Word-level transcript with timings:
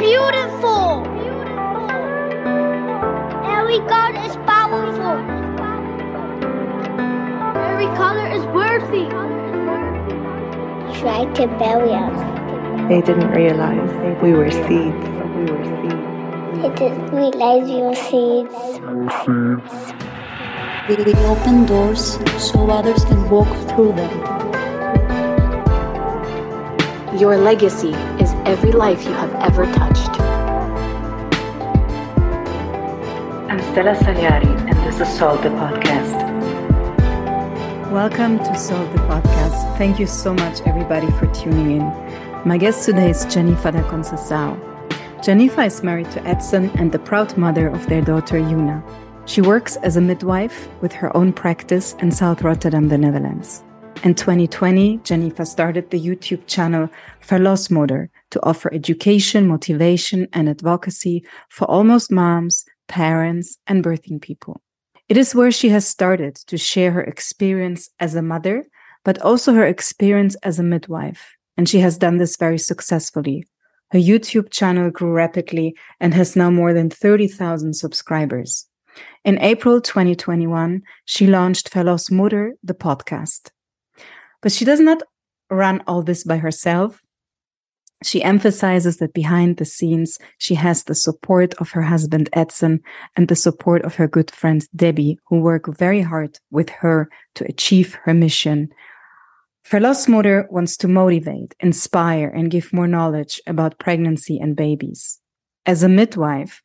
beautiful. 0.00 1.02
Beautiful. 1.04 1.90
Every 3.44 3.80
God 3.84 4.16
is 4.26 4.34
powerful. 4.48 5.16
Every 7.68 7.90
color 7.96 8.26
is 8.32 8.44
worthy. 8.46 9.06
Try 11.00 11.24
to 11.34 11.46
bury 11.58 11.92
us. 11.92 12.20
They 12.88 13.02
didn't 13.02 13.30
realize 13.30 13.90
we 14.22 14.32
were 14.32 14.50
seeds. 14.50 15.04
We 15.36 15.44
were 15.52 15.64
seeds. 15.68 16.10
They 16.62 16.70
didn't 16.80 17.10
realize 17.14 17.68
you 17.68 17.80
were 17.84 17.94
seeds. 17.94 18.56
We 20.88 21.14
open 21.26 21.66
doors 21.66 22.18
so 22.38 22.70
others 22.70 23.04
can 23.04 23.28
walk 23.30 23.48
through 23.68 23.92
them. 23.92 24.39
Your 27.18 27.36
legacy 27.36 27.90
is 28.22 28.30
every 28.46 28.70
life 28.70 29.04
you 29.04 29.10
have 29.10 29.34
ever 29.34 29.64
touched. 29.72 30.20
I'm 33.50 33.58
Stella 33.72 33.96
Saliari, 33.96 34.46
and 34.46 34.78
this 34.86 35.00
is 35.00 35.18
Solve 35.18 35.42
the 35.42 35.48
Podcast. 35.48 36.14
Welcome 37.90 38.38
to 38.38 38.56
Solve 38.56 38.92
the 38.92 39.00
Podcast. 39.00 39.76
Thank 39.76 39.98
you 39.98 40.06
so 40.06 40.32
much, 40.32 40.60
everybody, 40.60 41.10
for 41.18 41.26
tuning 41.34 41.80
in. 41.80 42.48
My 42.48 42.56
guest 42.56 42.86
today 42.86 43.10
is 43.10 43.24
Jennifer 43.24 43.72
da 43.72 43.82
Conceição. 43.90 44.56
Jennifer 45.20 45.62
is 45.62 45.82
married 45.82 46.12
to 46.12 46.24
Edson 46.24 46.70
and 46.78 46.92
the 46.92 47.00
proud 47.00 47.36
mother 47.36 47.66
of 47.66 47.88
their 47.88 48.02
daughter, 48.02 48.38
Yuna. 48.38 48.84
She 49.26 49.40
works 49.40 49.74
as 49.78 49.96
a 49.96 50.00
midwife 50.00 50.68
with 50.80 50.92
her 50.92 51.14
own 51.16 51.32
practice 51.32 51.94
in 51.98 52.12
South 52.12 52.42
Rotterdam, 52.42 52.86
the 52.88 52.98
Netherlands. 52.98 53.64
In 54.02 54.14
2020, 54.14 55.00
Jennifer 55.04 55.44
started 55.44 55.90
the 55.90 56.00
YouTube 56.00 56.46
channel 56.46 56.88
Verlosmoeder 57.20 58.08
to 58.30 58.42
offer 58.42 58.72
education, 58.72 59.46
motivation, 59.46 60.26
and 60.32 60.48
advocacy 60.48 61.22
for 61.50 61.70
almost 61.70 62.10
moms, 62.10 62.64
parents, 62.88 63.58
and 63.66 63.84
birthing 63.84 64.22
people. 64.22 64.62
It 65.10 65.18
is 65.18 65.34
where 65.34 65.50
she 65.50 65.68
has 65.68 65.86
started 65.86 66.36
to 66.46 66.56
share 66.56 66.92
her 66.92 67.02
experience 67.02 67.90
as 68.00 68.14
a 68.14 68.22
mother, 68.22 68.64
but 69.04 69.20
also 69.20 69.52
her 69.52 69.66
experience 69.66 70.34
as 70.36 70.58
a 70.58 70.62
midwife. 70.62 71.36
And 71.58 71.68
she 71.68 71.80
has 71.80 71.98
done 71.98 72.16
this 72.16 72.38
very 72.38 72.58
successfully. 72.58 73.44
Her 73.90 73.98
YouTube 73.98 74.50
channel 74.50 74.90
grew 74.90 75.12
rapidly 75.12 75.76
and 76.00 76.14
has 76.14 76.36
now 76.36 76.50
more 76.50 76.72
than 76.72 76.88
30,000 76.88 77.74
subscribers. 77.74 78.66
In 79.26 79.38
April 79.42 79.78
2021, 79.78 80.80
she 81.04 81.26
launched 81.26 81.70
Verlosmoeder, 81.70 82.52
the 82.62 82.74
podcast. 82.74 83.50
But 84.42 84.52
she 84.52 84.64
does 84.64 84.80
not 84.80 85.02
run 85.50 85.82
all 85.86 86.02
this 86.02 86.24
by 86.24 86.38
herself. 86.38 87.00
She 88.02 88.22
emphasizes 88.22 88.96
that 88.96 89.12
behind 89.12 89.58
the 89.58 89.66
scenes, 89.66 90.18
she 90.38 90.54
has 90.54 90.84
the 90.84 90.94
support 90.94 91.52
of 91.54 91.70
her 91.72 91.82
husband 91.82 92.30
Edson 92.32 92.80
and 93.14 93.28
the 93.28 93.36
support 93.36 93.82
of 93.82 93.96
her 93.96 94.08
good 94.08 94.30
friend 94.30 94.66
Debbie, 94.74 95.18
who 95.26 95.40
work 95.40 95.66
very 95.76 96.00
hard 96.00 96.38
with 96.50 96.70
her 96.70 97.10
to 97.34 97.44
achieve 97.44 97.98
her 98.04 98.14
mission. 98.14 98.70
Verlosmoeder 99.68 100.50
wants 100.50 100.78
to 100.78 100.88
motivate, 100.88 101.54
inspire, 101.60 102.28
and 102.28 102.50
give 102.50 102.72
more 102.72 102.88
knowledge 102.88 103.38
about 103.46 103.78
pregnancy 103.78 104.38
and 104.38 104.56
babies. 104.56 105.20
As 105.66 105.82
a 105.82 105.88
midwife 105.88 106.62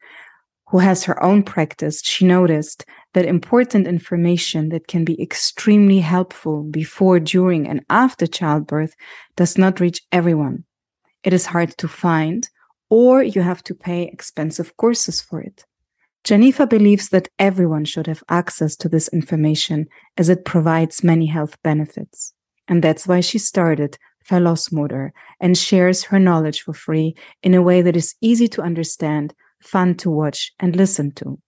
who 0.69 0.79
has 0.79 1.03
her 1.03 1.21
own 1.21 1.43
practice, 1.43 2.01
she 2.01 2.25
noticed 2.25 2.85
that 3.15 3.25
important 3.25 3.87
information 3.87 4.67
that 4.69 4.87
can 4.87 5.05
be 5.05 5.19
extremely 5.21 6.01
helpful 6.01 6.63
before, 6.63 7.17
during, 7.17 7.65
and 7.65 7.79
after 7.89 8.27
childbirth 8.27 8.93
does 9.37 9.57
not 9.57 9.79
reach 9.79 10.01
everyone. 10.11 10.65
It 11.23 11.31
is 11.31 11.45
hard 11.45 11.77
to 11.77 11.87
find, 11.87 12.49
or 12.89 13.23
you 13.23 13.41
have 13.41 13.63
to 13.63 13.73
pay 13.73 14.03
expensive 14.03 14.75
courses 14.75 15.21
for 15.21 15.39
it. 15.39 15.63
Jennifer 16.25 16.65
believes 16.65 17.07
that 17.09 17.29
everyone 17.39 17.85
should 17.85 18.07
have 18.07 18.21
access 18.27 18.75
to 18.75 18.89
this 18.89 19.07
information 19.07 19.87
as 20.17 20.27
it 20.27 20.43
provides 20.43 21.01
many 21.01 21.27
health 21.27 21.55
benefits. 21.63 22.33
And 22.67 22.83
that's 22.83 23.07
why 23.07 23.21
she 23.21 23.37
started 23.37 23.97
Verlosmoeder 24.29 25.11
and 25.39 25.57
shares 25.57 26.03
her 26.03 26.19
knowledge 26.19 26.63
for 26.63 26.73
free 26.73 27.15
in 27.41 27.53
a 27.53 27.61
way 27.61 27.81
that 27.81 27.95
is 27.95 28.15
easy 28.19 28.49
to 28.49 28.61
understand, 28.61 29.33
fun 29.61 29.95
to 29.95 30.09
watch, 30.09 30.51
and 30.59 30.75
listen 30.75 31.11
to. 31.13 31.39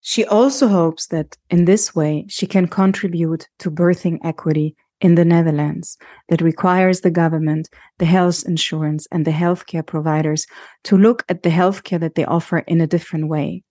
She 0.00 0.24
also 0.24 0.68
hopes 0.68 1.06
that 1.08 1.36
in 1.50 1.66
this 1.66 1.94
way 1.94 2.24
she 2.28 2.46
can 2.46 2.68
contribute 2.68 3.48
to 3.58 3.70
birthing 3.70 4.18
equity 4.24 4.76
in 5.00 5.14
the 5.14 5.24
Netherlands 5.24 5.96
that 6.28 6.40
requires 6.40 7.00
the 7.00 7.10
government, 7.10 7.68
the 7.98 8.06
health 8.06 8.44
insurance, 8.46 9.06
and 9.10 9.24
the 9.24 9.30
healthcare 9.30 9.86
providers 9.86 10.46
to 10.84 10.96
look 10.96 11.24
at 11.28 11.42
the 11.42 11.50
healthcare 11.50 12.00
that 12.00 12.14
they 12.14 12.24
offer 12.24 12.58
in 12.58 12.80
a 12.80 12.86
different 12.86 13.28
way, 13.28 13.62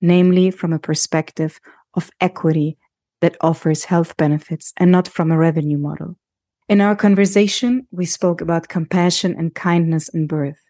namely 0.00 0.50
from 0.50 0.72
a 0.72 0.78
perspective 0.78 1.58
of 1.94 2.10
equity 2.20 2.76
that 3.20 3.36
offers 3.40 3.84
health 3.84 4.16
benefits 4.16 4.72
and 4.76 4.90
not 4.90 5.08
from 5.08 5.30
a 5.30 5.38
revenue 5.38 5.78
model. 5.78 6.16
In 6.68 6.80
our 6.80 6.94
conversation, 6.94 7.86
we 7.90 8.04
spoke 8.04 8.40
about 8.40 8.68
compassion 8.68 9.34
and 9.38 9.54
kindness 9.54 10.08
in 10.10 10.26
birth, 10.26 10.60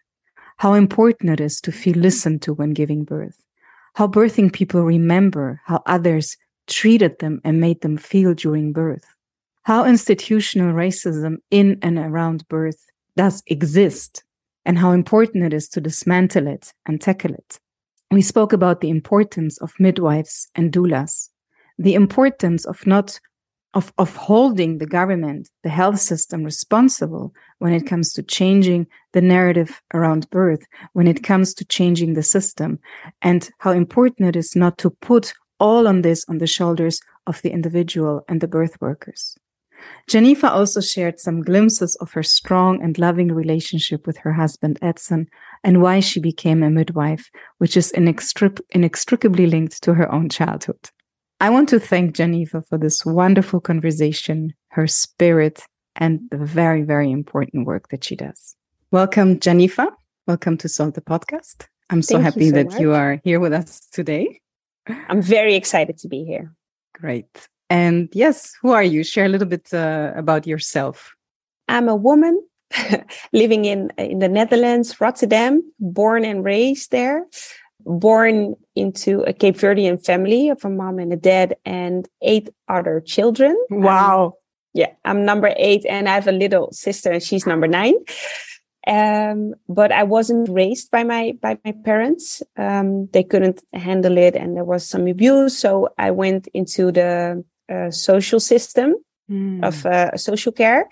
how 0.57 0.73
important 0.73 1.29
it 1.29 1.41
is 1.41 1.61
to 1.61 1.71
feel 1.71 1.95
listened 1.95 2.41
to 2.43 2.53
when 2.53 2.71
giving 2.71 3.03
birth, 3.03 3.43
how 3.99 4.07
birthing 4.07 4.53
people 4.53 4.81
remember 4.81 5.59
how 5.65 5.83
others 5.85 6.37
treated 6.67 7.19
them 7.19 7.41
and 7.43 7.59
made 7.59 7.81
them 7.81 7.97
feel 7.97 8.33
during 8.33 8.71
birth, 8.71 9.03
how 9.63 9.83
institutional 9.83 10.73
racism 10.73 11.35
in 11.51 11.77
and 11.81 11.99
around 11.99 12.47
birth 12.47 12.85
does 13.17 13.43
exist, 13.47 14.23
and 14.63 14.79
how 14.79 14.93
important 14.93 15.43
it 15.43 15.53
is 15.53 15.67
to 15.67 15.81
dismantle 15.81 16.47
it 16.47 16.71
and 16.85 17.01
tackle 17.01 17.33
it. 17.33 17.59
We 18.09 18.21
spoke 18.21 18.53
about 18.53 18.79
the 18.79 18.89
importance 18.89 19.57
of 19.57 19.73
midwives 19.79 20.47
and 20.55 20.71
doulas, 20.71 21.27
the 21.77 21.95
importance 21.95 22.65
of 22.65 22.87
not 22.87 23.19
of, 23.73 23.93
of 23.97 24.15
holding 24.15 24.77
the 24.77 24.87
government, 24.87 25.49
the 25.63 25.69
health 25.69 25.99
system 25.99 26.43
responsible 26.43 27.33
when 27.59 27.73
it 27.73 27.85
comes 27.85 28.13
to 28.13 28.23
changing 28.23 28.87
the 29.13 29.21
narrative 29.21 29.81
around 29.93 30.29
birth, 30.29 30.65
when 30.93 31.07
it 31.07 31.23
comes 31.23 31.53
to 31.53 31.65
changing 31.65 32.13
the 32.13 32.23
system, 32.23 32.79
and 33.21 33.49
how 33.59 33.71
important 33.71 34.27
it 34.27 34.35
is 34.35 34.55
not 34.55 34.77
to 34.79 34.89
put 34.89 35.33
all 35.59 35.87
on 35.87 36.01
this 36.01 36.25
on 36.29 36.39
the 36.39 36.47
shoulders 36.47 36.99
of 37.27 37.41
the 37.41 37.51
individual 37.51 38.23
and 38.27 38.41
the 38.41 38.47
birth 38.47 38.79
workers. 38.81 39.37
Jennifer 40.07 40.47
also 40.47 40.81
shared 40.81 41.19
some 41.19 41.41
glimpses 41.41 41.95
of 42.01 42.11
her 42.11 42.23
strong 42.23 42.81
and 42.81 42.97
loving 42.97 43.31
relationship 43.31 44.05
with 44.05 44.17
her 44.17 44.33
husband 44.33 44.77
Edson 44.81 45.27
and 45.63 45.81
why 45.81 45.99
she 45.99 46.19
became 46.19 46.63
a 46.63 46.69
midwife, 46.69 47.29
which 47.59 47.77
is 47.77 47.93
inextric- 47.93 48.61
inextricably 48.71 49.45
linked 49.45 49.81
to 49.83 49.93
her 49.93 50.11
own 50.11 50.27
childhood. 50.29 50.89
I 51.41 51.49
want 51.49 51.69
to 51.69 51.79
thank 51.79 52.15
Geneva 52.15 52.61
for 52.61 52.77
this 52.77 53.05
wonderful 53.05 53.61
conversation, 53.61 54.53
her 54.71 54.87
spirit, 54.87 55.63
and 55.95 56.19
the 56.31 56.37
very, 56.37 56.81
very 56.81 57.09
important 57.09 57.65
work 57.65 57.87
that 57.89 58.03
she 58.03 58.17
does. 58.17 58.57
Welcome, 58.91 59.39
Geneva. 59.39 59.87
Welcome 60.27 60.57
to 60.57 60.67
Solve 60.67 60.95
the 60.95 61.01
Podcast. 61.01 61.67
I'm 61.89 62.01
so 62.01 62.15
Thank 62.15 62.19
you 62.19 62.23
happy 62.23 62.49
so 62.49 62.55
that 62.55 62.71
much. 62.71 62.81
you 62.81 62.93
are 62.93 63.21
here 63.23 63.39
with 63.39 63.53
us 63.53 63.79
today. 63.79 64.41
I'm 65.07 65.21
very 65.21 65.55
excited 65.55 65.97
to 65.99 66.09
be 66.09 66.25
here. 66.25 66.53
Great. 66.93 67.47
And 67.69 68.09
yes, 68.11 68.53
who 68.61 68.71
are 68.71 68.83
you? 68.83 69.05
Share 69.05 69.25
a 69.25 69.29
little 69.29 69.47
bit 69.47 69.73
uh, 69.73 70.11
about 70.17 70.45
yourself. 70.45 71.15
I'm 71.69 71.87
a 71.87 71.95
woman 71.95 72.43
living 73.31 73.63
in 73.63 73.91
in 73.97 74.19
the 74.19 74.27
Netherlands, 74.27 74.99
Rotterdam, 74.99 75.63
born 75.79 76.25
and 76.25 76.43
raised 76.43 76.91
there. 76.91 77.25
Born 77.85 78.55
into 78.75 79.21
a 79.21 79.33
Cape 79.33 79.55
Verdean 79.57 80.03
family 80.03 80.49
of 80.49 80.63
a 80.65 80.69
mom 80.69 80.99
and 80.99 81.13
a 81.13 81.15
dad 81.15 81.55
and 81.65 82.07
eight 82.21 82.49
other 82.67 83.01
children. 83.01 83.57
Um, 84.25 84.31
yeah, 84.73 84.91
I'm 85.05 85.25
number 85.25 85.53
eight, 85.57 85.85
and 85.89 86.07
I 86.07 86.13
have 86.13 86.27
a 86.27 86.31
little 86.31 86.71
sister, 86.71 87.11
and 87.11 87.23
she's 87.23 87.47
number 87.47 87.67
nine. 87.67 87.95
Um, 88.87 89.53
but 89.67 89.91
I 89.91 90.03
wasn't 90.03 90.49
raised 90.49 90.89
by 90.91 91.03
my 91.03 91.33
by 91.41 91.57
my 91.65 91.73
parents. 91.83 92.41
Um, 92.57 93.07
they 93.11 93.23
couldn't 93.23 93.61
handle 93.73 94.17
it, 94.17 94.35
and 94.35 94.55
there 94.55 94.63
was 94.65 94.87
some 94.87 95.07
abuse. 95.07 95.57
So 95.57 95.89
I 95.97 96.11
went 96.11 96.47
into 96.53 96.91
the 96.91 97.43
uh, 97.71 97.91
social 97.91 98.39
system 98.39 98.95
Mm. 99.29 99.63
of 99.63 99.85
uh, 99.85 100.17
social 100.17 100.51
care, 100.51 100.89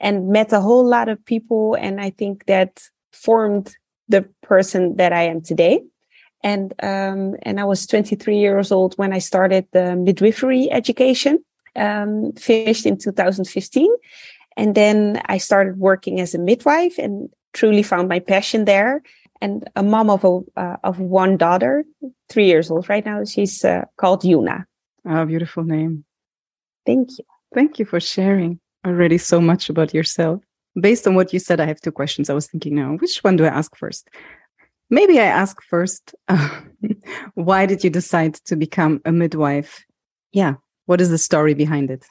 and 0.00 0.28
met 0.28 0.52
a 0.52 0.60
whole 0.60 0.84
lot 0.84 1.08
of 1.08 1.24
people. 1.24 1.76
And 1.78 2.00
I 2.00 2.10
think 2.10 2.46
that 2.46 2.82
formed 3.12 3.76
the 4.08 4.22
person 4.42 4.96
that 4.96 5.12
I 5.12 5.22
am 5.30 5.40
today. 5.40 5.84
And 6.44 6.74
um, 6.82 7.36
and 7.42 7.58
I 7.58 7.64
was 7.64 7.86
23 7.86 8.36
years 8.36 8.70
old 8.70 8.94
when 8.96 9.12
I 9.12 9.18
started 9.18 9.66
the 9.72 9.96
midwifery 9.96 10.70
education. 10.70 11.42
Um, 11.76 12.32
finished 12.34 12.86
in 12.86 12.98
2015, 12.98 13.90
and 14.56 14.76
then 14.76 15.20
I 15.26 15.38
started 15.38 15.76
working 15.76 16.20
as 16.20 16.32
a 16.32 16.38
midwife 16.38 16.98
and 16.98 17.28
truly 17.52 17.82
found 17.82 18.08
my 18.08 18.20
passion 18.20 18.64
there. 18.64 19.02
And 19.40 19.68
a 19.74 19.82
mom 19.82 20.08
of 20.08 20.22
a 20.24 20.60
uh, 20.60 20.76
of 20.84 21.00
one 21.00 21.36
daughter, 21.36 21.84
three 22.28 22.46
years 22.46 22.70
old 22.70 22.88
right 22.88 23.04
now. 23.04 23.24
She's 23.24 23.64
uh, 23.64 23.86
called 23.96 24.22
Yuna. 24.22 24.66
Oh, 25.04 25.24
beautiful 25.24 25.64
name. 25.64 26.04
Thank 26.86 27.18
you. 27.18 27.24
Thank 27.52 27.78
you 27.78 27.84
for 27.84 27.98
sharing 27.98 28.60
already 28.86 29.18
so 29.18 29.40
much 29.40 29.68
about 29.68 29.94
yourself. 29.94 30.40
Based 30.80 31.06
on 31.06 31.14
what 31.14 31.32
you 31.32 31.38
said, 31.38 31.60
I 31.60 31.66
have 31.66 31.80
two 31.80 31.92
questions. 31.92 32.30
I 32.30 32.34
was 32.34 32.46
thinking 32.46 32.74
now, 32.74 32.96
which 32.96 33.18
one 33.24 33.36
do 33.36 33.44
I 33.44 33.48
ask 33.48 33.76
first? 33.76 34.08
Maybe 34.90 35.18
I 35.18 35.24
ask 35.24 35.60
first, 35.62 36.14
uh, 36.28 36.60
why 37.34 37.66
did 37.66 37.84
you 37.84 37.90
decide 37.90 38.34
to 38.46 38.56
become 38.56 39.00
a 39.04 39.12
midwife? 39.12 39.84
Yeah, 40.32 40.54
what 40.86 41.00
is 41.00 41.10
the 41.10 41.18
story 41.18 41.54
behind 41.54 41.90
it? 41.90 42.04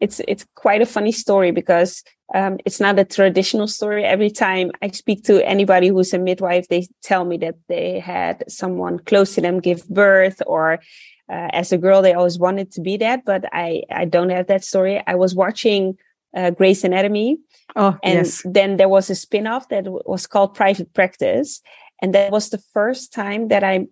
It's 0.00 0.20
it's 0.26 0.44
quite 0.56 0.82
a 0.82 0.86
funny 0.86 1.12
story 1.12 1.52
because 1.52 2.02
um, 2.34 2.58
it's 2.64 2.80
not 2.80 2.98
a 2.98 3.04
traditional 3.04 3.68
story. 3.68 4.04
Every 4.04 4.30
time 4.30 4.72
I 4.80 4.88
speak 4.88 5.22
to 5.24 5.46
anybody 5.46 5.88
who's 5.88 6.12
a 6.12 6.18
midwife, 6.18 6.66
they 6.68 6.88
tell 7.02 7.24
me 7.24 7.36
that 7.38 7.54
they 7.68 8.00
had 8.00 8.42
someone 8.48 8.98
close 8.98 9.34
to 9.34 9.40
them 9.40 9.60
give 9.60 9.88
birth, 9.88 10.42
or 10.46 10.80
uh, 11.28 11.48
as 11.52 11.70
a 11.70 11.78
girl, 11.78 12.02
they 12.02 12.14
always 12.14 12.38
wanted 12.38 12.72
to 12.72 12.80
be 12.80 12.96
that. 12.96 13.24
But 13.24 13.44
I 13.52 13.82
I 13.90 14.06
don't 14.06 14.30
have 14.30 14.48
that 14.48 14.64
story. 14.64 15.00
I 15.06 15.14
was 15.14 15.36
watching 15.36 15.98
uh, 16.36 16.50
Grey's 16.50 16.84
Anatomy, 16.84 17.38
Oh, 17.74 17.96
and 18.02 18.26
yes. 18.26 18.42
then 18.44 18.76
there 18.76 18.88
was 18.88 19.08
a 19.10 19.14
spin-off 19.14 19.68
that 19.68 19.84
w- 19.84 20.02
was 20.04 20.26
called 20.26 20.54
Private 20.54 20.92
Practice. 20.92 21.62
And 22.02 22.14
that 22.14 22.30
was 22.30 22.50
the 22.50 22.62
first 22.72 23.12
time 23.12 23.48
that 23.48 23.64
I 23.64 23.86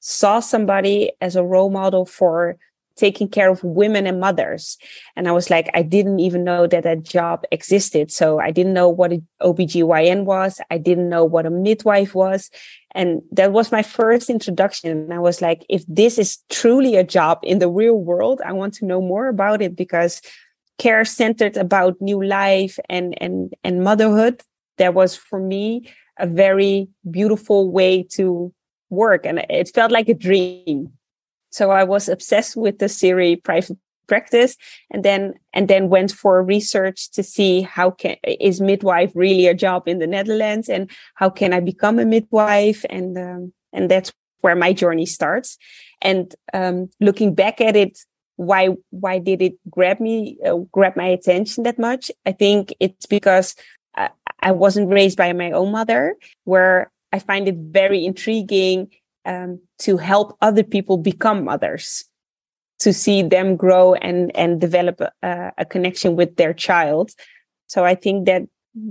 saw 0.00 0.40
somebody 0.40 1.12
as 1.20 1.36
a 1.36 1.44
role 1.44 1.70
model 1.70 2.04
for 2.04 2.58
taking 2.96 3.28
care 3.28 3.50
of 3.50 3.64
women 3.64 4.06
and 4.06 4.20
mothers. 4.20 4.76
And 5.16 5.26
I 5.26 5.32
was 5.32 5.50
like, 5.50 5.68
I 5.74 5.82
didn't 5.82 6.20
even 6.20 6.44
know 6.44 6.66
that 6.66 6.84
that 6.84 7.02
job 7.02 7.44
existed. 7.50 8.12
So 8.12 8.38
I 8.38 8.50
didn't 8.50 8.72
know 8.74 8.88
what 8.88 9.12
an 9.12 9.26
OBGYN 9.42 10.24
was. 10.24 10.60
I 10.70 10.78
didn't 10.78 11.08
know 11.08 11.24
what 11.24 11.46
a 11.46 11.50
midwife 11.50 12.14
was. 12.14 12.50
And 12.94 13.22
that 13.32 13.50
was 13.52 13.72
my 13.72 13.82
first 13.82 14.30
introduction. 14.30 14.90
And 14.90 15.14
I 15.14 15.18
was 15.18 15.42
like, 15.42 15.66
if 15.68 15.84
this 15.88 16.18
is 16.18 16.38
truly 16.50 16.94
a 16.94 17.02
job 17.02 17.40
in 17.42 17.58
the 17.58 17.68
real 17.68 17.96
world, 17.98 18.40
I 18.46 18.52
want 18.52 18.74
to 18.74 18.84
know 18.84 19.00
more 19.00 19.26
about 19.26 19.60
it 19.60 19.74
because 19.74 20.22
care 20.78 21.04
centered 21.04 21.56
about 21.56 22.00
new 22.00 22.22
life 22.22 22.78
and 22.88 23.14
and 23.22 23.54
and 23.62 23.82
motherhood 23.82 24.42
that 24.78 24.94
was 24.94 25.16
for 25.16 25.38
me 25.38 25.88
a 26.18 26.26
very 26.26 26.88
beautiful 27.10 27.70
way 27.70 28.02
to 28.02 28.52
work. 28.90 29.26
And 29.26 29.44
it 29.50 29.70
felt 29.74 29.92
like 29.92 30.08
a 30.08 30.14
dream. 30.14 30.92
So 31.50 31.70
i 31.70 31.84
was 31.84 32.08
obsessed 32.08 32.56
with 32.56 32.78
the 32.78 32.88
siri 32.88 33.36
private 33.36 33.78
practice 34.06 34.56
and 34.90 35.02
then 35.02 35.34
and 35.52 35.68
then 35.68 35.88
went 35.88 36.12
for 36.12 36.42
research 36.42 37.10
to 37.12 37.22
see 37.22 37.62
how 37.62 37.90
can 37.90 38.16
is 38.24 38.60
midwife 38.60 39.10
really 39.14 39.46
a 39.46 39.54
job 39.54 39.88
in 39.88 39.98
the 39.98 40.06
netherlands 40.06 40.68
and 40.68 40.90
how 41.14 41.30
can 41.30 41.54
i 41.54 41.60
become 41.60 41.98
a 41.98 42.04
midwife? 42.04 42.84
And 42.90 43.16
um, 43.16 43.52
and 43.72 43.90
that's 43.90 44.12
where 44.40 44.56
my 44.56 44.72
journey 44.72 45.06
starts. 45.06 45.56
And 46.02 46.34
um, 46.52 46.90
looking 47.00 47.34
back 47.34 47.60
at 47.60 47.76
it 47.76 47.98
why 48.36 48.70
why 48.90 49.18
did 49.18 49.42
it 49.42 49.54
grab 49.70 50.00
me 50.00 50.38
uh, 50.44 50.56
grab 50.72 50.96
my 50.96 51.06
attention 51.06 51.64
that 51.64 51.78
much? 51.78 52.10
I 52.26 52.32
think 52.32 52.74
it's 52.80 53.06
because 53.06 53.54
I, 53.96 54.10
I 54.40 54.52
wasn't 54.52 54.90
raised 54.90 55.16
by 55.16 55.32
my 55.32 55.52
own 55.52 55.72
mother 55.72 56.16
where 56.44 56.90
i 57.12 57.18
find 57.18 57.46
it 57.46 57.56
very 57.56 58.04
intriguing 58.04 58.90
um, 59.24 59.60
to 59.78 59.96
help 59.96 60.36
other 60.40 60.64
people 60.64 60.98
become 60.98 61.44
mothers 61.44 62.04
to 62.80 62.92
see 62.92 63.22
them 63.22 63.56
grow 63.56 63.94
and 63.94 64.34
and 64.36 64.60
develop 64.60 65.00
a, 65.00 65.52
a 65.56 65.64
connection 65.64 66.16
with 66.16 66.36
their 66.36 66.52
child. 66.52 67.12
So 67.66 67.84
i 67.84 67.94
think 67.94 68.26
that 68.26 68.42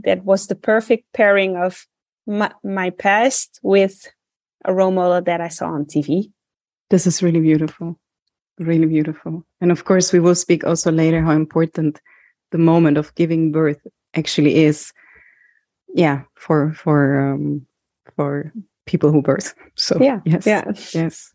that 0.04 0.24
was 0.24 0.48
the 0.48 0.56
perfect 0.56 1.12
pairing 1.14 1.58
of 1.58 1.86
my, 2.26 2.52
my 2.64 2.90
past 2.90 3.60
with 3.62 4.08
a 4.66 4.74
role 4.74 4.92
model 4.92 5.22
that 5.22 5.42
i 5.42 5.50
saw 5.50 5.68
on 5.68 5.86
tv 5.86 6.32
This 6.90 7.06
is 7.06 7.22
really 7.22 7.42
beautiful. 7.42 8.00
Really 8.60 8.86
beautiful. 8.86 9.44
And 9.62 9.72
of 9.72 9.86
course, 9.86 10.14
we 10.14 10.20
will 10.20 10.36
speak 10.36 10.64
also 10.64 10.92
later 10.92 11.22
how 11.22 11.32
important 11.32 12.00
the 12.52 12.58
moment 12.60 12.98
of 12.98 13.14
giving 13.16 13.52
birth 13.52 13.82
actually 14.14 14.64
is. 14.64 14.94
Yeah, 15.96 16.24
for 16.36 16.74
for 16.74 17.20
um, 17.34 17.66
for 18.16 18.52
people 18.86 19.12
who 19.12 19.22
birth. 19.22 19.54
So 19.76 19.98
yeah 20.02 20.20
yes, 20.26 20.46
yeah 20.46 20.66
yes. 20.94 21.34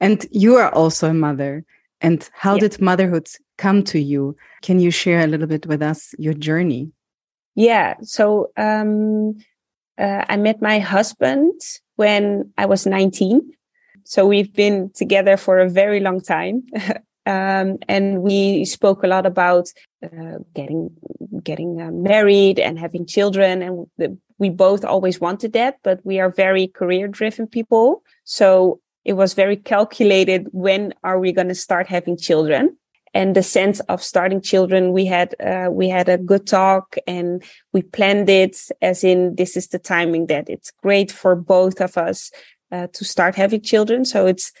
And 0.00 0.26
you 0.30 0.56
are 0.56 0.70
also 0.74 1.10
a 1.10 1.14
mother. 1.14 1.64
And 2.00 2.28
how 2.32 2.54
Yeah. 2.54 2.60
did 2.60 2.80
motherhood 2.80 3.28
come 3.58 3.82
to 3.84 3.98
you? 3.98 4.36
Can 4.62 4.78
you 4.80 4.90
share 4.90 5.20
a 5.20 5.26
little 5.26 5.46
bit 5.46 5.66
with 5.66 5.82
us 5.82 6.14
your 6.18 6.34
journey? 6.34 6.92
Yeah. 7.54 7.94
So 8.02 8.50
um, 8.56 9.36
uh, 9.98 10.24
I 10.28 10.36
met 10.36 10.60
my 10.60 10.78
husband 10.80 11.60
when 11.96 12.52
I 12.58 12.66
was 12.66 12.86
19. 12.86 13.40
So 14.04 14.26
we've 14.26 14.52
been 14.52 14.90
together 14.94 15.36
for 15.36 15.58
a 15.58 15.68
very 15.68 16.00
long 16.00 16.20
time. 16.20 16.62
um, 17.26 17.78
and 17.88 18.22
we 18.22 18.64
spoke 18.64 19.02
a 19.02 19.06
lot 19.06 19.26
about 19.26 19.68
uh, 20.02 20.38
getting 20.54 20.90
getting 21.42 21.80
uh, 21.80 21.90
married 21.90 22.58
and 22.58 22.78
having 22.78 23.06
children. 23.06 23.62
And 23.62 23.86
the, 23.96 24.16
we 24.38 24.50
both 24.50 24.84
always 24.84 25.20
wanted 25.20 25.52
that, 25.54 25.78
but 25.82 26.00
we 26.04 26.20
are 26.20 26.30
very 26.30 26.66
career 26.68 27.08
driven 27.08 27.46
people. 27.46 28.02
So 28.24 28.80
it 29.04 29.14
was 29.14 29.34
very 29.34 29.56
calculated. 29.56 30.48
When 30.52 30.94
are 31.02 31.18
we 31.18 31.32
going 31.32 31.48
to 31.48 31.54
start 31.54 31.86
having 31.86 32.16
children? 32.16 32.76
and 33.14 33.36
the 33.36 33.42
sense 33.42 33.78
of 33.88 34.02
starting 34.02 34.40
children 34.40 34.92
we 34.92 35.06
had 35.06 35.34
uh, 35.40 35.68
we 35.70 35.88
had 35.88 36.08
a 36.08 36.18
good 36.18 36.46
talk 36.46 36.96
and 37.06 37.42
we 37.72 37.80
planned 37.80 38.28
it 38.28 38.56
as 38.82 39.04
in 39.04 39.36
this 39.36 39.56
is 39.56 39.68
the 39.68 39.78
timing 39.78 40.26
that 40.26 40.50
it's 40.50 40.72
great 40.82 41.10
for 41.10 41.36
both 41.36 41.80
of 41.80 41.96
us 41.96 42.30
uh, 42.72 42.86
to 42.92 43.04
start 43.04 43.34
having 43.34 43.60
children. 43.62 44.04
So 44.04 44.26
it's 44.26 44.52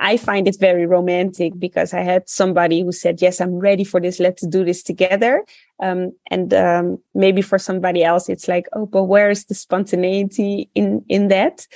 i 0.00 0.16
find 0.16 0.48
it 0.48 0.56
very 0.58 0.86
romantic 0.86 1.52
because 1.56 1.94
i 1.94 2.00
had 2.00 2.28
somebody 2.28 2.82
who 2.82 2.90
said 2.90 3.22
yes 3.22 3.40
i'm 3.40 3.54
ready 3.60 3.84
for 3.84 4.00
this. 4.00 4.18
Let's 4.18 4.44
do 4.46 4.64
this 4.64 4.82
together. 4.82 5.44
Um, 5.80 6.12
and 6.32 6.52
um, 6.52 6.98
maybe 7.14 7.42
for 7.42 7.58
somebody 7.58 8.02
else 8.02 8.28
it's 8.28 8.48
like 8.48 8.66
oh 8.72 8.86
but 8.86 9.04
where 9.04 9.30
is 9.30 9.44
the 9.44 9.54
spontaneity 9.54 10.68
in 10.74 11.04
in 11.08 11.28
that? 11.28 11.66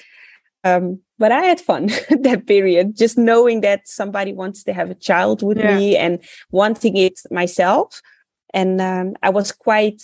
Um, 0.65 1.01
but 1.19 1.31
I 1.33 1.43
had 1.43 1.61
fun 1.61 1.87
that 2.23 2.47
period, 2.47 2.97
just 2.97 3.17
knowing 3.19 3.61
that 3.61 3.87
somebody 3.89 4.33
wants 4.33 4.65
to 4.65 4.73
have 4.73 4.91
a 4.91 4.95
child 4.95 5.43
with 5.43 5.59
Yeah. 5.59 5.77
me 5.77 5.97
and 5.97 6.19
wanting 6.51 6.97
it 6.97 7.21
myself. 7.31 8.03
And 8.55 8.81
um, 8.81 9.15
I 9.23 9.31
was 9.31 9.53
quite 9.53 10.03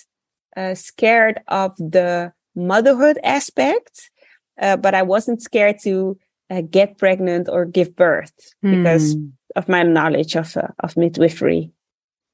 uh, 0.56 0.74
scared 0.74 1.40
of 1.48 1.76
the 1.76 2.32
motherhood 2.54 3.18
aspect, 3.24 4.10
uh, 4.60 4.76
but 4.76 4.94
I 4.94 5.02
wasn't 5.02 5.42
scared 5.42 5.78
to 5.82 6.16
uh, 6.50 6.62
get 6.62 6.98
pregnant 6.98 7.48
or 7.48 7.64
give 7.64 7.94
birth 7.96 8.32
because 8.62 9.14
Hmm. 9.14 9.28
of 9.56 9.68
my 9.68 9.82
knowledge 9.82 10.36
of 10.36 10.56
uh, 10.56 10.68
of 10.80 10.96
midwifery. 10.96 11.70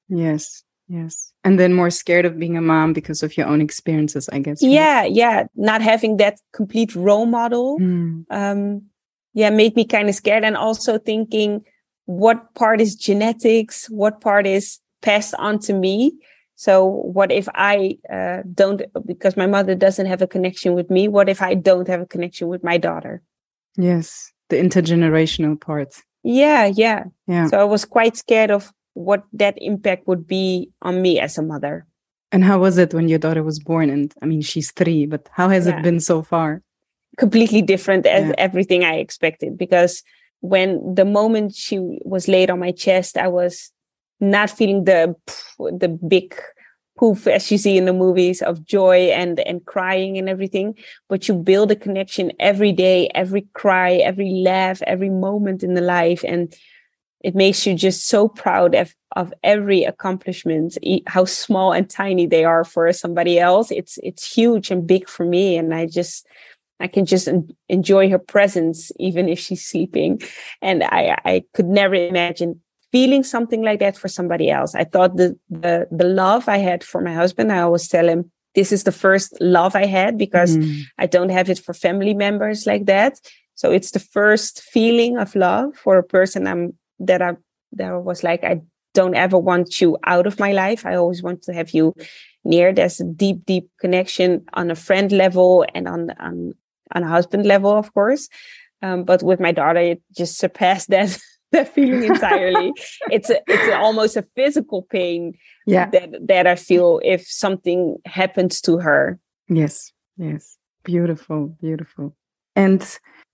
yes, 0.09 0.65
yes. 0.89 1.33
And 1.45 1.59
then 1.59 1.73
more 1.73 1.91
scared 1.91 2.25
of 2.27 2.39
being 2.39 2.57
a 2.57 2.61
mom 2.61 2.93
because 2.93 3.23
of 3.23 3.37
your 3.37 3.47
own 3.47 3.61
experiences, 3.61 4.29
I 4.33 4.39
guess. 4.41 4.63
right? 4.63 4.71
Yeah, 4.73 5.05
yeah, 5.05 5.47
not 5.55 5.81
having 5.83 6.17
that 6.19 6.41
complete 6.53 6.95
role 6.95 7.27
model. 7.27 7.79
Hmm. 7.79 8.23
um 8.31 8.83
yeah 9.33 9.51
made 9.51 9.77
me 9.77 9.85
kind 9.85 10.09
of 10.09 10.15
scared 10.15 10.43
and 10.45 10.57
also 10.57 10.99
thinking 10.99 11.63
what 12.07 12.53
part 12.55 12.81
is 12.81 12.97
genetics 12.97 13.87
what 13.91 14.21
part 14.21 14.45
is 14.47 14.81
passed 15.03 15.35
on 15.39 15.59
to 15.61 15.73
me 15.73 16.13
so 16.61 16.85
what 17.17 17.31
if 17.33 17.49
i 17.55 17.97
uh, 18.13 18.43
don't 18.61 18.83
because 19.07 19.35
my 19.43 19.47
mother 19.47 19.75
doesn't 19.75 20.05
have 20.13 20.21
a 20.23 20.27
connection 20.37 20.75
with 20.79 20.89
me 20.91 21.09
what 21.17 21.29
if 21.35 21.41
i 21.41 21.55
don't 21.55 21.89
have 21.89 22.03
a 22.03 22.07
connection 22.15 22.49
with 22.53 22.63
my 22.63 22.77
daughter 22.79 23.15
Yes, 23.77 24.33
the 24.51 24.57
intergenerational 24.57 25.57
part. 25.69 25.91
yeah 26.23 26.65
yeah 26.85 27.05
Yeah. 27.27 27.47
so 27.49 27.55
i 27.59 27.65
was 27.65 27.85
quite 27.97 28.15
scared 28.25 28.51
of 28.51 28.63
what 28.93 29.23
that 29.43 29.55
impact 29.71 30.07
would 30.09 30.27
be 30.27 30.71
on 30.83 31.01
me 31.01 31.13
as 31.27 31.39
a 31.39 31.43
mother 31.53 31.87
And 32.33 32.45
how 32.45 32.59
was 32.67 32.77
it 32.79 32.95
when 32.95 33.09
your 33.09 33.19
daughter 33.19 33.43
was 33.43 33.59
born? 33.71 33.91
And 33.91 34.15
I 34.23 34.27
mean, 34.31 34.43
she's 34.51 34.71
three, 34.81 35.03
but 35.13 35.23
how 35.39 35.49
has 35.55 35.67
Yeah. 35.67 35.75
it 35.79 35.83
been 35.83 36.01
so 36.01 36.17
far? 36.23 36.51
completely 37.19 37.63
different 37.73 38.07
as 38.07 38.25
Yeah. 38.29 38.35
everything 38.47 38.81
I 38.93 38.95
expected 39.05 39.51
because 39.65 39.93
when 40.53 40.69
the 40.99 41.05
moment 41.05 41.49
she 41.65 41.77
was 42.15 42.25
laid 42.35 42.49
on 42.53 42.59
my 42.67 42.73
chest, 42.85 43.13
I 43.27 43.29
was 43.41 43.55
not 44.21 44.51
feeling 44.51 44.85
the 44.85 45.15
the 45.59 45.89
big 45.89 46.35
poof 46.99 47.27
as 47.27 47.51
you 47.51 47.57
see 47.57 47.79
in 47.79 47.87
the 47.87 47.93
movies 47.93 48.43
of 48.43 48.65
joy 48.65 49.11
and 49.11 49.41
and 49.41 49.65
crying 49.65 50.19
and 50.19 50.29
everything. 50.29 50.75
But 51.09 51.29
you 51.29 51.35
build 51.35 51.71
a 51.71 51.77
connection 51.77 52.33
every 52.39 52.73
day, 52.73 53.09
every 53.15 53.49
cry, 53.55 53.95
every 53.95 54.31
laugh, 54.31 54.83
every 54.83 55.11
moment 55.11 55.63
in 55.63 55.75
the 55.75 55.81
life, 55.81 56.23
and 56.27 56.55
it 57.23 57.35
makes 57.35 57.67
you 57.67 57.75
just 57.75 58.07
so 58.07 58.29
proud 58.29 58.75
of 58.75 58.95
of 59.17 59.33
every 59.43 59.85
accomplishment, 59.85 60.79
how 61.07 61.25
small 61.25 61.73
and 61.73 61.91
tiny 61.91 62.27
they 62.27 62.45
are 62.45 62.65
for 62.65 62.93
somebody 62.93 63.39
else. 63.39 63.71
It's 63.71 63.99
it's 64.03 64.33
huge 64.33 64.71
and 64.71 64.87
big 64.87 65.09
for 65.09 65.25
me, 65.25 65.57
and 65.57 65.75
I 65.75 65.87
just 65.87 66.27
I 66.81 66.87
can 66.87 67.05
just 67.07 67.29
enjoy 67.69 68.11
her 68.11 68.19
presence 68.19 68.91
even 68.99 69.29
if 69.29 69.39
she's 69.39 69.65
sleeping. 69.67 70.21
And 70.63 70.83
I, 70.83 71.19
I 71.25 71.45
could 71.55 71.67
never 71.67 71.95
imagine 71.95 72.61
feeling 72.93 73.23
something 73.23 73.63
like 73.63 73.81
that 73.81 73.97
for 73.97 74.09
somebody 74.09 74.51
else. 74.51 74.75
I 74.75 74.85
thought 74.85 75.17
the, 75.17 75.39
the, 75.49 75.87
the 75.91 76.05
love 76.05 76.49
I 76.49 76.59
had 76.59 76.83
for 76.83 77.01
my 77.01 77.15
husband, 77.15 77.53
I 77.53 77.61
always 77.61 77.89
tell 77.89 78.09
him, 78.09 78.31
this 78.55 78.73
is 78.73 78.85
the 78.85 78.93
first 78.93 79.37
love 79.41 79.77
I 79.77 79.87
had 79.87 80.19
because 80.19 80.57
Mm. 80.57 80.83
I 80.99 81.07
don't 81.07 81.29
have 81.31 81.49
it 81.49 81.59
for 81.61 81.73
family 81.73 82.15
members 82.15 82.67
like 82.67 82.87
that. 82.87 83.21
So 83.55 83.71
it's 83.71 83.93
the 83.93 84.01
first 84.01 84.63
feeling 84.63 85.19
of 85.19 85.37
love 85.37 85.77
for 85.77 85.99
a 85.99 86.03
person 86.03 86.47
I'm 86.47 86.75
that 86.99 87.23
I 87.23 87.37
that 87.73 87.93
I 87.93 87.97
was 87.97 88.25
like, 88.25 88.43
I 88.43 88.63
don't 88.95 89.15
ever 89.15 89.39
want 89.39 89.81
you 89.81 89.97
out 90.05 90.27
of 90.27 90.41
my 90.41 90.53
life. 90.53 90.85
I 90.85 90.97
always 90.97 91.23
want 91.23 91.43
to 91.43 91.53
have 91.53 91.71
you 91.71 91.95
near. 92.45 92.73
There's 92.73 93.01
a 93.01 93.05
deep, 93.05 93.45
deep 93.47 93.71
connection 93.81 94.45
on 94.55 94.71
a 94.71 94.75
friend 94.75 95.13
level 95.13 95.65
and 95.75 95.87
on 95.87 96.11
on 96.19 96.55
on 96.95 97.03
a 97.05 97.09
husband 97.09 97.47
level, 97.47 97.71
of 97.71 97.93
course. 97.95 98.29
Um, 98.83 99.05
but 99.05 99.23
with 99.23 99.41
my 99.41 99.53
daughter, 99.53 99.81
it 99.81 100.03
just 100.17 100.39
surpassed 100.39 100.89
that 100.95 101.19
that 101.53 101.75
feeling 101.75 102.05
entirely. 102.05 102.73
it's 103.11 103.31
a, 103.31 103.41
it's 103.47 103.69
a, 103.69 103.77
almost 103.77 104.17
a 104.17 104.23
physical 104.37 104.83
pain 104.83 105.35
yeah. 105.67 105.91
that 105.91 106.11
that 106.29 106.47
I 106.47 106.55
feel 106.55 107.01
if 107.03 107.27
something 107.27 107.97
happens 108.07 108.61
to 108.63 108.79
her. 108.79 109.19
Yes, 109.49 109.93
yes, 110.17 110.57
beautiful, 110.85 111.57
beautiful. 111.61 112.15
And 112.55 112.83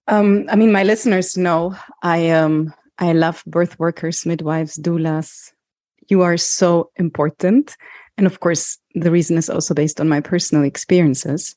um, 0.09 0.47
I 0.49 0.57
mean, 0.57 0.73
my 0.73 0.83
listeners 0.83 1.37
know 1.37 1.77
I 2.03 2.31
um 2.31 2.73
I 2.99 3.13
love 3.13 3.43
birth 3.47 3.79
workers, 3.79 4.25
midwives, 4.25 4.79
doulas. 4.79 5.53
You 6.09 6.23
are 6.23 6.37
so 6.37 6.91
important. 6.97 7.77
And 8.17 8.27
of 8.27 8.41
course, 8.41 8.79
the 8.95 9.11
reason 9.11 9.37
is 9.37 9.51
also 9.51 9.75
based 9.75 10.01
on 10.01 10.09
my 10.09 10.21
personal 10.21 10.65
experiences. 10.65 11.55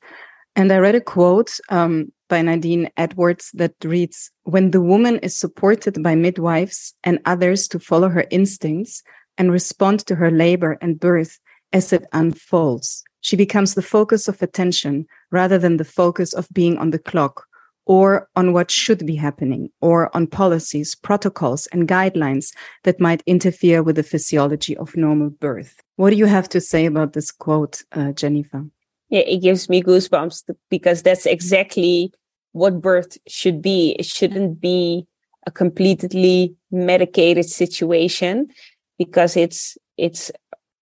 And 0.59 0.73
I 0.73 0.77
read 0.79 0.95
a 0.95 0.99
quote 0.99 1.57
um, 1.69 2.11
by 2.27 2.41
Nadine 2.41 2.89
Edwards 2.97 3.49
that 3.53 3.75
reads 3.81 4.29
When 4.43 4.71
the 4.71 4.81
woman 4.81 5.17
is 5.19 5.33
supported 5.33 6.03
by 6.03 6.15
midwives 6.15 6.93
and 7.05 7.19
others 7.23 7.65
to 7.69 7.79
follow 7.79 8.09
her 8.09 8.25
instincts 8.29 9.01
and 9.37 9.53
respond 9.53 10.01
to 10.01 10.15
her 10.15 10.29
labor 10.29 10.77
and 10.81 10.99
birth 10.99 11.39
as 11.71 11.93
it 11.93 12.05
unfolds, 12.11 13.05
she 13.21 13.37
becomes 13.37 13.73
the 13.73 13.81
focus 13.81 14.27
of 14.27 14.41
attention 14.41 15.05
rather 15.31 15.57
than 15.57 15.77
the 15.77 15.85
focus 15.85 16.33
of 16.33 16.49
being 16.51 16.77
on 16.77 16.89
the 16.89 16.99
clock 16.99 17.45
or 17.85 18.27
on 18.35 18.51
what 18.51 18.69
should 18.69 19.05
be 19.05 19.15
happening 19.15 19.69
or 19.79 20.13
on 20.13 20.27
policies, 20.27 20.93
protocols, 20.93 21.67
and 21.67 21.87
guidelines 21.87 22.53
that 22.83 22.99
might 22.99 23.23
interfere 23.25 23.81
with 23.81 23.95
the 23.95 24.03
physiology 24.03 24.75
of 24.75 24.97
normal 24.97 25.29
birth. 25.29 25.81
What 25.95 26.09
do 26.09 26.17
you 26.17 26.25
have 26.25 26.49
to 26.49 26.59
say 26.59 26.85
about 26.85 27.13
this 27.13 27.31
quote, 27.31 27.81
uh, 27.93 28.11
Jennifer? 28.11 28.65
Yeah, 29.09 29.21
it 29.21 29.41
gives 29.41 29.69
me 29.69 29.81
goosebumps 29.81 30.49
because 30.69 31.01
that's 31.01 31.25
exactly 31.25 32.13
what 32.51 32.81
birth 32.81 33.17
should 33.27 33.61
be. 33.61 33.95
It 33.97 34.05
shouldn't 34.05 34.61
be 34.61 35.07
a 35.47 35.51
completely 35.51 36.55
medicated 36.71 37.45
situation 37.45 38.49
because 38.97 39.35
its 39.35 39.77
its 39.97 40.31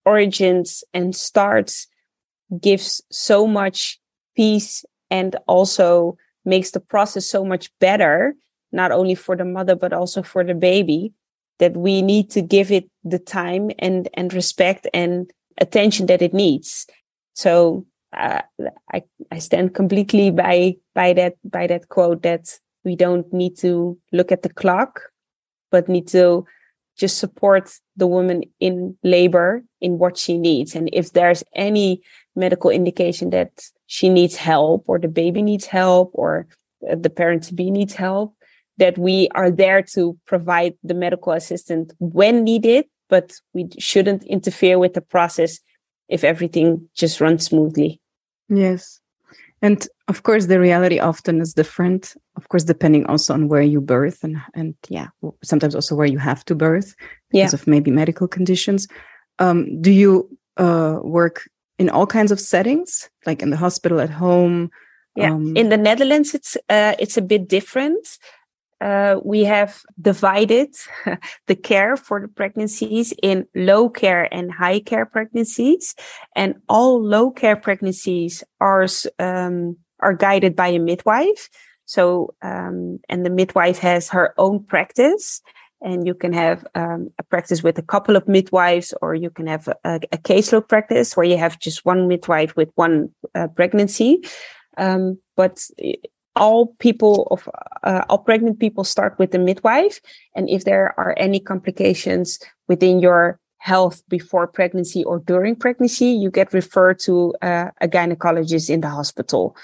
origins 0.04 0.84
and 0.92 1.14
starts 1.14 1.86
gives 2.60 3.02
so 3.10 3.46
much 3.46 3.98
peace 4.36 4.84
and 5.10 5.36
also 5.46 6.16
makes 6.44 6.70
the 6.70 6.80
process 6.80 7.26
so 7.26 7.44
much 7.44 7.70
better 7.78 8.34
not 8.72 8.92
only 8.92 9.14
for 9.14 9.36
the 9.36 9.44
mother 9.44 9.74
but 9.74 9.92
also 9.92 10.22
for 10.22 10.44
the 10.44 10.54
baby 10.54 11.12
that 11.58 11.76
we 11.76 12.00
need 12.02 12.30
to 12.30 12.40
give 12.40 12.70
it 12.70 12.88
the 13.04 13.18
time 13.18 13.70
and 13.78 14.08
and 14.14 14.32
respect 14.32 14.86
and 14.94 15.30
attention 15.60 16.06
that 16.06 16.22
it 16.22 16.32
needs 16.32 16.86
so 17.34 17.84
uh, 18.16 18.42
I 18.92 19.02
I 19.30 19.38
stand 19.38 19.74
completely 19.74 20.30
by 20.30 20.76
by 20.94 21.12
that 21.14 21.34
by 21.44 21.66
that 21.66 21.88
quote 21.88 22.22
that 22.22 22.48
we 22.84 22.96
don't 22.96 23.30
need 23.32 23.56
to 23.58 23.98
look 24.12 24.32
at 24.32 24.42
the 24.42 24.52
clock, 24.52 25.00
but 25.70 25.88
need 25.88 26.08
to 26.08 26.46
just 26.96 27.18
support 27.18 27.70
the 27.96 28.06
woman 28.06 28.42
in 28.60 28.96
labor 29.04 29.62
in 29.80 29.98
what 29.98 30.16
she 30.16 30.36
needs. 30.36 30.74
And 30.74 30.90
if 30.92 31.12
there's 31.12 31.44
any 31.54 32.02
medical 32.34 32.70
indication 32.70 33.30
that 33.30 33.50
she 33.86 34.08
needs 34.08 34.36
help 34.36 34.84
or 34.86 34.98
the 34.98 35.08
baby 35.08 35.42
needs 35.42 35.66
help 35.66 36.10
or 36.14 36.46
the 36.80 37.10
parent 37.10 37.44
to 37.44 37.54
be 37.54 37.70
needs 37.70 37.94
help, 37.94 38.34
that 38.78 38.98
we 38.98 39.28
are 39.34 39.50
there 39.50 39.82
to 39.82 40.18
provide 40.26 40.74
the 40.82 40.94
medical 40.94 41.32
assistance 41.32 41.92
when 41.98 42.44
needed, 42.44 42.86
but 43.08 43.32
we 43.52 43.68
shouldn't 43.78 44.24
interfere 44.24 44.78
with 44.78 44.94
the 44.94 45.00
process 45.00 45.60
if 46.08 46.24
everything 46.24 46.88
just 46.94 47.20
runs 47.20 47.46
smoothly. 47.46 48.00
Yes. 48.48 49.00
And 49.60 49.86
of 50.06 50.22
course, 50.22 50.46
the 50.46 50.60
reality 50.60 51.00
often 51.00 51.40
is 51.40 51.52
different. 51.52 52.14
Of 52.36 52.48
course, 52.48 52.64
depending 52.64 53.06
also 53.06 53.34
on 53.34 53.48
where 53.48 53.62
you 53.62 53.80
birth 53.80 54.22
and, 54.22 54.36
and 54.54 54.74
yeah, 54.88 55.08
sometimes 55.42 55.74
also 55.74 55.94
where 55.96 56.06
you 56.06 56.18
have 56.18 56.44
to 56.46 56.54
birth 56.54 56.94
because 57.30 57.52
yeah. 57.52 57.58
of 57.58 57.66
maybe 57.66 57.90
medical 57.90 58.28
conditions. 58.28 58.86
Um, 59.38 59.80
do 59.82 59.90
you 59.90 60.28
uh, 60.56 61.00
work 61.02 61.48
in 61.78 61.90
all 61.90 62.06
kinds 62.06 62.32
of 62.32 62.40
settings, 62.40 63.10
like 63.26 63.42
in 63.42 63.50
the 63.50 63.56
hospital, 63.56 64.00
at 64.00 64.10
home? 64.10 64.70
Yeah, 65.16 65.32
um, 65.32 65.56
in 65.56 65.68
the 65.68 65.76
Netherlands, 65.76 66.34
it's 66.34 66.56
uh, 66.68 66.94
it's 67.00 67.16
a 67.16 67.22
bit 67.22 67.48
different 67.48 68.18
uh, 68.80 69.16
we 69.24 69.44
have 69.44 69.82
divided 70.00 70.74
the 71.46 71.56
care 71.56 71.96
for 71.96 72.20
the 72.20 72.28
pregnancies 72.28 73.12
in 73.22 73.46
low 73.54 73.88
care 73.88 74.32
and 74.32 74.52
high 74.52 74.80
care 74.80 75.06
pregnancies, 75.06 75.94
and 76.36 76.54
all 76.68 77.02
low 77.02 77.30
care 77.30 77.56
pregnancies 77.56 78.44
are 78.60 78.86
um, 79.18 79.76
are 80.00 80.14
guided 80.14 80.54
by 80.54 80.68
a 80.68 80.78
midwife. 80.78 81.48
So, 81.86 82.34
um, 82.42 83.00
and 83.08 83.24
the 83.24 83.30
midwife 83.30 83.78
has 83.78 84.10
her 84.10 84.34
own 84.38 84.62
practice, 84.62 85.40
and 85.80 86.06
you 86.06 86.14
can 86.14 86.32
have 86.32 86.66
um, 86.74 87.08
a 87.18 87.22
practice 87.22 87.62
with 87.62 87.78
a 87.78 87.82
couple 87.82 88.14
of 88.14 88.28
midwives, 88.28 88.94
or 89.00 89.14
you 89.14 89.30
can 89.30 89.46
have 89.46 89.68
a, 89.68 89.76
a, 90.12 90.18
caseload 90.18 90.68
practice 90.68 91.16
where 91.16 91.26
you 91.26 91.38
have 91.38 91.58
just 91.58 91.84
one 91.84 92.06
midwife 92.06 92.54
with 92.56 92.70
one 92.74 93.10
uh, 93.34 93.48
pregnancy. 93.48 94.22
Um, 94.76 95.18
but 95.36 95.66
all 96.38 96.74
people 96.78 97.28
of 97.30 97.48
uh, 97.82 98.02
all 98.08 98.18
pregnant 98.18 98.58
people 98.58 98.84
start 98.84 99.18
with 99.18 99.32
the 99.32 99.38
midwife 99.38 100.00
and 100.34 100.48
if 100.48 100.64
there 100.64 100.94
are 100.98 101.14
any 101.18 101.40
complications 101.40 102.38
within 102.68 103.00
your 103.00 103.38
health 103.58 104.02
before 104.08 104.46
pregnancy 104.46 105.04
or 105.04 105.18
during 105.18 105.54
pregnancy 105.56 106.06
you 106.06 106.30
get 106.30 106.54
referred 106.54 106.98
to 106.98 107.34
uh, 107.42 107.70
a 107.80 107.88
gynecologist 107.88 108.70
in 108.70 108.80
the 108.80 108.88
hospital. 108.88 109.56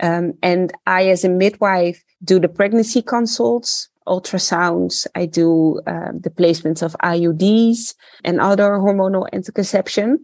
Um, 0.00 0.34
and 0.42 0.72
i 0.86 1.08
as 1.08 1.24
a 1.24 1.28
midwife 1.28 2.04
do 2.22 2.38
the 2.38 2.48
pregnancy 2.48 3.02
consults 3.02 3.88
ultrasounds 4.06 5.06
i 5.16 5.26
do 5.26 5.80
uh, 5.86 6.12
the 6.14 6.30
placements 6.30 6.82
of 6.82 6.96
iuds 7.02 7.94
and 8.24 8.40
other 8.40 8.70
hormonal 8.78 9.26
anticonception 9.32 10.18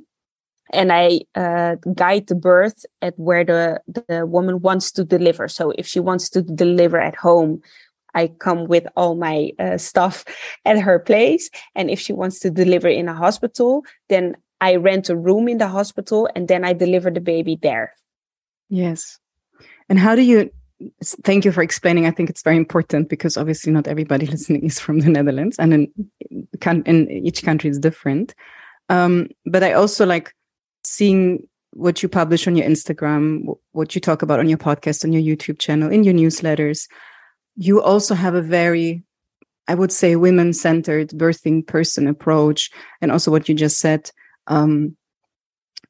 and 0.75 0.93
I 0.93 1.21
uh, 1.35 1.77
guide 1.95 2.27
the 2.27 2.35
birth 2.35 2.85
at 3.01 3.19
where 3.19 3.45
the, 3.45 3.81
the 3.87 4.27
woman 4.27 4.61
wants 4.61 4.93
to 4.93 5.05
deliver. 5.05 5.49
So 5.49 5.73
if 5.79 5.87
she 5.87 6.01
wants 6.01 6.29
to 6.31 6.43
deliver 6.43 7.01
at 7.01 7.17
home, 7.17 7.63
I 8.15 8.29
come 8.29 8.67
with 8.67 8.87
all 8.97 9.15
my 9.15 9.51
uh, 9.59 9.79
stuff 9.79 10.25
at 10.65 10.79
her 10.79 10.99
place. 10.99 11.51
And 11.75 11.91
if 11.91 12.01
she 12.01 12.13
wants 12.13 12.41
to 12.41 12.51
deliver 12.51 12.89
in 12.89 13.09
a 13.09 13.15
hospital, 13.15 13.85
then 14.09 14.37
I 14.61 14.77
rent 14.77 15.09
a 15.11 15.17
room 15.17 15.49
in 15.49 15.59
the 15.59 15.69
hospital 15.69 16.29
and 16.35 16.49
then 16.49 16.65
I 16.65 16.73
deliver 16.73 17.11
the 17.11 17.21
baby 17.21 17.59
there. 17.61 17.93
Yes. 18.69 19.19
And 19.89 19.99
how 19.99 20.15
do 20.15 20.23
you? 20.23 20.51
Thank 21.23 21.45
you 21.45 21.53
for 21.53 21.63
explaining. 21.63 22.07
I 22.07 22.11
think 22.11 22.29
it's 22.29 22.43
very 22.43 22.57
important 22.57 23.09
because 23.09 23.37
obviously 23.37 23.73
not 23.73 23.87
everybody 23.87 24.27
listening 24.35 24.65
is 24.65 24.81
from 24.81 25.01
the 25.01 25.09
Netherlands, 25.09 25.59
and 25.59 25.73
in 25.73 25.93
in 26.87 27.11
each 27.11 27.43
country 27.43 27.71
is 27.71 27.79
different. 27.79 28.35
Um, 28.89 29.29
but 29.47 29.63
I 29.63 29.73
also 29.73 30.05
like 30.05 30.35
seeing 30.95 31.47
what 31.75 32.03
you 32.03 32.09
publish 32.09 32.47
on 32.47 32.57
your 32.57 32.67
Instagram, 32.67 33.57
what 33.73 33.95
you 33.95 34.01
talk 34.01 34.23
about 34.23 34.39
on 34.39 34.49
your 34.49 34.59
podcast, 34.59 35.05
on 35.05 35.13
your 35.13 35.23
YouTube 35.23 35.59
channel, 35.59 35.91
in 35.91 36.05
your 36.05 36.15
newsletters, 36.15 36.89
you 37.57 37.83
also 37.83 38.15
have 38.15 38.35
a 38.35 38.43
very, 38.43 39.03
I 39.69 39.75
would 39.75 39.93
say, 39.93 40.17
women 40.17 40.53
centered 40.53 41.11
birthing 41.11 41.67
person 41.67 42.07
approach. 42.07 42.71
And 43.01 43.11
also 43.11 43.31
what 43.31 43.49
you 43.49 43.55
just 43.55 43.79
said. 43.79 44.11
Um, 44.47 44.97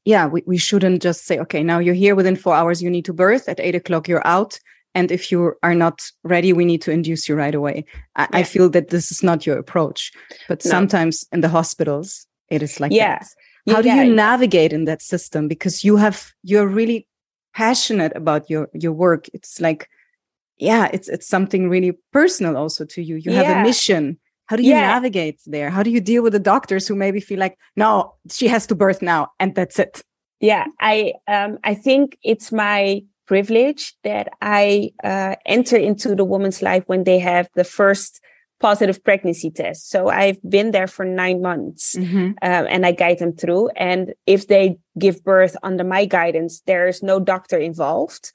yeah, 0.05 0.27
we, 0.27 0.43
we 0.47 0.59
shouldn't 0.59 1.03
just 1.03 1.25
say, 1.25 1.39
okay, 1.39 1.63
now 1.63 1.79
you're 1.79 1.95
here 1.95 2.15
within 2.15 2.37
four 2.37 2.55
hours, 2.55 2.83
you 2.83 2.91
need 2.91 3.05
to 3.07 3.13
birth. 3.13 3.49
At 3.49 3.61
eight 3.61 3.75
o'clock, 3.75 4.09
you're 4.09 4.27
out. 4.27 4.59
And 4.95 5.11
if 5.11 5.33
you 5.33 5.55
are 5.63 5.75
not 5.75 6.03
ready, 6.23 6.53
we 6.53 6.65
need 6.65 6.83
to 6.83 6.93
induce 6.93 7.29
you 7.29 7.35
right 7.35 7.55
away. 7.55 7.85
I, 8.17 8.23
yeah. 8.23 8.29
I 8.33 8.43
feel 8.45 8.71
that 8.71 8.89
this 8.89 9.11
is 9.11 9.23
not 9.23 9.45
your 9.45 9.59
approach. 9.59 10.13
But 10.49 10.65
no. 10.65 10.71
sometimes 10.71 11.27
in 11.33 11.41
the 11.41 11.49
hospitals, 11.49 12.27
it 12.49 12.63
is 12.63 12.81
like 12.81 12.93
yeah. 12.93 13.19
that 13.19 13.29
how 13.69 13.83
do 13.83 13.91
you 13.91 14.13
navigate 14.13 14.73
in 14.73 14.85
that 14.85 15.03
system? 15.03 15.49
Because 15.49 15.85
you 15.85 15.97
have 15.97 16.33
you're 16.43 16.67
really 16.67 17.07
passionate 17.55 18.13
about 18.15 18.51
your 18.51 18.69
your 18.75 18.93
work. 18.93 19.29
It's 19.33 19.61
like 19.61 19.89
yeah 20.59 20.89
it's 20.93 21.09
it's 21.09 21.27
something 21.27 21.69
really 21.69 21.99
personal 22.13 22.57
also 22.57 22.85
to 22.85 23.03
you. 23.03 23.17
You 23.17 23.33
yeah. 23.33 23.43
have 23.43 23.57
a 23.59 23.63
mission. 23.63 24.19
How 24.47 24.57
do 24.57 24.63
you 24.63 24.71
yeah. 24.71 24.81
navigate 24.81 25.41
there? 25.47 25.71
How 25.71 25.83
do 25.83 25.91
you 25.91 26.01
deal 26.01 26.23
with 26.23 26.35
the 26.35 26.39
doctors 26.39 26.87
who 26.87 26.95
maybe 26.95 27.21
feel 27.21 27.39
like 27.39 27.59
no 27.77 28.15
she 28.31 28.47
has 28.49 28.67
to 28.67 28.75
birth 28.75 29.01
now 29.01 29.29
and 29.41 29.55
that's 29.55 29.79
it? 29.79 30.03
Yeah 30.41 30.67
i 30.81 31.15
um 31.27 31.59
i 31.65 31.75
think 31.75 32.19
it's 32.23 32.53
my 32.53 33.03
privilege 33.27 33.95
that 34.05 34.29
i 34.43 34.91
uh, 35.03 35.35
enter 35.47 35.77
into 35.77 36.15
the 36.15 36.25
woman's 36.25 36.61
life 36.61 36.85
when 36.87 37.05
they 37.05 37.19
have 37.19 37.49
the 37.55 37.65
first 37.65 38.21
positive 38.61 39.03
pregnancy 39.03 39.51
test. 39.51 39.91
So 39.91 40.09
I've 40.09 40.39
been 40.49 40.71
there 40.71 40.87
for 40.87 41.05
nine 41.05 41.43
months 41.43 41.95
mm-hmm. 41.97 42.33
uh, 42.41 42.65
and 42.69 42.87
I 42.87 42.93
guide 42.93 43.19
them 43.19 43.35
through. 43.35 43.69
And 43.77 44.15
if 44.27 44.49
they 44.49 44.79
give 44.99 45.25
birth 45.25 45.57
under 45.63 45.85
my 45.85 46.05
guidance, 46.05 46.63
there's 46.67 47.03
no 47.03 47.21
doctor 47.21 47.59
involved. 47.59 48.33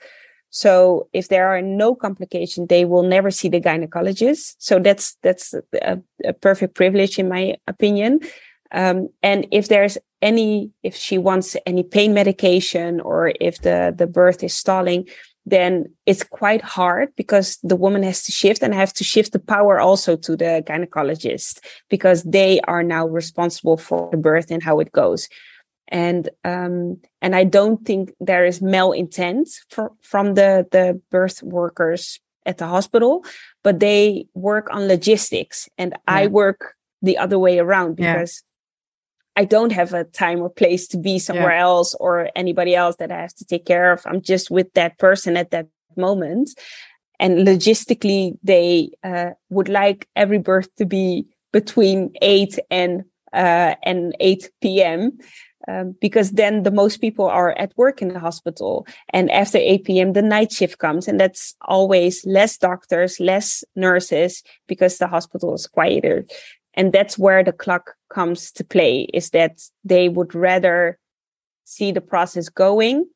So 0.52 1.08
if 1.14 1.30
there 1.30 1.48
are 1.48 1.62
no 1.62 1.96
complications, 1.96 2.68
they 2.68 2.86
will 2.86 3.04
never 3.04 3.32
see 3.32 3.50
the 3.50 3.62
gynecologist. 3.62 4.56
So 4.58 4.80
that's 4.80 5.16
that's 5.22 5.54
a, 5.82 6.00
a 6.26 6.34
perfect 6.34 6.76
privilege 6.76 7.20
in 7.20 7.30
my 7.30 7.56
opinion. 7.68 8.20
Um, 8.72 9.10
and 9.24 9.48
if 9.52 9.68
there's 9.68 9.98
any, 10.22 10.72
if 10.84 10.96
she 10.96 11.18
wants 11.18 11.56
any 11.66 11.84
pain 11.84 12.14
medication 12.14 13.00
or 13.02 13.34
if 13.40 13.62
the 13.62 13.94
the 13.96 14.08
birth 14.08 14.44
is 14.44 14.54
stalling, 14.54 15.08
then 15.50 15.86
it's 16.06 16.24
quite 16.24 16.62
hard 16.62 17.10
because 17.16 17.58
the 17.64 17.76
woman 17.76 18.04
has 18.04 18.24
to 18.24 18.32
shift 18.32 18.62
and 18.62 18.74
I 18.74 18.78
have 18.78 18.94
to 18.94 19.04
shift 19.04 19.34
the 19.34 19.40
power 19.40 19.80
also 19.80 20.16
to 20.16 20.36
the 20.36 20.64
gynecologist 20.66 21.60
because 21.90 22.24
they 22.24 22.60
are 22.62 22.84
now 22.84 23.08
responsible 23.08 23.78
for 23.78 24.10
the 24.12 24.18
birth 24.18 24.52
and 24.52 24.64
how 24.64 24.80
it 24.80 24.92
goes. 24.92 25.28
And 25.88 26.30
um, 26.44 27.00
and 27.22 27.36
I 27.36 27.44
don't 27.46 27.84
think 27.84 28.14
there 28.20 28.46
is 28.46 28.60
malintent 28.60 29.50
for, 29.70 29.92
from 30.02 30.36
the 30.36 30.68
the 30.72 31.02
birth 31.10 31.42
workers 31.42 32.20
at 32.46 32.60
the 32.60 32.68
hospital, 32.68 33.26
but 33.64 33.80
they 33.80 34.28
work 34.34 34.68
on 34.72 34.88
logistics, 34.88 35.68
and 35.80 35.94
yeah. 35.94 35.98
I 36.08 36.28
work 36.28 36.76
the 37.02 37.18
other 37.18 37.40
way 37.40 37.58
around 37.58 37.96
because 37.96 38.44
I 39.40 39.46
don't 39.46 39.72
have 39.72 39.94
a 39.94 40.04
time 40.04 40.42
or 40.42 40.50
place 40.50 40.86
to 40.90 40.98
be 40.98 41.18
somewhere 41.18 41.56
yeah. 41.56 41.62
else 41.62 41.96
or 41.98 42.30
anybody 42.36 42.76
else 42.76 42.98
that 42.98 43.10
I 43.10 43.22
have 43.22 43.34
to 43.36 43.46
take 43.46 43.66
care 43.66 43.94
of. 43.94 44.02
I'm 44.06 44.22
just 44.22 44.52
with 44.52 44.74
that 44.74 44.98
person 44.98 45.38
at 45.38 45.52
that 45.52 45.68
moment. 45.96 46.50
And 47.22 47.48
logistically, 47.48 48.38
they 48.44 48.92
uh, 49.02 49.32
would 49.50 49.70
like 49.70 50.10
every 50.14 50.40
birth 50.40 50.68
to 50.76 50.86
be 50.86 51.26
between 51.54 52.12
8 52.22 52.60
and 52.70 53.06
uh, 53.32 53.76
and 53.84 54.14
8 54.20 54.50
p.m. 54.62 55.18
Um, 55.70 55.96
because 56.02 56.32
then 56.32 56.64
the 56.64 56.72
most 56.72 56.98
people 56.98 57.28
are 57.28 57.52
at 57.52 57.78
work 57.78 58.02
in 58.02 58.10
the 58.10 58.20
hospital. 58.20 58.88
And 59.10 59.32
after 59.32 59.58
8 59.58 59.86
p.m., 59.86 60.14
the 60.14 60.22
night 60.22 60.52
shift 60.52 60.80
comes, 60.80 61.08
and 61.08 61.20
that's 61.20 61.56
always 61.62 62.26
less 62.26 62.58
doctors, 62.58 63.20
less 63.20 63.64
nurses, 63.76 64.44
because 64.68 64.98
the 64.98 65.08
hospital 65.08 65.54
is 65.54 65.68
quieter 65.68 66.26
and 66.74 66.94
that's 66.94 67.18
where 67.18 67.44
the 67.44 67.52
clock 67.52 67.96
comes 68.10 68.52
to 68.52 68.64
play 68.64 69.08
is 69.14 69.32
that 69.32 69.62
they 69.84 70.10
would 70.10 70.34
rather 70.34 70.98
see 71.66 71.92
the 71.92 72.02
process 72.02 72.50
going 72.50 73.08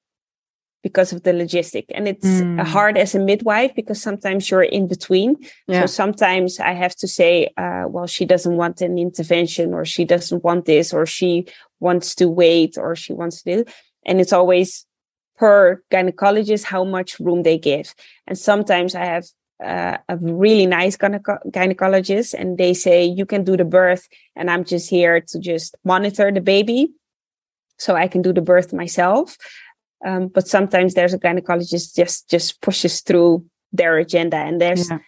because 0.84 1.14
of 1.14 1.24
the 1.24 1.32
logistic 1.32 1.86
and 1.90 2.08
it's 2.08 2.28
mm. 2.28 2.60
hard 2.62 2.98
as 2.98 3.16
a 3.16 3.20
midwife 3.20 3.74
because 3.74 4.02
sometimes 4.02 4.52
you're 4.52 4.62
in 4.62 4.88
between 4.88 5.36
yeah. 5.68 5.82
so 5.82 5.86
sometimes 5.86 6.60
i 6.60 6.72
have 6.72 6.96
to 6.96 7.08
say 7.08 7.50
uh, 7.58 7.86
well 7.88 8.06
she 8.06 8.26
doesn't 8.26 8.58
want 8.58 8.82
an 8.82 8.98
intervention 8.98 9.74
or 9.74 9.86
she 9.86 10.04
doesn't 10.04 10.44
want 10.44 10.66
this 10.66 10.94
or 10.94 11.06
she 11.06 11.48
wants 11.80 12.14
to 12.14 12.28
wait 12.28 12.78
or 12.78 12.96
she 12.96 13.14
wants 13.14 13.42
to 13.42 13.58
do 13.58 13.72
and 14.06 14.20
it's 14.20 14.34
always 14.34 14.86
per 15.38 15.82
gynecologist 15.92 16.66
how 16.66 16.84
much 16.84 17.20
room 17.20 17.44
they 17.44 17.58
give 17.58 17.96
and 18.28 18.38
sometimes 18.38 18.94
i 18.94 19.06
have 19.06 19.26
uh, 19.64 19.98
a 20.10 20.18
really 20.18 20.66
nice 20.66 20.98
gyneco- 20.98 21.46
gynecologist 21.52 22.34
and 22.34 22.58
they 22.58 22.74
say 22.74 23.04
you 23.06 23.26
can 23.26 23.44
do 23.44 23.56
the 23.56 23.66
birth 23.66 24.08
and 24.36 24.50
i'm 24.52 24.64
just 24.64 24.90
here 24.90 25.22
to 25.22 25.40
just 25.40 25.76
monitor 25.84 26.32
the 26.32 26.42
baby 26.42 26.90
so 27.78 27.96
i 27.96 28.08
can 28.08 28.22
do 28.22 28.34
the 28.34 28.42
birth 28.42 28.74
myself 28.74 29.38
um, 30.06 30.28
but 30.28 30.48
sometimes 30.48 30.94
there's 30.94 31.14
a 31.14 31.20
gynecologist 31.20 31.96
just 31.96 32.30
just 32.30 32.62
pushes 32.62 33.02
through 33.02 33.46
their 33.72 33.98
agenda 33.98 34.38
and 34.38 34.60
there's 34.60 34.90
yeah. 34.90 35.00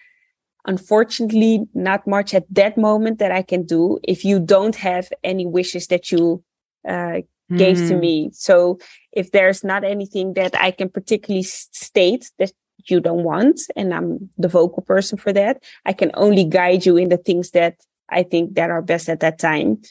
unfortunately 0.65 1.65
not 1.73 2.07
much 2.07 2.33
at 2.33 2.45
that 2.49 2.77
moment 2.77 3.19
that 3.19 3.31
i 3.31 3.41
can 3.41 3.63
do 3.63 3.99
if 4.03 4.23
you 4.23 4.39
don't 4.39 4.75
have 4.75 5.09
any 5.23 5.45
wishes 5.45 5.87
that 5.87 6.11
you 6.11 6.43
uh, 6.87 7.19
gave 7.55 7.77
mm. 7.77 7.87
to 7.89 7.95
me 7.95 8.29
so 8.33 8.79
if 9.11 9.31
there's 9.31 9.63
not 9.63 9.83
anything 9.83 10.33
that 10.33 10.55
i 10.59 10.71
can 10.71 10.89
particularly 10.89 11.43
state 11.43 12.31
that 12.39 12.51
you 12.85 12.99
don't 12.99 13.23
want 13.23 13.59
and 13.75 13.93
i'm 13.93 14.29
the 14.37 14.47
vocal 14.47 14.83
person 14.83 15.17
for 15.17 15.33
that. 15.33 15.63
I 15.85 15.93
can 15.93 16.11
only 16.15 16.43
guide 16.43 16.85
you 16.85 16.97
in 16.97 17.09
the 17.09 17.17
things 17.17 17.51
that 17.51 17.75
i 18.09 18.23
think 18.23 18.55
that 18.55 18.69
are 18.69 18.81
best 18.81 19.09
at 19.09 19.19
that 19.21 19.39
time. 19.39 19.81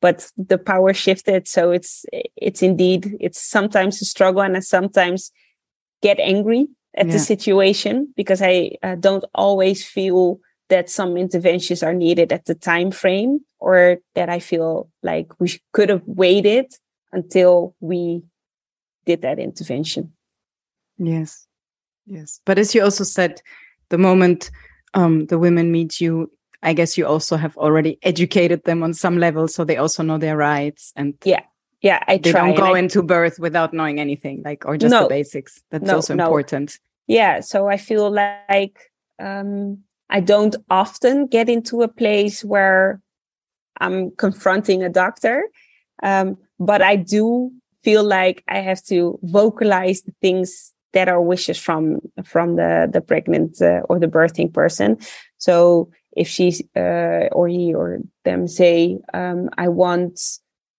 But 0.00 0.28
the 0.36 0.58
power 0.58 0.92
shifted 0.92 1.46
so 1.46 1.70
it's 1.70 2.04
it's 2.36 2.62
indeed 2.62 3.16
it's 3.20 3.40
sometimes 3.40 4.02
a 4.02 4.04
struggle 4.04 4.42
and 4.42 4.56
i 4.56 4.60
sometimes 4.60 5.30
get 6.02 6.18
angry 6.18 6.66
at 6.96 7.06
yeah. 7.06 7.12
the 7.12 7.18
situation 7.18 8.12
because 8.16 8.42
i 8.42 8.72
uh, 8.82 8.96
don't 8.96 9.24
always 9.34 9.86
feel 9.86 10.40
that 10.68 10.90
some 10.90 11.16
interventions 11.16 11.82
are 11.82 11.94
needed 11.94 12.32
at 12.32 12.46
the 12.46 12.54
time 12.54 12.90
frame 12.90 13.40
or 13.60 13.98
that 14.16 14.28
i 14.28 14.40
feel 14.40 14.90
like 15.04 15.28
we 15.38 15.60
could 15.72 15.88
have 15.88 16.02
waited 16.04 16.66
until 17.12 17.76
we 17.78 18.22
did 19.04 19.20
that 19.22 19.38
intervention. 19.38 20.12
Yes 20.96 21.46
Yes. 22.12 22.40
But 22.44 22.58
as 22.58 22.74
you 22.74 22.82
also 22.82 23.04
said, 23.04 23.40
the 23.88 23.96
moment 23.96 24.50
um, 24.92 25.26
the 25.26 25.38
women 25.38 25.72
meet 25.72 26.00
you, 26.00 26.30
I 26.62 26.74
guess 26.74 26.98
you 26.98 27.06
also 27.06 27.36
have 27.36 27.56
already 27.56 27.98
educated 28.02 28.64
them 28.64 28.82
on 28.82 28.92
some 28.92 29.18
level, 29.18 29.48
so 29.48 29.64
they 29.64 29.78
also 29.78 30.02
know 30.02 30.18
their 30.18 30.36
rights 30.36 30.92
and 30.94 31.14
yeah, 31.24 31.42
yeah. 31.80 32.04
I 32.06 32.18
they 32.18 32.30
try, 32.30 32.46
don't 32.46 32.56
go 32.56 32.74
I... 32.74 32.78
into 32.78 33.02
birth 33.02 33.38
without 33.38 33.72
knowing 33.72 33.98
anything, 33.98 34.42
like 34.44 34.66
or 34.66 34.76
just 34.76 34.92
no. 34.92 35.04
the 35.04 35.08
basics. 35.08 35.62
That's 35.70 35.84
no, 35.84 35.96
also 35.96 36.14
no. 36.14 36.24
important. 36.24 36.78
Yeah. 37.06 37.40
So 37.40 37.68
I 37.68 37.78
feel 37.78 38.10
like 38.10 38.78
um, 39.18 39.78
I 40.10 40.20
don't 40.20 40.54
often 40.68 41.26
get 41.26 41.48
into 41.48 41.82
a 41.82 41.88
place 41.88 42.44
where 42.44 43.00
I'm 43.80 44.10
confronting 44.12 44.82
a 44.82 44.90
doctor, 44.90 45.44
um, 46.02 46.36
but 46.60 46.82
I 46.82 46.96
do 46.96 47.52
feel 47.82 48.04
like 48.04 48.44
I 48.46 48.58
have 48.58 48.84
to 48.84 49.18
vocalize 49.22 50.02
the 50.02 50.12
things 50.20 50.71
that 50.92 51.08
are 51.08 51.20
wishes 51.20 51.58
from 51.58 52.00
from 52.24 52.56
the 52.56 52.88
the 52.92 53.00
pregnant 53.00 53.60
uh, 53.60 53.80
or 53.88 53.98
the 53.98 54.06
birthing 54.06 54.52
person 54.52 54.98
so 55.38 55.90
if 56.16 56.28
she 56.28 56.68
uh, 56.76 57.28
or 57.32 57.48
he 57.48 57.74
or 57.74 58.00
them 58.24 58.46
say 58.46 58.98
um, 59.14 59.48
i 59.58 59.68
want 59.68 60.20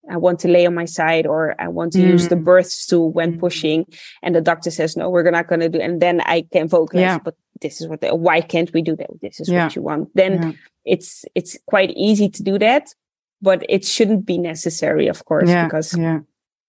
i 0.09 0.17
want 0.17 0.39
to 0.39 0.47
lay 0.47 0.65
on 0.65 0.75
my 0.75 0.85
side 0.85 1.25
or 1.25 1.55
i 1.59 1.67
want 1.67 1.93
to 1.93 1.99
mm. 1.99 2.09
use 2.09 2.27
the 2.27 2.35
mm. 2.35 2.43
birth 2.43 2.67
stool 2.67 3.11
when 3.11 3.33
mm. 3.33 3.39
pushing 3.39 3.85
and 4.21 4.35
the 4.35 4.41
doctor 4.41 4.71
says 4.71 4.95
no 4.95 5.09
we're 5.09 5.29
not 5.31 5.47
going 5.47 5.61
to 5.61 5.69
do 5.69 5.79
and 5.79 6.01
then 6.01 6.21
i 6.21 6.45
can 6.51 6.67
vocalize 6.67 7.01
yeah. 7.01 7.19
but 7.19 7.35
this 7.61 7.81
is 7.81 7.87
what 7.87 8.01
the, 8.01 8.13
why 8.13 8.41
can't 8.41 8.73
we 8.73 8.81
do 8.81 8.95
that 8.95 9.09
this 9.21 9.39
is 9.39 9.49
yeah. 9.49 9.63
what 9.63 9.75
you 9.75 9.81
want 9.81 10.09
then 10.15 10.41
yeah. 10.41 10.51
it's 10.85 11.25
it's 11.35 11.57
quite 11.65 11.91
easy 11.91 12.29
to 12.29 12.43
do 12.43 12.59
that 12.59 12.93
but 13.41 13.65
it 13.69 13.85
shouldn't 13.85 14.25
be 14.25 14.37
necessary 14.37 15.07
of 15.07 15.25
course 15.25 15.49
because 15.49 15.97
yeah 15.97 16.19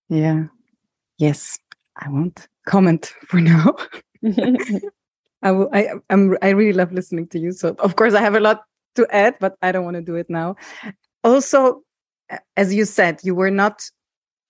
yeah 0.09 0.45
yes 1.19 1.59
i 1.97 2.09
won't 2.09 2.49
comment 2.67 3.15
for 3.29 3.41
now. 3.41 3.77
I 5.43 5.51
will. 5.51 5.69
I 5.73 5.91
am. 6.11 6.37
I 6.41 6.51
really 6.51 6.73
love 6.73 6.93
listening 6.93 7.29
to 7.29 7.39
you. 7.39 7.53
So 7.53 7.77
of 7.79 7.97
course 7.97 8.15
I 8.15 8.21
have 8.21 8.35
a 8.35 8.41
lot 8.41 8.63
to 8.95 9.07
add, 9.15 9.37
but 9.41 9.57
I 9.61 9.73
don't 9.73 9.85
want 9.85 9.97
to 9.97 10.03
do 10.03 10.15
it 10.15 10.31
now. 10.31 10.57
Also, 11.23 11.83
as 12.57 12.73
you 12.75 12.85
said, 12.85 13.21
you 13.23 13.35
were 13.35 13.51
not 13.51 13.83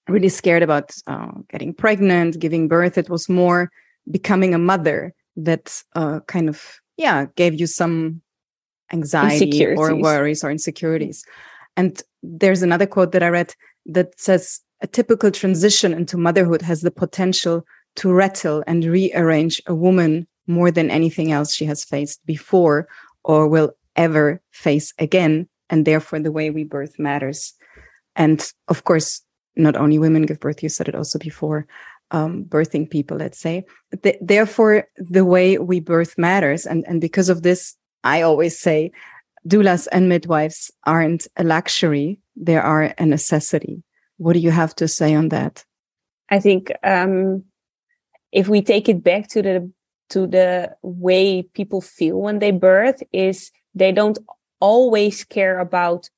really 0.09 0.29
scared 0.29 0.63
about 0.63 0.93
uh, 1.07 1.33
getting 1.51 1.75
pregnant, 1.75 2.39
giving 2.39 2.69
birth. 2.69 2.97
It 2.97 3.11
was 3.11 3.29
more 3.29 3.71
becoming 4.11 4.55
a 4.55 4.59
mother 4.59 5.13
that 5.37 5.83
uh, 5.97 6.21
kind 6.29 6.49
of 6.49 6.81
yeah 6.97 7.27
gave 7.35 7.59
you 7.59 7.67
some 7.67 8.23
anxiety 8.93 9.67
or 9.67 9.97
worries 9.97 10.45
or 10.45 10.51
insecurities. 10.51 11.25
And 11.77 12.01
there's 12.23 12.63
another 12.63 12.87
quote 12.87 13.11
that 13.13 13.23
I 13.25 13.29
read 13.29 13.53
that 13.87 14.21
says 14.21 14.61
a 14.85 14.87
typical 14.87 15.31
transition 15.31 15.95
into 15.95 16.19
motherhood 16.19 16.61
has 16.61 16.83
the 16.83 16.91
potential 16.91 17.65
to 17.97 18.13
rattle 18.13 18.63
and 18.67 18.85
rearrange 18.85 19.63
a 19.67 19.75
woman 19.75 20.27
more 20.47 20.71
than 20.71 20.91
anything 20.91 21.33
else 21.33 21.55
she 21.55 21.65
has 21.65 21.83
faced 21.83 22.21
before 22.27 22.87
or 23.25 23.49
will 23.49 23.73
ever 23.97 24.43
face 24.51 24.93
again. 24.99 25.49
And 25.71 25.87
therefore, 25.87 26.21
the 26.21 26.31
way 26.31 26.51
we 26.51 26.65
birth 26.65 26.99
matters. 26.99 27.55
And 28.15 28.47
of 28.69 28.85
course, 28.85 29.23
not 29.57 29.75
only 29.75 29.99
women 29.99 30.27
give 30.27 30.39
birth, 30.39 30.63
you 30.63 30.69
said 30.69 30.89
it 30.89 30.95
also 30.95 31.19
before, 31.19 31.67
um, 32.11 32.45
birthing 32.45 32.91
people, 32.91 33.17
let's 33.17 33.39
say. 33.39 33.65
Th- 34.03 34.19
therefore, 34.21 34.87
the 34.99 35.25
way 35.25 35.57
we 35.57 35.81
birth 35.81 36.19
matters. 36.19 36.67
And, 36.67 36.85
and 36.87 37.01
because 37.01 37.31
of 37.31 37.43
this, 37.43 37.75
I 38.03 38.21
always 38.21 38.61
say 38.61 38.93
doulas 39.49 39.89
and 39.93 40.11
midwives 40.11 40.71
aren't 40.85 41.27
a 41.39 41.43
luxury, 41.43 42.21
they 42.37 42.59
are 42.59 42.93
a 42.99 43.07
necessity. 43.07 43.83
What 44.19 44.35
do 44.35 44.39
you 44.39 44.51
have 44.51 44.75
to 44.77 44.89
say 44.89 45.15
on 45.15 45.29
that? 45.31 45.65
I 46.31 46.41
think 46.41 46.73
um, 46.83 47.45
if 48.33 48.49
we 48.49 48.63
take 48.63 48.89
it 48.89 49.03
back 49.03 49.29
to 49.29 49.43
the 49.43 49.73
to 50.11 50.27
the 50.27 50.77
way 50.83 51.43
people 51.55 51.81
feel 51.81 52.21
when 52.21 52.39
they 52.39 52.51
birth 52.51 53.03
is 53.13 53.51
they 53.75 53.93
don't 53.93 54.19
always 54.61 55.25
care 55.25 55.59
about 55.59 56.11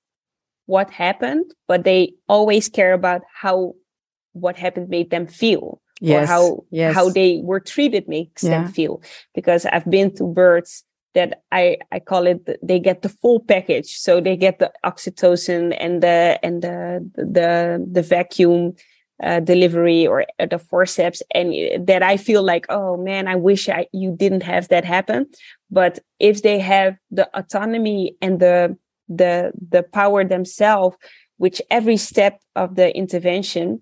what 0.67 0.91
happened 0.91 1.55
but 1.69 1.85
they 1.85 2.13
always 2.29 2.69
care 2.69 2.93
about 2.93 3.23
how 3.33 3.75
what 4.33 4.57
happened 4.57 4.89
made 4.89 5.11
them 5.11 5.27
feel 5.27 5.81
yes. 6.01 6.25
or 6.25 6.27
how 6.27 6.65
yes. 6.71 6.95
how 6.95 7.09
they 7.09 7.41
were 7.45 7.61
treated 7.61 8.09
makes 8.09 8.43
yeah. 8.43 8.63
them 8.63 8.73
feel 8.73 9.01
because 9.35 9.65
i've 9.67 9.89
been 9.89 10.11
through 10.11 10.33
births 10.33 10.85
that 11.17 11.43
I, 11.51 11.79
I 11.91 11.99
call 11.99 12.27
it 12.27 12.47
they 12.63 12.79
get 12.79 13.01
the 13.01 13.09
full 13.09 13.41
package. 13.41 13.97
So 13.97 14.21
they 14.21 14.37
get 14.37 14.59
the 14.59 14.71
oxytocin 14.85 15.75
and 15.81 16.03
the 16.03 16.39
and 16.43 16.63
the 16.63 17.11
the 17.15 17.85
the 17.91 18.03
vacuum 18.03 18.75
uh, 19.23 19.41
delivery 19.41 20.07
or 20.07 20.27
the 20.39 20.59
forceps. 20.59 21.23
And 21.35 21.87
that 21.89 22.03
i 22.03 22.19
feel 22.19 22.43
like 22.43 22.67
oh 22.69 22.99
man 22.99 23.27
i 23.27 23.35
wish 23.35 23.69
I, 23.69 23.87
you 23.93 24.15
didn't 24.15 24.43
have 24.43 24.69
that 24.69 24.85
happen. 24.85 25.27
But 25.71 25.99
if 26.21 26.43
they 26.43 26.59
have 26.61 26.97
the 27.11 27.27
autonomy 27.37 28.17
and 28.21 28.39
the 28.39 28.77
the 29.09 29.53
the 29.71 29.83
power 29.83 30.23
themselves 30.25 30.97
which 31.39 31.61
every 31.71 31.97
step 31.97 32.41
of 32.55 32.77
the 32.77 32.95
intervention 32.97 33.81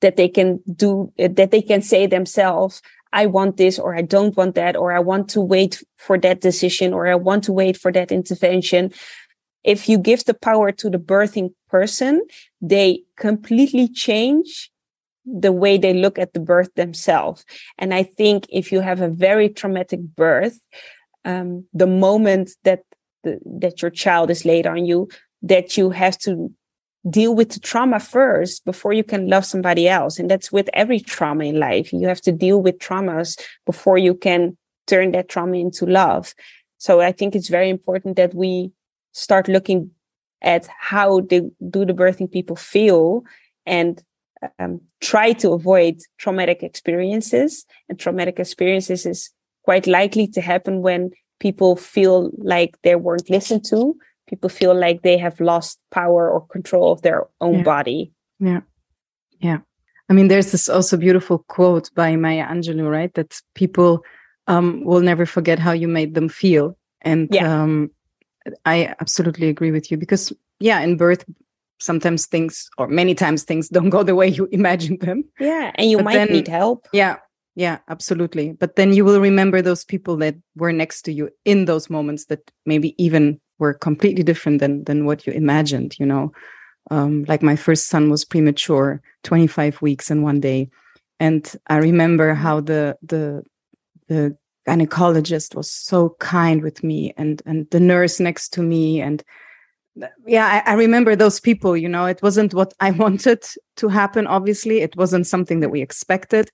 that 0.00 0.16
they 0.16 0.28
can 0.28 0.60
do 0.74 1.12
that 1.16 1.50
they 1.50 1.62
can 1.62 1.80
say 1.80 2.06
themselves 2.06 2.82
I 3.12 3.26
want 3.26 3.56
this 3.56 3.78
or 3.78 3.94
I 3.94 4.02
don't 4.02 4.36
want 4.36 4.54
that, 4.54 4.76
or 4.76 4.92
I 4.92 4.98
want 5.00 5.28
to 5.30 5.40
wait 5.40 5.82
for 5.96 6.18
that 6.18 6.40
decision 6.40 6.92
or 6.92 7.06
I 7.06 7.14
want 7.14 7.44
to 7.44 7.52
wait 7.52 7.76
for 7.76 7.92
that 7.92 8.10
intervention. 8.10 8.92
If 9.64 9.88
you 9.88 9.98
give 9.98 10.24
the 10.24 10.34
power 10.34 10.72
to 10.72 10.90
the 10.90 10.98
birthing 10.98 11.52
person, 11.68 12.22
they 12.60 13.02
completely 13.16 13.88
change 13.88 14.70
the 15.24 15.52
way 15.52 15.78
they 15.78 15.94
look 15.94 16.18
at 16.18 16.32
the 16.32 16.40
birth 16.40 16.74
themselves. 16.74 17.44
And 17.78 17.94
I 17.94 18.02
think 18.02 18.46
if 18.48 18.72
you 18.72 18.80
have 18.80 19.00
a 19.00 19.08
very 19.08 19.48
traumatic 19.48 20.00
birth, 20.00 20.58
um, 21.24 21.64
the 21.72 21.86
moment 21.86 22.50
that 22.64 22.82
the, 23.22 23.38
that 23.60 23.82
your 23.82 23.90
child 23.90 24.30
is 24.30 24.44
laid 24.44 24.66
on 24.66 24.84
you, 24.84 25.08
that 25.42 25.76
you 25.76 25.90
have 25.90 26.18
to 26.18 26.52
deal 27.08 27.34
with 27.34 27.50
the 27.50 27.60
trauma 27.60 27.98
first 27.98 28.64
before 28.64 28.92
you 28.92 29.02
can 29.02 29.28
love 29.28 29.44
somebody 29.44 29.88
else. 29.88 30.18
And 30.18 30.30
that's 30.30 30.52
with 30.52 30.70
every 30.72 31.00
trauma 31.00 31.44
in 31.44 31.58
life. 31.58 31.92
You 31.92 32.06
have 32.06 32.20
to 32.22 32.32
deal 32.32 32.62
with 32.62 32.78
traumas 32.78 33.40
before 33.66 33.98
you 33.98 34.14
can 34.14 34.56
turn 34.86 35.12
that 35.12 35.28
trauma 35.28 35.56
into 35.56 35.86
love. 35.86 36.34
So 36.78 37.00
I 37.00 37.12
think 37.12 37.34
it's 37.34 37.48
very 37.48 37.70
important 37.70 38.16
that 38.16 38.34
we 38.34 38.72
start 39.12 39.48
looking 39.48 39.90
at 40.42 40.68
how 40.78 41.20
they, 41.20 41.42
do 41.70 41.84
the 41.84 41.94
birthing 41.94 42.30
people 42.30 42.56
feel 42.56 43.24
and 43.66 44.02
um, 44.58 44.80
try 45.00 45.32
to 45.34 45.52
avoid 45.52 46.00
traumatic 46.18 46.62
experiences. 46.62 47.64
And 47.88 47.98
traumatic 47.98 48.38
experiences 48.40 49.06
is 49.06 49.30
quite 49.64 49.86
likely 49.86 50.26
to 50.28 50.40
happen 50.40 50.82
when 50.82 51.10
people 51.38 51.76
feel 51.76 52.30
like 52.38 52.76
they 52.82 52.96
weren't 52.96 53.30
listened 53.30 53.64
to 53.66 53.96
people 54.32 54.48
feel 54.48 54.74
like 54.74 55.02
they 55.02 55.18
have 55.18 55.38
lost 55.40 55.78
power 55.90 56.30
or 56.30 56.46
control 56.46 56.90
of 56.90 57.02
their 57.02 57.26
own 57.42 57.58
yeah. 57.58 57.62
body. 57.62 58.12
Yeah. 58.40 58.60
Yeah. 59.40 59.58
I 60.08 60.14
mean, 60.14 60.28
there's 60.28 60.52
this 60.52 60.70
also 60.70 60.96
beautiful 60.96 61.44
quote 61.48 61.90
by 61.94 62.16
Maya 62.16 62.46
Angelou, 62.46 62.90
right? 62.90 63.12
That 63.12 63.38
people 63.54 64.02
um, 64.46 64.84
will 64.86 65.02
never 65.02 65.26
forget 65.26 65.58
how 65.58 65.72
you 65.72 65.86
made 65.86 66.14
them 66.14 66.30
feel. 66.30 66.78
And 67.02 67.28
yeah. 67.30 67.62
um, 67.62 67.90
I 68.64 68.94
absolutely 69.00 69.50
agree 69.50 69.70
with 69.70 69.90
you 69.90 69.98
because, 69.98 70.32
yeah, 70.60 70.80
in 70.80 70.96
birth, 70.96 71.26
sometimes 71.78 72.24
things 72.24 72.70
or 72.78 72.88
many 72.88 73.14
times 73.14 73.42
things 73.42 73.68
don't 73.76 73.90
go 73.90 74.02
the 74.02 74.14
way 74.14 74.28
you 74.28 74.48
imagined 74.50 75.00
them. 75.00 75.24
Yeah. 75.38 75.72
And 75.74 75.90
you 75.90 75.98
but 75.98 76.04
might 76.06 76.14
then, 76.14 76.32
need 76.32 76.48
help. 76.48 76.88
Yeah. 76.94 77.16
Yeah, 77.54 77.80
absolutely. 77.86 78.52
But 78.52 78.76
then 78.76 78.94
you 78.94 79.04
will 79.04 79.20
remember 79.20 79.60
those 79.60 79.84
people 79.84 80.16
that 80.16 80.36
were 80.56 80.72
next 80.72 81.02
to 81.02 81.12
you 81.12 81.28
in 81.44 81.66
those 81.66 81.90
moments 81.90 82.24
that 82.26 82.50
maybe 82.64 82.94
even 82.96 83.41
were 83.62 83.72
completely 83.72 84.24
different 84.24 84.58
than 84.58 84.82
than 84.84 85.06
what 85.06 85.24
you 85.26 85.32
imagined 85.32 85.90
you 86.00 86.06
know? 86.12 86.32
Um, 86.90 87.24
like 87.28 87.42
my 87.42 87.56
first 87.56 87.86
son 87.86 88.10
was 88.10 88.24
premature 88.24 89.00
25 89.22 89.80
weeks 89.80 90.10
and 90.10 90.24
one 90.24 90.40
day. 90.40 90.68
And 91.20 91.42
i 91.68 91.76
remember 91.90 92.34
how 92.34 92.60
the 92.70 92.96
the 93.12 93.44
the 94.08 94.36
gynecologist 94.68 95.54
was 95.54 95.70
so 95.70 96.16
kind 96.18 96.58
with 96.62 96.78
me 96.90 97.14
and 97.16 97.40
and 97.46 97.70
the 97.70 97.80
nurse 97.80 98.16
next 98.20 98.46
to 98.54 98.62
me. 98.62 99.00
And 99.00 99.18
yeah 100.26 100.46
I, 100.54 100.72
I, 100.72 100.74
remember 100.74 101.14
those 101.14 101.38
people 101.48 101.76
you 101.76 101.88
know? 101.94 102.06
It 102.14 102.22
wasn't 102.22 102.52
what 102.58 102.74
i 102.86 102.90
wanted 103.04 103.42
to 103.80 103.86
happen 103.88 104.26
obviously. 104.26 104.76
It 104.86 104.96
wasn't 104.96 105.26
something 105.26 105.60
that 105.60 105.72
we 105.74 105.80
expected. 105.82 106.50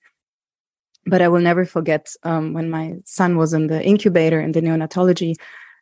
But 1.12 1.22
i 1.24 1.28
will 1.32 1.44
never 1.50 1.64
forget 1.64 2.04
um, 2.30 2.44
when 2.56 2.68
my 2.78 2.86
son 3.18 3.38
was 3.40 3.50
in 3.58 3.64
the 3.72 3.80
incubator 3.92 4.40
in 4.46 4.52
the 4.52 4.64
neonatology 4.66 5.32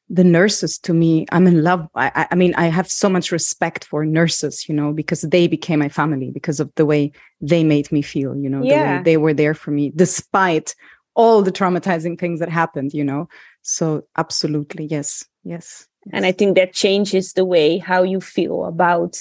the 0.09 0.25
nurses 0.25 0.79
to 0.79 0.95
me 0.95 1.27
i'm 1.33 1.47
in 1.47 1.63
love. 1.63 1.89
I, 1.95 2.27
I 2.31 2.35
mean 2.35 2.55
i 2.55 2.67
have 2.67 2.91
so 2.91 3.09
much 3.09 3.33
respect 3.33 3.85
for 3.85 4.05
nurses 4.05 4.69
you 4.69 4.75
know 4.75 4.93
because 4.93 5.23
they 5.23 5.49
became 5.49 5.81
my 5.81 5.89
family 5.89 6.31
because 6.31 6.61
of 6.61 6.73
the 6.77 6.87
way 6.87 7.13
they 7.41 7.65
made 7.65 7.91
me 7.91 8.03
feel 8.03 8.37
you 8.37 8.49
know 8.49 8.63
yeah. 8.63 8.75
the 8.75 8.97
way 8.99 9.03
they 9.03 9.17
were 9.17 9.35
there 9.35 9.55
for 9.55 9.71
me 9.71 9.93
despite 9.95 10.75
all 11.15 11.43
the 11.43 11.53
traumatizing 11.53 12.19
things 12.19 12.41
that 12.41 12.51
happened 12.51 12.93
you 12.93 13.03
know. 13.03 13.29
So 13.63 14.03
absolutely 14.17 14.85
yes 14.85 15.25
yes 15.43 15.89
and 16.13 16.25
i 16.25 16.31
think 16.31 16.57
that 16.57 16.73
changes 16.73 17.33
the 17.33 17.45
way 17.45 17.79
how 17.79 18.03
you 18.03 18.21
feel 18.21 18.65
about 18.65 19.19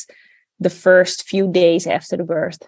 the 0.60 0.70
first 0.70 1.24
few 1.24 1.52
days 1.52 1.86
after 1.86 2.16
the 2.18 2.24
birth. 2.24 2.60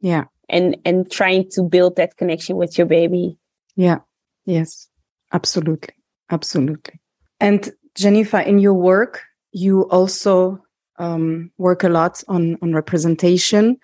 Yeah. 0.00 0.24
And 0.48 0.76
and 0.84 1.10
trying 1.10 1.48
to 1.50 1.62
build 1.62 1.96
that 1.96 2.16
connection 2.16 2.56
with 2.56 2.76
your 2.78 2.86
baby. 2.86 3.38
Yeah 3.76 3.98
yes 4.46 4.88
absolutely 5.32 5.94
absolutely 6.30 6.98
and 7.40 7.70
Jennifer, 7.94 8.38
in 8.38 8.58
your 8.58 8.74
work, 8.74 9.22
you 9.52 9.82
also 9.90 10.62
um, 10.98 11.50
work 11.58 11.82
a 11.82 11.88
lot 11.88 12.22
on 12.28 12.56
on 12.62 12.74
representation. 12.74 13.78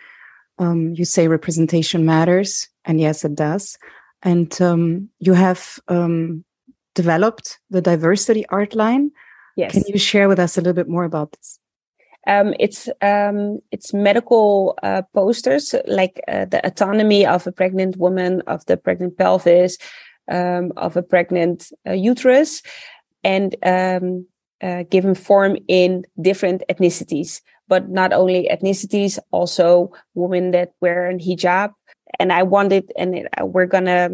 Um, 0.58 0.94
you 0.94 1.04
say 1.04 1.28
representation 1.28 2.04
matters, 2.04 2.68
and 2.84 3.00
yes, 3.00 3.24
it 3.24 3.34
does. 3.34 3.76
And 4.22 4.60
um, 4.62 5.10
you 5.18 5.34
have 5.34 5.78
um, 5.88 6.44
developed 6.94 7.58
the 7.70 7.82
diversity 7.82 8.46
art 8.48 8.74
line. 8.74 9.10
Yes. 9.56 9.72
Can 9.72 9.84
you 9.86 9.98
share 9.98 10.28
with 10.28 10.38
us 10.38 10.56
a 10.56 10.60
little 10.60 10.72
bit 10.74 10.88
more 10.88 11.04
about 11.04 11.32
this? 11.32 11.58
Um, 12.26 12.54
it's 12.58 12.88
um, 13.02 13.60
it's 13.70 13.94
medical 13.94 14.76
uh, 14.82 15.02
posters 15.14 15.74
like 15.86 16.20
uh, 16.26 16.44
the 16.46 16.66
autonomy 16.66 17.24
of 17.24 17.46
a 17.46 17.52
pregnant 17.52 17.96
woman, 17.96 18.42
of 18.46 18.66
the 18.66 18.76
pregnant 18.76 19.16
pelvis, 19.16 19.78
um, 20.28 20.72
of 20.76 20.96
a 20.96 21.02
pregnant 21.02 21.70
uh, 21.86 21.92
uterus, 21.92 22.62
and 23.26 23.56
um, 23.64 24.24
uh, 24.62 24.84
given 24.88 25.14
form 25.14 25.56
in 25.66 26.04
different 26.22 26.62
ethnicities, 26.70 27.42
but 27.66 27.88
not 27.88 28.12
only 28.12 28.48
ethnicities, 28.48 29.18
also 29.32 29.90
women 30.14 30.52
that 30.52 30.70
wear 30.80 31.10
a 31.10 31.14
hijab. 31.14 31.72
And 32.20 32.32
I 32.32 32.44
wanted, 32.44 32.92
and 32.96 33.16
it, 33.16 33.26
uh, 33.38 33.44
we're 33.44 33.66
gonna 33.66 34.10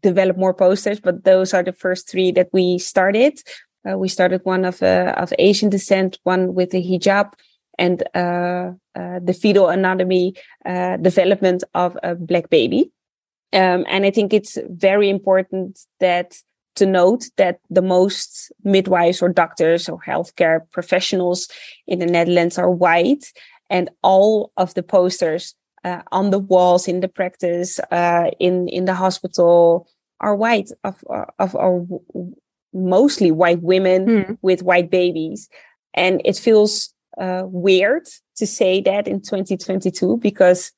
develop 0.00 0.36
more 0.38 0.54
posters, 0.54 1.00
but 1.00 1.24
those 1.24 1.52
are 1.52 1.64
the 1.64 1.72
first 1.72 2.08
three 2.08 2.30
that 2.32 2.50
we 2.52 2.78
started. 2.78 3.40
Uh, 3.84 3.98
we 3.98 4.08
started 4.08 4.40
one 4.44 4.64
of 4.64 4.80
uh, 4.80 5.12
of 5.16 5.34
Asian 5.38 5.68
descent, 5.68 6.18
one 6.22 6.54
with 6.54 6.72
a 6.72 6.82
hijab, 6.82 7.32
and 7.78 8.04
uh, 8.14 8.70
uh, 8.94 9.18
the 9.20 9.34
fetal 9.34 9.68
anatomy 9.68 10.34
development 11.00 11.64
of 11.74 11.98
a 12.04 12.14
black 12.14 12.48
baby. 12.48 12.92
Um, 13.52 13.84
and 13.88 14.06
I 14.06 14.10
think 14.10 14.32
it's 14.32 14.56
very 14.70 15.10
important 15.10 15.80
that 15.98 16.38
to 16.76 16.86
note 16.86 17.24
that 17.36 17.60
the 17.70 17.82
most 17.82 18.52
midwives 18.64 19.22
or 19.22 19.28
doctors 19.28 19.88
or 19.88 20.00
healthcare 20.06 20.60
professionals 20.70 21.48
in 21.86 21.98
the 21.98 22.06
Netherlands 22.06 22.58
are 22.58 22.70
white, 22.70 23.32
and 23.70 23.90
all 24.02 24.52
of 24.56 24.74
the 24.74 24.82
posters 24.82 25.54
uh, 25.84 26.02
on 26.12 26.30
the 26.30 26.38
walls 26.38 26.88
in 26.88 27.00
the 27.00 27.08
practice 27.08 27.78
uh, 27.90 28.30
in 28.38 28.68
in 28.68 28.84
the 28.84 28.94
hospital 28.94 29.88
are 30.20 30.36
white 30.36 30.70
of 30.84 31.02
of 31.38 31.56
mostly 32.72 33.30
white 33.30 33.62
women 33.62 34.06
mm. 34.06 34.38
with 34.42 34.62
white 34.62 34.90
babies, 34.90 35.48
and 35.94 36.22
it 36.24 36.36
feels 36.36 36.94
uh, 37.18 37.42
weird 37.46 38.06
to 38.36 38.46
say 38.46 38.80
that 38.80 39.06
in 39.06 39.20
2022 39.20 40.16
because 40.18 40.72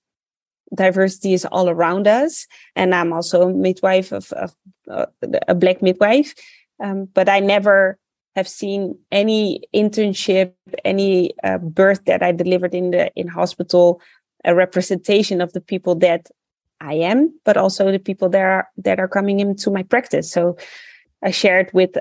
diversity 0.74 1.35
is 1.35 1.44
all 1.44 1.68
around 1.68 2.07
us. 2.07 2.46
And 2.77 2.94
I'm 2.94 3.12
also 3.12 3.48
a 3.48 3.53
midwife 3.53 4.12
of, 4.12 4.33
of 4.33 4.55
uh, 4.90 5.07
a 5.48 5.55
black 5.55 5.83
midwife. 5.83 6.35
Um, 6.81 7.07
but 7.07 7.29
I 7.29 7.40
never 7.40 7.98
have 8.37 8.48
seen 8.48 8.98
any 9.12 9.62
internship, 9.74 10.53
any 10.85 11.35
uh, 11.44 11.59
birth 11.59 12.05
that 12.07 12.22
I 12.22 12.33
delivered 12.33 12.74
in 12.74 12.90
the 12.90 13.12
in 13.14 13.29
hospital, 13.29 14.00
a 14.44 14.55
representation 14.55 15.40
of 15.40 15.53
the 15.53 15.61
people 15.61 15.94
that 15.96 16.31
I 16.81 16.94
am, 16.94 17.38
but 17.44 17.57
also 17.57 17.92
the 17.92 17.98
people 17.98 18.29
that 18.31 18.42
are 18.42 18.68
that 18.79 18.98
are 18.98 19.09
coming 19.09 19.40
into 19.40 19.70
my 19.70 19.85
practice. 19.85 20.31
So 20.31 20.57
I 21.22 21.31
shared 21.31 21.70
with 21.72 21.96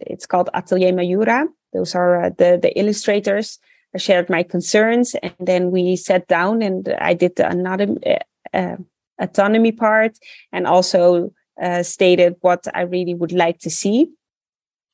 it's 0.00 0.26
called 0.26 0.48
Atelier 0.54 0.92
Mayura. 0.92 1.46
Those 1.72 1.94
are 1.94 2.24
uh, 2.24 2.30
the 2.30 2.58
the 2.60 2.76
illustrators 2.78 3.58
I 3.94 3.98
shared 3.98 4.28
my 4.28 4.42
concerns, 4.42 5.14
and 5.22 5.34
then 5.38 5.70
we 5.70 5.96
sat 5.96 6.26
down 6.26 6.62
and 6.62 6.88
I 6.98 7.14
did 7.14 7.36
the 7.36 7.48
anatomy, 7.48 7.98
uh, 8.04 8.56
uh, 8.56 8.76
autonomy 9.20 9.72
part, 9.72 10.18
and 10.52 10.66
also 10.66 11.32
uh, 11.60 11.82
stated 11.82 12.36
what 12.40 12.66
I 12.74 12.82
really 12.82 13.14
would 13.14 13.32
like 13.32 13.60
to 13.60 13.70
see, 13.70 14.10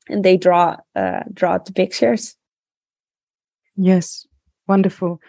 and 0.08 0.24
they 0.24 0.36
draw 0.36 0.76
uh, 0.94 1.22
draw 1.32 1.58
the 1.58 1.72
pictures. 1.72 2.36
Yes, 3.76 4.26
wonderful. 4.68 5.20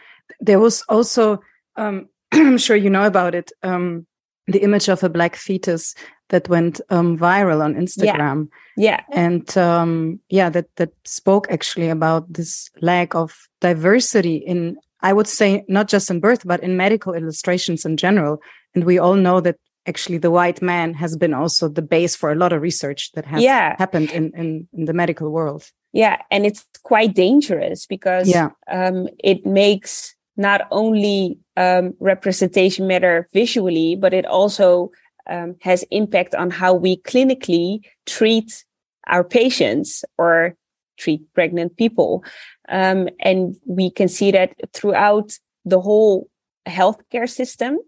There 0.41 0.59
was 0.59 0.83
also, 0.89 1.41
um, 1.77 2.09
I'm 2.31 2.57
sure 2.57 2.75
you 2.75 2.89
know 2.89 3.05
about 3.05 3.35
it, 3.35 3.51
um, 3.63 4.05
the 4.51 4.63
image 4.63 4.89
of 4.89 5.03
a 5.03 5.09
black 5.09 5.35
fetus 5.35 5.95
that 6.29 6.47
went 6.49 6.79
um, 6.89 7.17
viral 7.17 7.63
on 7.63 7.75
Instagram. 7.75 8.47
Yeah. 8.77 9.01
yeah. 9.01 9.03
And 9.11 9.57
um, 9.57 10.19
yeah, 10.29 10.49
that 10.49 10.67
that 10.77 10.91
spoke 11.05 11.47
actually 11.49 11.89
about 11.89 12.31
this 12.31 12.69
lack 12.81 13.15
of 13.15 13.35
diversity 13.59 14.37
in 14.37 14.77
I 15.01 15.13
would 15.13 15.27
say 15.27 15.65
not 15.67 15.87
just 15.87 16.09
in 16.09 16.19
birth, 16.19 16.43
but 16.45 16.61
in 16.61 16.77
medical 16.77 17.13
illustrations 17.13 17.85
in 17.85 17.97
general. 17.97 18.41
And 18.75 18.83
we 18.83 18.99
all 18.99 19.15
know 19.15 19.41
that 19.41 19.57
actually 19.87 20.19
the 20.19 20.31
white 20.31 20.61
man 20.61 20.93
has 20.93 21.17
been 21.17 21.33
also 21.33 21.67
the 21.67 21.81
base 21.81 22.15
for 22.15 22.31
a 22.31 22.35
lot 22.35 22.53
of 22.53 22.61
research 22.61 23.11
that 23.13 23.25
has 23.25 23.41
yeah. 23.41 23.75
happened 23.79 24.11
in, 24.11 24.31
in, 24.35 24.67
in 24.73 24.85
the 24.85 24.93
medical 24.93 25.31
world. 25.31 25.65
Yeah. 25.91 26.21
And 26.29 26.45
it's 26.45 26.65
quite 26.83 27.15
dangerous 27.15 27.85
because 27.87 28.29
yeah. 28.29 28.49
um, 28.71 29.09
it 29.23 29.45
makes 29.45 30.15
not 30.41 30.61
only 30.71 31.37
um, 31.57 31.93
representation 31.99 32.87
matter 32.87 33.27
visually, 33.33 33.95
but 33.95 34.13
it 34.13 34.25
also 34.25 34.91
um, 35.29 35.55
has 35.61 35.85
impact 35.91 36.35
on 36.35 36.49
how 36.49 36.73
we 36.73 36.97
clinically 36.97 37.81
treat 38.05 38.65
our 39.07 39.23
patients 39.23 40.03
or 40.17 40.55
treat 40.97 41.21
pregnant 41.33 41.77
people. 41.77 42.23
Um, 42.69 43.09
and 43.19 43.55
we 43.65 43.89
can 43.89 44.07
see 44.07 44.31
that 44.31 44.53
throughout 44.73 45.33
the 45.65 45.81
whole 45.81 46.29
healthcare 46.67 47.29
system. 47.29 47.79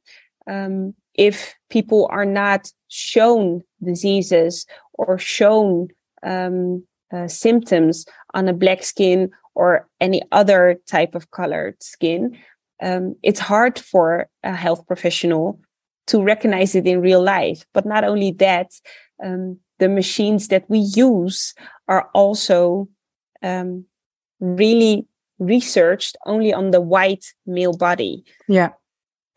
Um, 0.48 0.94
if 1.14 1.56
people 1.70 2.08
are 2.12 2.26
not 2.26 2.72
shown 2.88 3.62
diseases 3.84 4.66
or 4.94 5.18
shown 5.18 5.90
um, 6.24 6.84
uh, 7.14 7.28
symptoms 7.28 8.06
on 8.34 8.48
a 8.48 8.54
black 8.54 8.84
skin 8.84 9.30
or 9.56 9.88
any 10.00 10.22
other 10.32 10.80
type 10.88 11.16
of 11.16 11.32
colored 11.32 11.82
skin, 11.82 12.38
um, 12.82 13.16
it's 13.24 13.40
hard 13.40 13.80
for 13.80 14.28
a 14.44 14.56
health 14.56 14.86
professional 14.88 15.60
to 16.08 16.22
recognize 16.22 16.76
it 16.76 16.86
in 16.86 17.02
real 17.02 17.22
life. 17.22 17.66
But 17.74 17.86
not 17.86 18.04
only 18.04 18.32
that, 18.34 18.72
um, 19.24 19.60
the 19.80 19.90
machines 19.90 20.50
that 20.50 20.70
we 20.70 20.80
use 20.80 21.54
are 21.88 22.10
also 22.14 22.90
um, 23.42 23.86
really 24.40 25.08
researched 25.40 26.18
only 26.26 26.54
on 26.54 26.72
the 26.72 26.82
white 26.82 27.26
male 27.46 27.76
body. 27.76 28.24
Yeah. 28.48 28.70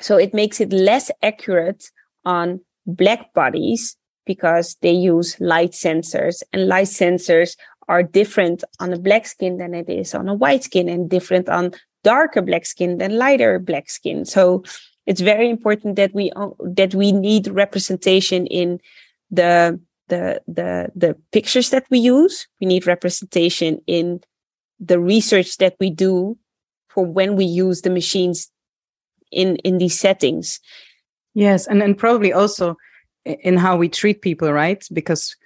So 0.00 0.16
it 0.16 0.34
makes 0.34 0.60
it 0.60 0.72
less 0.72 1.10
accurate 1.22 1.90
on 2.24 2.60
black 2.86 3.32
bodies 3.32 3.96
because 4.26 4.76
they 4.82 4.90
use 4.90 5.40
light 5.40 5.70
sensors 5.70 6.42
and 6.52 6.68
light 6.68 6.88
sensors 6.88 7.56
are 7.88 8.02
different 8.02 8.64
on 8.80 8.92
a 8.92 8.98
black 8.98 9.26
skin 9.26 9.58
than 9.58 9.74
it 9.74 9.88
is 9.88 10.14
on 10.14 10.28
a 10.28 10.34
white 10.34 10.64
skin 10.64 10.88
and 10.88 11.08
different 11.08 11.48
on 11.48 11.72
darker 12.02 12.42
black 12.42 12.66
skin 12.66 12.98
than 12.98 13.18
lighter 13.18 13.58
black 13.58 13.88
skin. 13.88 14.24
So 14.24 14.64
it's 15.06 15.20
very 15.20 15.48
important 15.48 15.96
that 15.96 16.12
we 16.14 16.30
uh, 16.36 16.50
that 16.60 16.94
we 16.94 17.12
need 17.12 17.48
representation 17.48 18.46
in 18.46 18.80
the 19.30 19.78
the 20.08 20.42
the 20.46 20.90
the 20.94 21.16
pictures 21.32 21.70
that 21.70 21.86
we 21.90 21.98
use. 21.98 22.48
We 22.60 22.66
need 22.66 22.86
representation 22.86 23.80
in 23.86 24.20
the 24.80 24.98
research 24.98 25.56
that 25.58 25.76
we 25.80 25.90
do 25.90 26.36
for 26.88 27.04
when 27.04 27.36
we 27.36 27.44
use 27.44 27.82
the 27.82 27.90
machines 27.90 28.50
in 29.30 29.56
in 29.56 29.78
these 29.78 29.98
settings 29.98 30.60
yes 31.34 31.66
and 31.66 31.82
and 31.82 31.98
probably 31.98 32.32
also 32.32 32.76
in 33.24 33.56
how 33.56 33.76
we 33.76 33.88
treat 33.88 34.22
people 34.22 34.52
right 34.52 34.86
because 34.92 35.36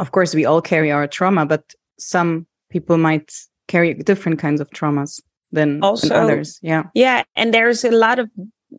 of 0.00 0.12
course 0.12 0.34
we 0.34 0.44
all 0.44 0.62
carry 0.62 0.90
our 0.90 1.06
trauma 1.06 1.46
but 1.46 1.74
some 1.98 2.46
people 2.70 2.96
might 2.96 3.32
carry 3.68 3.94
different 3.94 4.38
kinds 4.38 4.60
of 4.60 4.68
traumas 4.70 5.20
than, 5.52 5.82
also, 5.82 6.08
than 6.08 6.16
others 6.16 6.58
yeah 6.62 6.84
yeah 6.94 7.22
and 7.36 7.54
there's 7.54 7.84
a 7.84 7.90
lot 7.90 8.18
of 8.18 8.28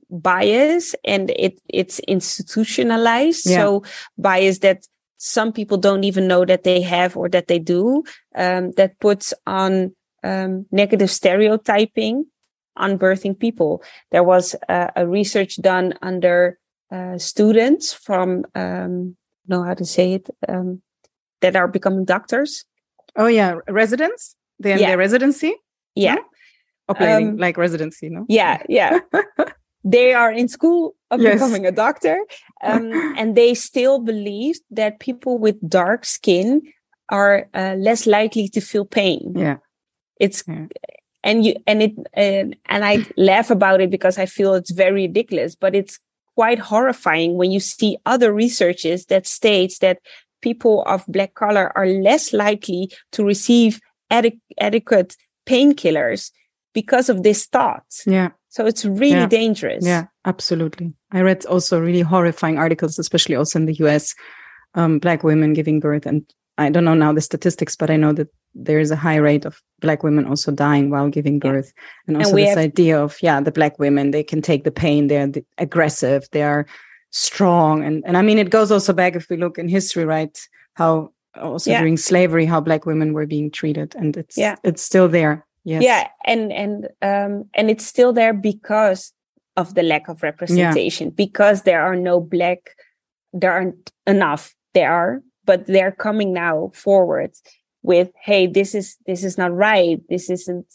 bias 0.10 0.96
and 1.06 1.32
it 1.32 1.60
it's 1.70 2.00
institutionalized 2.00 3.46
yeah. 3.46 3.58
so 3.58 3.84
bias 4.18 4.60
that 4.60 4.86
some 5.18 5.54
people 5.54 5.78
don't 5.78 6.04
even 6.04 6.28
know 6.28 6.44
that 6.46 6.64
they 6.64 6.82
have 6.82 7.16
or 7.16 7.30
that 7.30 7.48
they 7.48 7.60
do 7.60 8.04
um, 8.36 8.72
that 8.72 9.00
puts 9.00 9.34
on 9.46 9.94
um, 10.24 10.66
negative 10.72 11.12
stereotyping 11.12 12.26
on 12.76 12.98
birthing 12.98 13.38
people. 13.38 13.84
There 14.12 14.24
was 14.24 14.56
a 14.70 15.06
research 15.06 15.62
done 15.62 15.94
under 16.02 16.58
uh, 16.92 17.18
students 17.18 17.94
from, 17.94 18.46
um, 18.56 19.16
know 19.48 19.64
how 19.64 19.74
to 19.74 19.86
say 19.86 20.14
it, 20.14 20.30
um, 20.48 20.82
that 21.42 21.56
are 21.56 21.68
becoming 21.68 22.06
doctors. 22.06 22.66
Oh 23.16 23.28
yeah, 23.28 23.56
residents. 23.68 24.36
They 24.60 24.72
yeah. 24.80 24.90
their 24.90 24.98
residency. 24.98 25.56
Yeah, 25.96 26.16
no? 26.16 26.24
operating 26.90 27.30
um, 27.30 27.38
like 27.38 27.58
residency. 27.58 28.10
No. 28.10 28.26
Yeah, 28.30 28.64
yeah. 28.70 29.00
they 29.84 30.14
are 30.14 30.32
in 30.32 30.48
school 30.48 30.96
of 31.10 31.22
yes. 31.22 31.34
becoming 31.34 31.66
a 31.66 31.72
doctor, 31.72 32.18
um, 32.64 32.92
and 33.18 33.36
they 33.36 33.54
still 33.54 34.00
believe 34.00 34.60
that 34.70 35.00
people 35.00 35.38
with 35.38 35.58
dark 35.68 36.06
skin 36.06 36.62
are 37.10 37.50
uh, 37.54 37.76
less 37.78 38.08
likely 38.08 38.48
to 38.50 38.62
feel 38.62 38.86
pain. 38.86 39.34
Yeah, 39.36 39.58
it's 40.20 40.44
yeah 40.48 40.68
and 41.24 41.46
you 41.46 41.56
and 41.68 41.84
it 41.84 41.94
and, 42.14 42.56
and 42.66 42.86
i 42.86 43.06
laugh 43.18 43.50
about 43.50 43.82
it 43.82 43.90
because 43.90 44.18
i 44.18 44.26
feel 44.26 44.54
it's 44.54 44.72
very 44.72 45.08
ridiculous 45.08 45.56
but 45.56 45.76
it's 45.76 46.00
quite 46.36 46.60
horrifying 46.60 47.36
when 47.36 47.52
you 47.52 47.60
see 47.60 47.98
other 48.06 48.34
researches 48.34 49.06
that 49.08 49.28
states 49.28 49.80
that 49.80 50.00
people 50.42 50.84
of 50.84 51.04
black 51.08 51.34
color 51.34 51.72
are 51.76 51.88
less 51.88 52.34
likely 52.34 52.92
to 53.12 53.24
receive 53.24 53.80
ad- 54.10 54.40
adequate 54.60 55.16
painkillers 55.46 56.32
because 56.74 57.10
of 57.10 57.24
this 57.24 57.46
thought 57.46 57.86
yeah 58.06 58.30
so 58.50 58.66
it's 58.66 58.86
really 58.86 59.12
yeah. 59.12 59.28
dangerous 59.28 59.86
yeah 59.86 60.06
absolutely 60.26 60.94
i 61.12 61.22
read 61.22 61.46
also 61.46 61.80
really 61.80 62.02
horrifying 62.02 62.58
articles 62.58 63.00
especially 63.00 63.36
also 63.36 63.60
in 63.60 63.66
the 63.66 63.74
us 63.74 64.16
um, 64.74 65.00
black 65.00 65.24
women 65.24 65.54
giving 65.54 65.80
birth 65.80 66.06
and 66.06 66.26
I 66.58 66.70
don't 66.70 66.86
know 66.86 66.94
now 66.94 67.14
the 67.14 67.22
statistics, 67.22 67.76
but 67.76 67.90
I 67.90 67.96
know 67.96 68.14
that 68.14 68.28
there 68.54 68.80
is 68.80 68.92
a 68.92 68.96
high 68.96 69.16
rate 69.16 69.46
of 69.46 69.62
black 69.80 70.04
women 70.04 70.26
also 70.26 70.52
dying 70.52 70.90
while 70.90 71.10
giving 71.10 71.40
birth. 71.40 71.72
Yeah. 71.76 71.84
And 72.08 72.18
also 72.18 72.30
and 72.32 72.40
this 72.40 72.50
have... 72.50 72.58
idea 72.58 73.02
of, 73.02 73.18
yeah, 73.22 73.40
the 73.42 73.52
black 73.52 73.80
women, 73.80 74.12
they 74.12 74.24
can 74.24 74.42
take 74.42 74.64
the 74.64 74.72
pain, 74.72 75.08
they're 75.08 75.32
aggressive, 75.58 76.28
they 76.32 76.44
are 76.44 76.66
strong. 77.12 77.84
And, 77.84 78.04
and 78.06 78.18
I 78.18 78.22
mean, 78.22 78.38
it 78.38 78.50
goes 78.50 78.72
also 78.72 78.94
back 78.94 79.16
if 79.16 79.30
we 79.30 79.38
look 79.38 79.58
in 79.58 79.68
history, 79.68 80.06
right? 80.06 80.38
How 80.74 81.12
also 81.40 81.72
yeah. 81.72 81.80
during 81.80 81.98
slavery, 81.98 82.46
how 82.46 82.60
black 82.60 82.86
women 82.86 83.14
were 83.14 83.28
being 83.28 83.52
treated. 83.52 83.96
And 83.96 84.18
it's, 84.18 84.38
yeah. 84.38 84.56
it's 84.64 84.82
still 84.82 85.08
there. 85.08 85.46
Yes. 85.64 85.84
Yeah. 85.84 86.08
And, 86.26 86.52
and, 86.52 86.86
um, 87.02 87.50
and 87.54 87.70
it's 87.70 87.86
still 87.86 88.12
there 88.14 88.34
because 88.34 89.14
of 89.58 89.76
the 89.76 89.84
lack 89.84 90.08
of 90.08 90.24
representation, 90.24 91.08
yeah. 91.08 91.14
because 91.16 91.62
there 91.64 91.84
are 91.84 91.96
no 91.96 92.20
black, 92.20 92.72
there 93.32 93.52
aren't 93.52 93.92
enough. 94.08 94.56
There 94.74 94.92
are 94.92 95.22
but 95.46 95.66
they're 95.68 95.92
coming 95.92 96.34
now 96.34 96.72
forward 96.74 97.32
with 97.84 98.10
hey 98.22 98.48
this 98.48 98.76
is 98.76 98.98
this 99.06 99.24
is 99.24 99.38
not 99.38 99.54
right 99.54 100.02
this 100.10 100.30
isn't 100.30 100.66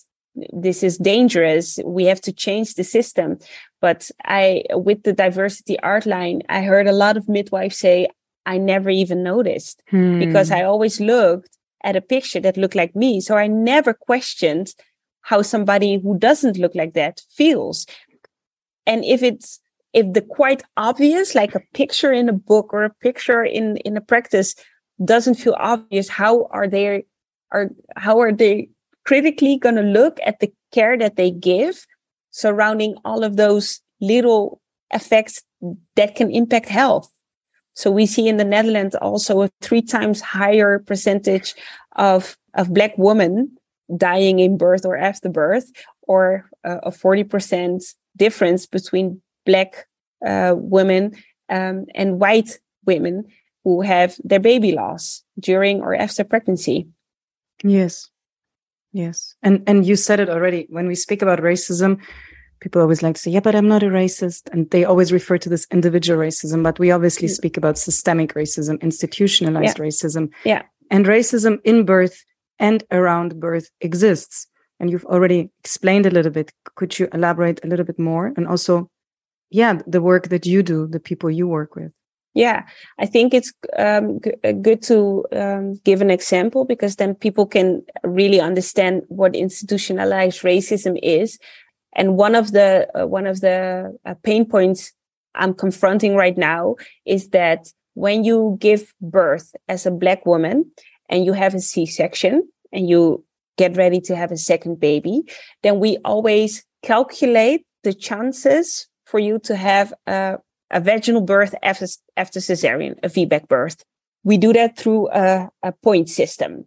this 0.52 0.82
is 0.82 0.98
dangerous 0.98 1.78
we 1.84 2.04
have 2.04 2.20
to 2.20 2.32
change 2.32 2.74
the 2.74 2.84
system 2.84 3.38
but 3.80 4.10
i 4.24 4.62
with 4.70 5.02
the 5.02 5.12
diversity 5.12 5.78
art 5.80 6.06
line 6.06 6.42
i 6.48 6.62
heard 6.62 6.86
a 6.86 6.92
lot 6.92 7.16
of 7.16 7.28
midwives 7.28 7.76
say 7.76 8.08
i 8.44 8.58
never 8.58 8.90
even 8.90 9.22
noticed. 9.22 9.82
Hmm. 9.90 10.18
because 10.18 10.50
i 10.50 10.62
always 10.62 11.00
looked 11.00 11.56
at 11.84 11.96
a 11.96 12.00
picture 12.00 12.40
that 12.40 12.56
looked 12.56 12.74
like 12.74 12.94
me. 12.96 13.20
So 13.20 13.36
i 13.36 13.46
never 13.46 13.94
questioned 13.94 14.74
how 15.22 15.42
somebody 15.42 15.98
who 15.98 16.18
doesn't 16.18 16.58
look 16.58 16.74
like 16.74 16.94
that 16.94 17.22
feels. 17.30 17.86
And 18.86 19.04
if 19.04 19.22
it's 19.22 19.60
if 19.92 20.12
the 20.12 20.20
quite 20.20 20.62
obvious, 20.76 21.34
like 21.34 21.54
a 21.54 21.62
picture 21.72 22.12
in 22.12 22.28
a 22.28 22.32
book 22.32 22.72
or 22.72 22.84
a 22.84 22.94
picture 23.00 23.42
in, 23.42 23.78
in 23.78 23.96
a 23.96 24.00
practice 24.00 24.54
doesn't 25.02 25.36
feel 25.36 25.56
obvious, 25.58 26.08
how 26.08 26.44
are 26.50 26.68
they, 26.68 27.06
are, 27.50 27.70
how 27.96 28.20
are 28.20 28.32
they 28.32 28.68
critically 29.06 29.56
going 29.56 29.76
to 29.76 29.82
look 29.82 30.18
at 30.22 30.40
the 30.40 30.52
care 30.70 30.98
that 30.98 31.16
they 31.16 31.30
give 31.30 31.86
surrounding 32.36 32.94
all 33.02 33.24
of 33.24 33.36
those 33.36 33.80
little 34.00 34.60
effects 34.92 35.42
that 35.96 36.14
can 36.14 36.30
impact 36.30 36.68
health? 36.68 37.10
So 37.72 37.90
we 37.90 38.04
see 38.04 38.28
in 38.28 38.36
the 38.36 38.44
Netherlands 38.44 38.94
also 38.94 39.42
a 39.42 39.50
three 39.62 39.80
times 39.80 40.20
higher 40.20 40.78
percentage 40.78 41.54
of, 41.96 42.36
of 42.54 42.74
black 42.74 42.92
women 42.98 43.56
dying 43.96 44.38
in 44.38 44.58
birth 44.58 44.84
or 44.84 44.96
after 44.96 45.28
birth, 45.28 45.70
or 46.02 46.50
uh, 46.64 46.78
a 46.82 46.90
40% 46.90 47.94
difference 48.16 48.66
between 48.66 49.22
black 49.44 49.86
uh, 50.26 50.54
women 50.56 51.12
um, 51.48 51.86
and 51.94 52.20
white 52.20 52.58
women 52.84 53.24
who 53.64 53.80
have 53.80 54.16
their 54.24 54.40
baby 54.40 54.72
loss 54.72 55.22
during 55.38 55.80
or 55.80 55.94
after 55.94 56.24
pregnancy. 56.24 56.86
Yes. 57.62 58.10
Yes. 58.92 59.34
And 59.42 59.62
and 59.66 59.86
you 59.86 59.96
said 59.96 60.20
it 60.20 60.28
already. 60.28 60.66
When 60.70 60.86
we 60.86 60.94
speak 60.94 61.22
about 61.22 61.40
racism, 61.40 62.00
people 62.60 62.80
always 62.80 63.02
like 63.02 63.16
to 63.16 63.20
say, 63.20 63.30
yeah, 63.30 63.40
but 63.40 63.54
I'm 63.54 63.68
not 63.68 63.82
a 63.82 63.86
racist. 63.86 64.48
And 64.52 64.70
they 64.70 64.84
always 64.84 65.12
refer 65.12 65.38
to 65.38 65.48
this 65.48 65.66
individual 65.70 66.18
racism, 66.18 66.62
but 66.62 66.78
we 66.78 66.90
obviously 66.90 67.28
mm. 67.28 67.32
speak 67.32 67.56
about 67.56 67.78
systemic 67.78 68.34
racism, 68.34 68.80
institutionalized 68.80 69.78
yeah. 69.78 69.84
racism. 69.84 70.30
Yeah. 70.44 70.62
And 70.90 71.06
racism 71.06 71.58
in 71.64 71.84
birth 71.84 72.24
and 72.58 72.84
around 72.90 73.38
birth 73.40 73.70
exists. 73.80 74.46
And 74.78 74.90
you've 74.90 75.04
already 75.06 75.50
explained 75.60 76.06
a 76.06 76.10
little 76.10 76.32
bit. 76.32 76.52
Could 76.76 76.98
you 76.98 77.08
elaborate 77.12 77.60
a 77.64 77.66
little 77.66 77.84
bit 77.84 77.98
more? 77.98 78.32
And 78.36 78.46
also 78.46 78.90
yeah 79.50 79.80
the 79.86 80.02
work 80.02 80.28
that 80.28 80.46
you 80.46 80.62
do 80.62 80.86
the 80.86 81.00
people 81.00 81.30
you 81.30 81.46
work 81.46 81.76
with 81.76 81.92
yeah 82.36 82.62
i 82.98 83.06
think 83.06 83.34
it's 83.34 83.52
um, 83.78 84.20
g- 84.22 84.32
uh, 84.44 84.52
good 84.52 84.82
to 84.82 85.24
um, 85.32 85.74
give 85.84 86.00
an 86.02 86.10
example 86.10 86.64
because 86.64 86.96
then 86.96 87.14
people 87.14 87.46
can 87.46 87.82
really 88.04 88.40
understand 88.40 89.02
what 89.08 89.34
institutionalized 89.34 90.42
racism 90.42 90.96
is. 91.02 91.38
And 91.96 92.16
one 92.18 92.34
of 92.34 92.52
the 92.52 92.86
uh, 92.94 93.06
one 93.06 93.26
of 93.26 93.40
the 93.40 93.96
uh, 94.04 94.14
pain 94.22 94.44
points 94.44 94.92
i'm 95.34 95.54
confronting 95.54 96.14
right 96.14 96.36
now 96.36 96.76
is 97.06 97.30
that 97.30 97.72
when 97.94 98.22
you 98.22 98.58
give 98.60 98.92
birth 99.00 99.54
as 99.68 99.86
a 99.86 99.90
black 99.90 100.26
woman 100.26 100.70
and 101.08 101.24
you 101.24 101.32
have 101.32 101.54
a 101.54 101.60
c-section 101.60 102.46
and 102.72 102.88
you 102.88 103.24
get 103.56 103.76
ready 103.76 104.00
to 104.02 104.14
have 104.14 104.30
a 104.30 104.36
second 104.36 104.78
baby 104.78 105.22
then 105.62 105.80
we 105.80 105.96
always 106.04 106.64
calculate 106.82 107.64
the 107.82 107.94
chances 107.94 108.88
for 109.06 109.18
you 109.18 109.38
to 109.38 109.56
have 109.56 109.94
a 110.06 110.36
a 110.70 110.80
vaginal 110.80 111.20
birth 111.20 111.54
after, 111.62 111.86
after 112.16 112.40
cesarean, 112.40 112.98
a 113.02 113.08
VBAC 113.08 113.48
birth. 113.48 113.84
We 114.24 114.38
do 114.38 114.52
that 114.52 114.76
through 114.76 115.10
a, 115.10 115.48
a 115.62 115.72
point 115.72 116.08
system. 116.08 116.64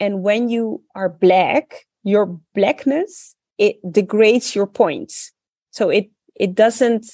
And 0.00 0.22
when 0.22 0.48
you 0.48 0.82
are 0.94 1.08
black, 1.08 1.86
your 2.02 2.40
blackness, 2.54 3.36
it 3.58 3.76
degrades 3.90 4.54
your 4.54 4.66
points. 4.66 5.32
So 5.70 5.90
it, 5.90 6.10
it 6.34 6.54
doesn't 6.54 7.06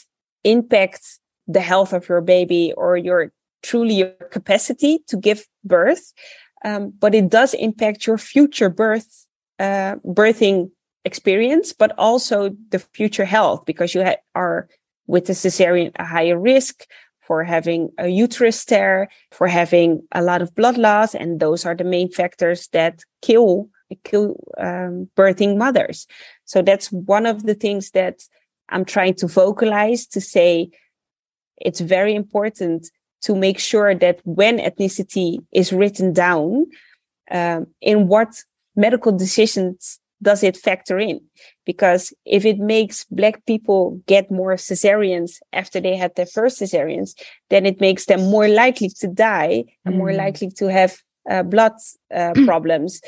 impact 0.45 1.19
the 1.47 1.61
health 1.61 1.93
of 1.93 2.09
your 2.09 2.21
baby 2.21 2.73
or 2.77 2.97
your 2.97 3.33
truly 3.63 3.95
your 3.95 4.11
capacity 4.31 5.01
to 5.09 5.17
give 5.17 5.45
birth. 5.65 6.13
Um, 6.65 6.93
but 6.99 7.15
it 7.15 7.29
does 7.29 7.55
impact 7.55 8.07
your 8.07 8.19
future 8.19 8.69
birth, 8.69 9.27
uh, 9.59 9.97
birthing 10.07 10.71
experience, 11.05 11.73
but 11.73 11.93
also 11.99 12.51
the 12.71 12.79
future 12.79 13.25
health 13.25 13.65
because 13.67 13.95
you 13.95 14.05
ha- 14.05 14.17
are 14.35 14.69
with 15.09 15.27
the 15.27 15.33
cesarean 15.33 15.91
a 15.97 16.05
higher 16.05 16.39
risk 16.39 16.87
for 17.27 17.43
having 17.43 17.91
a 17.99 18.09
uterus 18.09 18.65
tear, 18.65 19.09
for 19.33 19.49
having 19.49 20.03
a 20.13 20.23
lot 20.23 20.41
of 20.41 20.55
blood 20.55 20.79
loss, 20.79 21.15
and 21.15 21.41
those 21.41 21.67
are 21.67 21.75
the 21.75 21.85
main 21.85 22.11
factors 22.11 22.69
that 22.69 23.03
kill 23.21 23.69
kill 24.05 24.37
um, 24.59 25.09
birthing 25.17 25.57
mothers. 25.57 26.07
So 26.45 26.63
that's 26.63 26.93
one 26.93 27.27
of 27.27 27.45
the 27.45 27.55
things 27.55 27.91
that 27.93 28.23
I'm 28.69 28.85
trying 28.85 29.15
to 29.15 29.27
vocalize 29.27 30.07
to 30.09 30.21
say 30.21 30.71
it's 31.57 31.81
very 31.81 32.15
important 32.15 32.91
to 33.23 33.35
make 33.35 33.59
sure 33.59 33.95
that 33.95 34.21
when 34.25 34.59
ethnicity 34.59 35.39
is 35.53 35.73
written 35.73 36.13
down, 36.13 36.67
um, 37.31 37.67
in 37.81 38.09
what 38.09 38.43
medical 38.77 39.13
decisions 39.13 39.99
does 40.23 40.43
it 40.43 40.57
factor 40.57 40.99
in? 40.99 41.21
Because 41.65 42.13
if 42.25 42.45
it 42.45 42.59
makes 42.59 43.05
black 43.05 43.45
people 43.47 44.01
get 44.07 44.31
more 44.31 44.55
cesareans 44.57 45.39
after 45.53 45.81
they 45.81 45.97
had 45.97 46.15
their 46.17 46.27
first 46.27 46.61
cesareans, 46.61 47.15
then 47.51 47.67
it 47.67 47.81
makes 47.81 48.07
them 48.07 48.21
more 48.31 48.49
likely 48.49 48.89
to 49.01 49.09
die 49.09 49.65
and 49.85 49.97
more 49.97 50.11
Mm. 50.11 50.17
likely 50.17 50.51
to 50.51 50.67
have 50.67 50.99
uh, 51.31 51.43
blood 51.43 51.73
uh, 52.15 52.33
problems. 52.47 53.01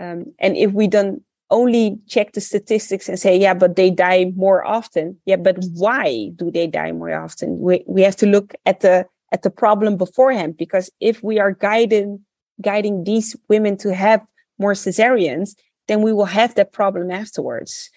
Um, 0.00 0.26
and 0.38 0.56
if 0.56 0.72
we 0.72 0.86
don't 0.88 1.22
only 1.50 1.98
check 2.08 2.32
the 2.32 2.40
statistics 2.40 3.08
and 3.08 3.18
say, 3.18 3.36
yeah, 3.38 3.54
but 3.54 3.76
they 3.76 3.90
die 3.90 4.32
more 4.36 4.64
often. 4.66 5.16
Yeah, 5.24 5.36
but 5.36 5.56
why 5.74 6.30
do 6.36 6.50
they 6.50 6.66
die 6.66 6.92
more 6.92 7.14
often? 7.14 7.58
We 7.58 7.82
we 7.86 8.02
have 8.02 8.16
to 8.16 8.26
look 8.26 8.54
at 8.66 8.80
the 8.80 9.06
at 9.32 9.42
the 9.42 9.50
problem 9.50 9.96
beforehand 9.96 10.56
because 10.56 10.90
if 11.00 11.22
we 11.22 11.38
are 11.40 11.52
guiding 11.52 12.20
guiding 12.60 13.04
these 13.04 13.36
women 13.48 13.76
to 13.78 13.94
have 13.94 14.20
more 14.58 14.74
cesareans, 14.74 15.54
then 15.88 16.02
we 16.02 16.12
will 16.12 16.26
have 16.26 16.54
that 16.54 16.72
problem 16.72 17.10
afterwards. 17.10 17.90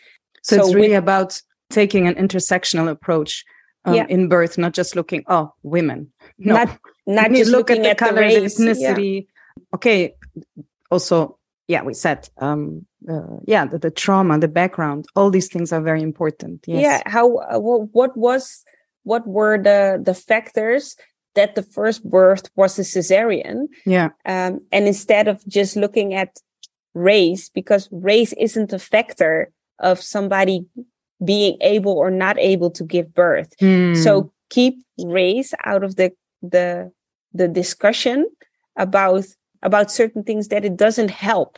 So, 0.43 0.56
it's 0.58 0.73
really 0.73 0.89
with- 0.89 0.97
about 0.97 1.41
taking 1.69 2.08
an 2.08 2.15
intersectional 2.15 2.89
approach 2.89 3.45
um, 3.86 3.95
Yeah. 3.95 4.06
in 4.10 4.27
birth, 4.27 4.58
not 4.58 4.73
just 4.73 4.95
looking, 4.95 5.23
oh, 5.27 5.54
women. 5.63 6.12
No, 6.38 6.54
Not 6.56 6.77
not 7.08 7.32
just 7.32 7.49
look 7.51 7.69
looking 7.69 7.86
at 7.86 7.97
the 7.97 8.06
color, 8.06 8.15
the 8.15 8.41
race. 8.41 8.60
Yeah. 8.60 8.65
ethnicity. 8.73 9.27
Okay. 9.73 10.13
Also, 10.91 11.38
yeah, 11.67 11.82
we 11.84 11.93
said, 11.93 12.30
um, 12.38 12.86
uh, 13.10 13.38
yeah, 13.47 13.65
the, 13.65 13.80
the 13.80 13.89
trauma, 13.91 14.38
the 14.39 14.47
background, 14.47 15.06
all 15.15 15.32
these 15.32 15.47
things 15.47 15.71
are 15.73 15.82
very 15.82 16.01
important. 16.04 16.63
Yes. 16.67 16.82
Yeah. 16.82 17.01
How? 17.10 17.38
Uh, 17.38 17.60
wha- 17.60 17.88
what 17.91 18.15
was? 18.17 18.63
What 19.04 19.25
were 19.25 19.58
the 19.58 19.99
the 20.04 20.13
factors 20.13 20.95
that 21.34 21.56
the 21.56 21.63
first 21.63 22.04
birth 22.08 22.51
was 22.56 22.77
a 22.77 22.84
cesarean? 22.84 23.67
Yeah. 23.86 24.10
um, 24.25 24.62
and 24.71 24.86
instead 24.88 25.27
of 25.27 25.43
just 25.47 25.75
looking 25.75 26.13
at 26.13 26.38
race 26.93 27.49
because 27.49 27.88
race 27.91 28.34
isn't 28.34 28.73
a 28.73 28.80
factor 28.80 29.51
of 29.80 30.01
somebody 30.01 30.65
being 31.23 31.58
able 31.62 31.93
or 31.93 32.12
not 32.12 32.38
able 32.39 32.71
to 32.71 32.84
give 32.84 33.13
birth. 33.13 33.54
Hmm. 33.60 33.93
so 33.95 34.32
keep 34.49 34.75
race 35.06 35.54
out 35.63 35.84
of 35.84 35.95
the 35.95 36.12
the 36.41 36.91
the 37.34 37.47
discussion 37.47 38.30
about 38.75 39.25
about 39.63 39.91
certain 39.91 40.23
things 40.23 40.47
that 40.49 40.65
it 40.65 40.75
doesn't 40.75 41.12
help. 41.12 41.58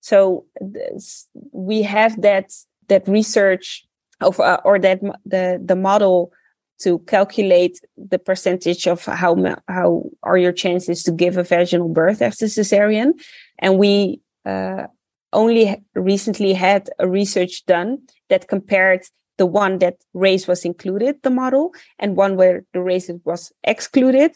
So 0.00 0.44
this, 0.60 1.28
we 1.52 1.82
have 1.82 2.20
that 2.22 2.52
that 2.88 3.06
research 3.06 3.86
of 4.20 4.40
uh, 4.40 4.60
or 4.64 4.78
that 4.78 5.00
the 5.24 5.62
the 5.64 5.76
model 5.76 6.32
to 6.80 6.98
calculate 7.00 7.80
the 7.96 8.18
percentage 8.18 8.86
of 8.88 9.04
how 9.04 9.36
how 9.68 10.04
are 10.22 10.38
your 10.38 10.52
chances 10.52 11.02
to 11.04 11.12
give 11.12 11.36
a 11.36 11.44
vaginal 11.44 11.88
birth 11.88 12.20
after 12.20 12.46
cesarean. 12.46 13.12
And 13.58 13.78
we 13.78 14.20
uh, 14.44 14.86
only 15.32 15.82
recently 15.94 16.52
had 16.52 16.90
a 16.98 17.08
research 17.08 17.64
done 17.66 17.98
that 18.28 18.48
compared 18.48 19.02
the 19.38 19.46
one 19.46 19.78
that 19.78 19.96
race 20.12 20.46
was 20.46 20.64
included 20.64 21.16
the 21.22 21.30
model 21.30 21.72
and 21.98 22.16
one 22.16 22.36
where 22.36 22.64
the 22.72 22.80
race 22.80 23.10
was 23.24 23.52
excluded. 23.64 24.32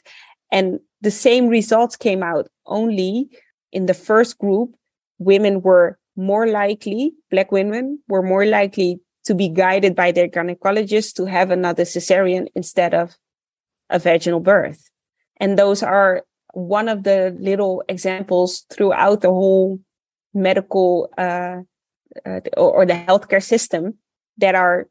And 0.51 0.81
the 1.03 1.11
same 1.11 1.49
results 1.49 1.97
came 1.97 2.23
out 2.23 2.49
only 2.65 3.29
in 3.73 3.87
the 3.87 3.95
first 3.95 4.39
group. 4.39 4.75
Women 5.19 5.61
were 5.61 5.99
more 6.17 6.47
likely 6.47 7.13
black 7.31 7.53
women 7.53 8.01
were 8.09 8.23
more 8.23 8.47
likely 8.47 9.01
to 9.25 9.35
be 9.35 9.49
guided 9.49 9.95
by 9.95 10.13
their 10.13 10.29
gynecologist 10.29 11.15
to 11.15 11.27
have 11.27 11.51
another 11.51 11.85
cesarean 11.85 12.47
instead 12.55 12.95
of 12.95 13.17
a 13.91 13.99
vaginal 13.99 14.41
birth. 14.41 14.91
And 15.39 15.59
those 15.59 15.83
are 15.83 16.23
one 16.55 16.89
of 16.89 17.03
the 17.03 17.37
little 17.39 17.83
examples 17.89 18.65
throughout 18.73 19.21
the 19.21 19.29
whole 19.29 19.81
medical 20.37 21.11
uh, 21.19 21.59
uh, 22.25 22.41
or, 22.57 22.83
or 22.83 22.87
the 22.87 22.95
healthcare 22.95 23.43
system 23.43 23.95
that 24.39 24.55
are 24.55 24.89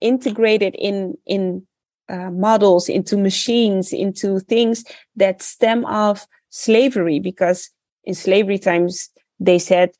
integrated 0.00 0.74
in 0.78 1.16
in 1.26 1.66
uh, 2.08 2.30
models 2.30 2.88
into 2.88 3.16
machines 3.16 3.92
into 3.92 4.38
things 4.40 4.84
that 5.16 5.42
stem 5.42 5.84
off 5.84 6.26
slavery 6.50 7.18
because 7.18 7.70
in 8.04 8.14
slavery 8.14 8.58
times 8.58 9.10
they 9.40 9.58
said 9.58 9.90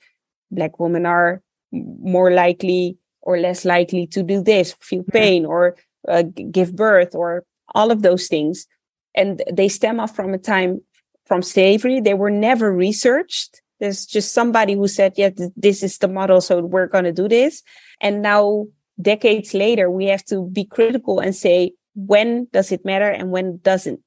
black 0.51 0.79
women 0.79 1.07
are 1.07 1.43
more 1.73 2.31
likely 2.31 2.97
or 3.23 3.39
less 3.39 3.65
likely 3.65 4.07
to 4.07 4.23
do 4.23 4.43
this 4.43 4.75
feel 4.81 5.03
pain 5.13 5.45
or 5.45 5.77
uh, 6.09 6.23
give 6.51 6.77
birth 6.77 7.15
or 7.15 7.45
all 7.75 7.91
of 7.91 8.03
those 8.03 8.29
things. 8.29 8.67
And 9.15 9.43
they 9.53 9.69
stem 9.69 10.01
off 10.01 10.15
from 10.15 10.35
a 10.35 10.39
time 10.39 10.81
from 11.25 11.43
slavery. 11.43 12.01
They 12.01 12.15
were 12.15 12.31
never 12.31 12.73
researched 12.73 13.61
there's 13.81 14.07
just 14.07 14.33
somebody 14.33 14.75
who 14.75 14.89
said 14.89 15.13
yeah 15.17 15.31
th- 15.31 15.51
this 15.57 15.83
is 15.83 15.99
the 15.99 16.09
model 16.09 16.41
so 16.41 16.63
we're 16.63 16.87
going 16.87 17.05
to 17.05 17.13
do 17.13 17.29
this. 17.29 17.63
And 18.01 18.23
now 18.23 18.67
decades 19.01 19.55
later 19.55 19.91
we 19.91 20.07
have 20.07 20.25
to 20.27 20.49
be 20.51 20.65
critical 20.65 21.21
and 21.21 21.35
say 21.35 21.73
when 21.95 22.47
does 22.53 22.73
it 22.73 22.85
matter 22.85 23.09
and 23.09 23.31
when 23.31 23.59
doesn't 23.63 24.01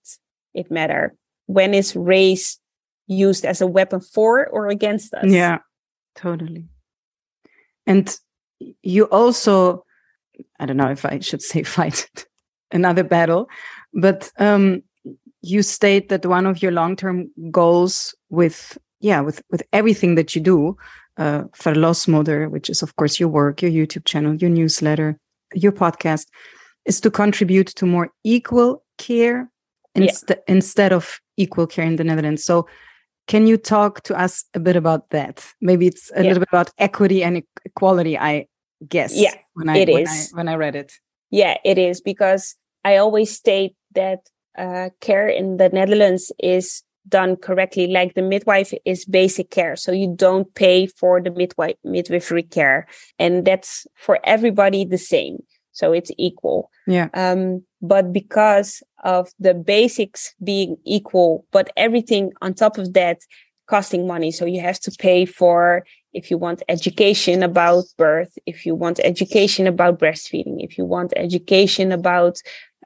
it 0.54 0.72
matter? 0.72 1.16
When 1.48 1.74
is 1.74 1.96
race 1.96 2.60
used 3.08 3.46
as 3.46 3.62
a 3.62 3.68
weapon 3.68 4.00
for 4.00 4.48
or 4.48 4.68
against 4.68 5.14
us? 5.16 5.26
Yeah, 5.26 5.60
totally. 6.16 6.68
And 7.88 8.16
you 8.84 9.06
also, 9.06 9.84
I 10.60 10.68
don't 10.68 10.78
know 10.78 10.92
if 10.92 11.06
I 11.06 11.20
should 11.20 11.42
say 11.42 11.64
fight 11.78 12.08
another 12.72 13.04
battle, 13.04 13.50
but 13.94 14.32
um, 14.38 14.84
you 15.42 15.64
state 15.64 16.10
that 16.10 16.26
one 16.26 16.46
of 16.46 16.62
your 16.62 16.72
long-term 16.72 17.32
goals 17.50 18.14
with, 18.30 18.78
yeah, 19.00 19.22
with 19.22 19.42
with 19.52 19.64
everything 19.74 20.16
that 20.16 20.36
you 20.36 20.42
do, 20.42 20.78
uh, 21.18 21.44
Verlosmoeder, 21.58 22.50
which 22.50 22.70
is 22.70 22.82
of 22.82 22.96
course 22.96 23.20
your 23.20 23.30
work, 23.30 23.62
your 23.62 23.72
YouTube 23.72 24.06
channel, 24.06 24.36
your 24.36 24.50
newsletter, 24.50 25.18
your 25.54 25.72
podcast, 25.72 26.28
is 26.86 27.00
to 27.02 27.12
contribute 27.12 27.68
to 27.76 27.86
more 27.86 28.10
equal 28.24 28.84
care 28.98 29.50
Yeah. 29.96 30.12
instead 30.48 30.94
of 30.94 31.20
equal 31.38 31.68
care 31.68 31.86
in 31.86 31.96
the 31.96 32.04
Netherlands. 32.04 32.44
So 32.46 32.68
can 33.28 33.48
you 33.48 33.58
talk 33.58 34.02
to 34.04 34.16
us 34.18 34.44
a 34.54 34.60
bit 34.60 34.76
about 34.76 35.10
that? 35.10 35.46
Maybe 35.62 35.88
it's 35.88 36.12
a 36.12 36.16
Yeah. 36.16 36.28
little 36.30 36.40
bit 36.40 36.50
about 36.52 36.72
equity 36.78 37.24
and 37.24 37.44
equality, 37.66 38.18
I 38.18 38.48
guess. 38.88 39.14
Yeah, 39.16 39.34
when 39.54 39.70
I 39.70 39.78
it 39.78 39.90
when 39.90 40.04
is. 40.04 40.10
I 40.34 40.36
when 40.38 40.48
I 40.48 40.56
read 40.56 40.76
it. 40.76 40.94
Yeah, 41.32 41.56
it 41.64 41.78
is 41.78 42.02
because 42.02 42.56
I 42.84 42.98
always 42.98 43.30
state 43.36 43.76
that 43.96 44.20
uh, 44.58 44.90
care 45.00 45.28
in 45.28 45.58
the 45.58 45.70
Netherlands 45.70 46.32
is 46.40 46.84
done 47.08 47.36
correctly. 47.36 47.88
Like 47.88 48.14
the 48.14 48.22
midwife 48.22 48.74
is 48.86 49.06
basic 49.06 49.50
care, 49.52 49.76
so 49.76 49.92
you 49.92 50.14
don't 50.16 50.54
pay 50.56 50.88
for 50.88 51.22
the 51.22 51.32
midwife 51.32 51.76
midwifery 51.84 52.44
care, 52.44 52.88
and 53.18 53.46
that's 53.46 53.88
for 53.96 54.20
everybody 54.24 54.86
the 54.86 54.98
same. 54.98 55.38
So 55.72 55.94
it's 55.94 56.12
equal. 56.18 56.70
Yeah. 56.88 57.08
Um, 57.14 57.64
but 57.82 58.12
because 58.12 58.84
of 59.04 59.30
the 59.40 59.54
basics 59.54 60.34
being 60.44 60.76
equal, 60.86 61.46
but 61.52 61.72
everything 61.78 62.34
on 62.42 62.54
top 62.54 62.78
of 62.78 62.94
that 62.94 63.20
costing 63.68 64.06
money, 64.06 64.32
so 64.32 64.46
you 64.46 64.60
have 64.60 64.80
to 64.82 64.92
pay 64.92 65.26
for 65.26 65.86
if 66.14 66.32
you 66.32 66.38
want 66.38 66.64
education 66.68 67.44
about 67.44 67.86
birth, 67.98 68.38
if 68.46 68.66
you 68.66 68.76
want 68.76 69.00
education 69.04 69.68
about 69.68 70.00
breastfeeding, 70.00 70.58
if 70.60 70.78
you 70.78 70.86
want 70.86 71.14
education 71.16 71.92
about 71.92 72.38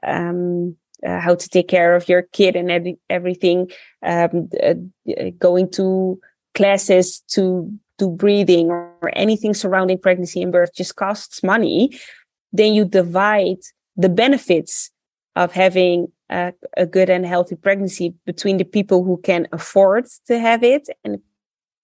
um, 0.06 0.76
uh, 1.06 1.20
how 1.20 1.34
to 1.34 1.48
take 1.48 1.68
care 1.68 1.94
of 1.94 2.08
your 2.08 2.22
kid 2.22 2.56
and 2.56 2.70
every, 2.70 2.98
everything, 3.10 3.70
um, 4.02 4.48
uh, 4.62 4.74
uh, 5.18 5.30
going 5.38 5.70
to 5.70 6.18
classes 6.54 7.22
to 7.28 7.70
do 7.98 8.08
breathing 8.08 8.68
or, 8.68 8.92
or 9.02 9.10
anything 9.14 9.54
surrounding 9.54 9.98
pregnancy 9.98 10.42
and 10.42 10.52
birth 10.52 10.74
just 10.74 10.96
costs 10.96 11.42
money. 11.42 11.90
Then 12.52 12.74
you 12.74 12.84
divide 12.84 13.58
the 13.96 14.08
benefits 14.08 14.90
of 15.36 15.52
having 15.52 16.08
a, 16.30 16.52
a 16.76 16.86
good 16.86 17.10
and 17.10 17.26
healthy 17.26 17.56
pregnancy 17.56 18.14
between 18.24 18.56
the 18.56 18.64
people 18.64 19.04
who 19.04 19.16
can 19.18 19.46
afford 19.52 20.06
to 20.26 20.38
have 20.38 20.62
it 20.62 20.88
and 21.04 21.18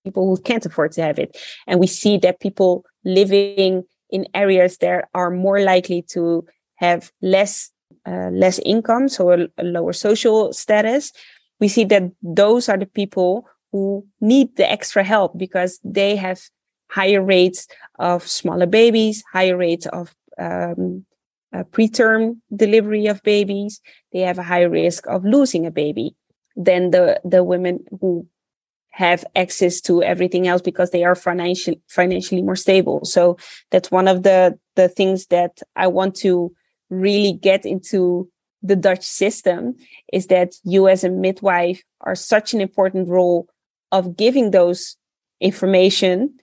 people 0.04 0.26
who 0.26 0.40
can't 0.42 0.64
afford 0.66 0.92
to 0.92 1.02
have 1.02 1.18
it. 1.18 1.36
And 1.66 1.80
we 1.80 1.86
see 1.86 2.16
that 2.18 2.40
people 2.40 2.84
living 3.04 3.84
in 4.10 4.26
areas 4.34 4.78
that 4.78 5.08
are 5.14 5.30
more 5.30 5.60
likely 5.60 6.02
to 6.10 6.46
have 6.76 7.12
less 7.22 7.70
uh, 8.06 8.30
less 8.32 8.58
income, 8.60 9.08
so 9.08 9.30
a, 9.32 9.46
a 9.58 9.64
lower 9.64 9.92
social 9.92 10.52
status. 10.52 11.12
We 11.60 11.68
see 11.68 11.84
that 11.86 12.10
those 12.22 12.68
are 12.68 12.78
the 12.78 12.86
people 12.86 13.46
who 13.72 14.06
need 14.20 14.56
the 14.56 14.70
extra 14.70 15.04
help 15.04 15.36
because 15.36 15.78
they 15.84 16.16
have 16.16 16.40
higher 16.90 17.22
rates 17.22 17.68
of 17.98 18.26
smaller 18.26 18.66
babies, 18.66 19.22
higher 19.32 19.56
rates 19.56 19.86
of 19.86 20.14
um, 20.38 21.04
uh, 21.54 21.64
preterm 21.64 22.38
delivery 22.54 23.06
of 23.06 23.22
babies. 23.22 23.80
They 24.12 24.20
have 24.20 24.38
a 24.38 24.42
higher 24.42 24.70
risk 24.70 25.06
of 25.06 25.24
losing 25.24 25.66
a 25.66 25.70
baby 25.70 26.16
than 26.56 26.90
the 26.90 27.20
the 27.24 27.44
women 27.44 27.84
who 28.00 28.26
have 28.90 29.24
access 29.36 29.80
to 29.80 30.02
everything 30.02 30.48
else 30.48 30.60
because 30.62 30.90
they 30.90 31.04
are 31.04 31.14
financially 31.14 31.80
financially 31.88 32.42
more 32.42 32.56
stable. 32.56 33.04
So 33.04 33.36
that's 33.70 33.90
one 33.90 34.08
of 34.08 34.22
the 34.22 34.58
the 34.76 34.88
things 34.88 35.26
that 35.26 35.60
I 35.76 35.86
want 35.86 36.16
to 36.16 36.52
really 36.90 37.32
get 37.32 37.64
into 37.64 38.28
the 38.62 38.76
Dutch 38.76 39.04
system 39.04 39.74
is 40.12 40.26
that 40.26 40.54
you 40.64 40.88
as 40.88 41.02
a 41.02 41.08
midwife 41.08 41.82
are 42.02 42.14
such 42.14 42.52
an 42.52 42.60
important 42.60 43.08
role 43.08 43.48
of 43.90 44.16
giving 44.16 44.50
those 44.50 44.96
information 45.40 46.34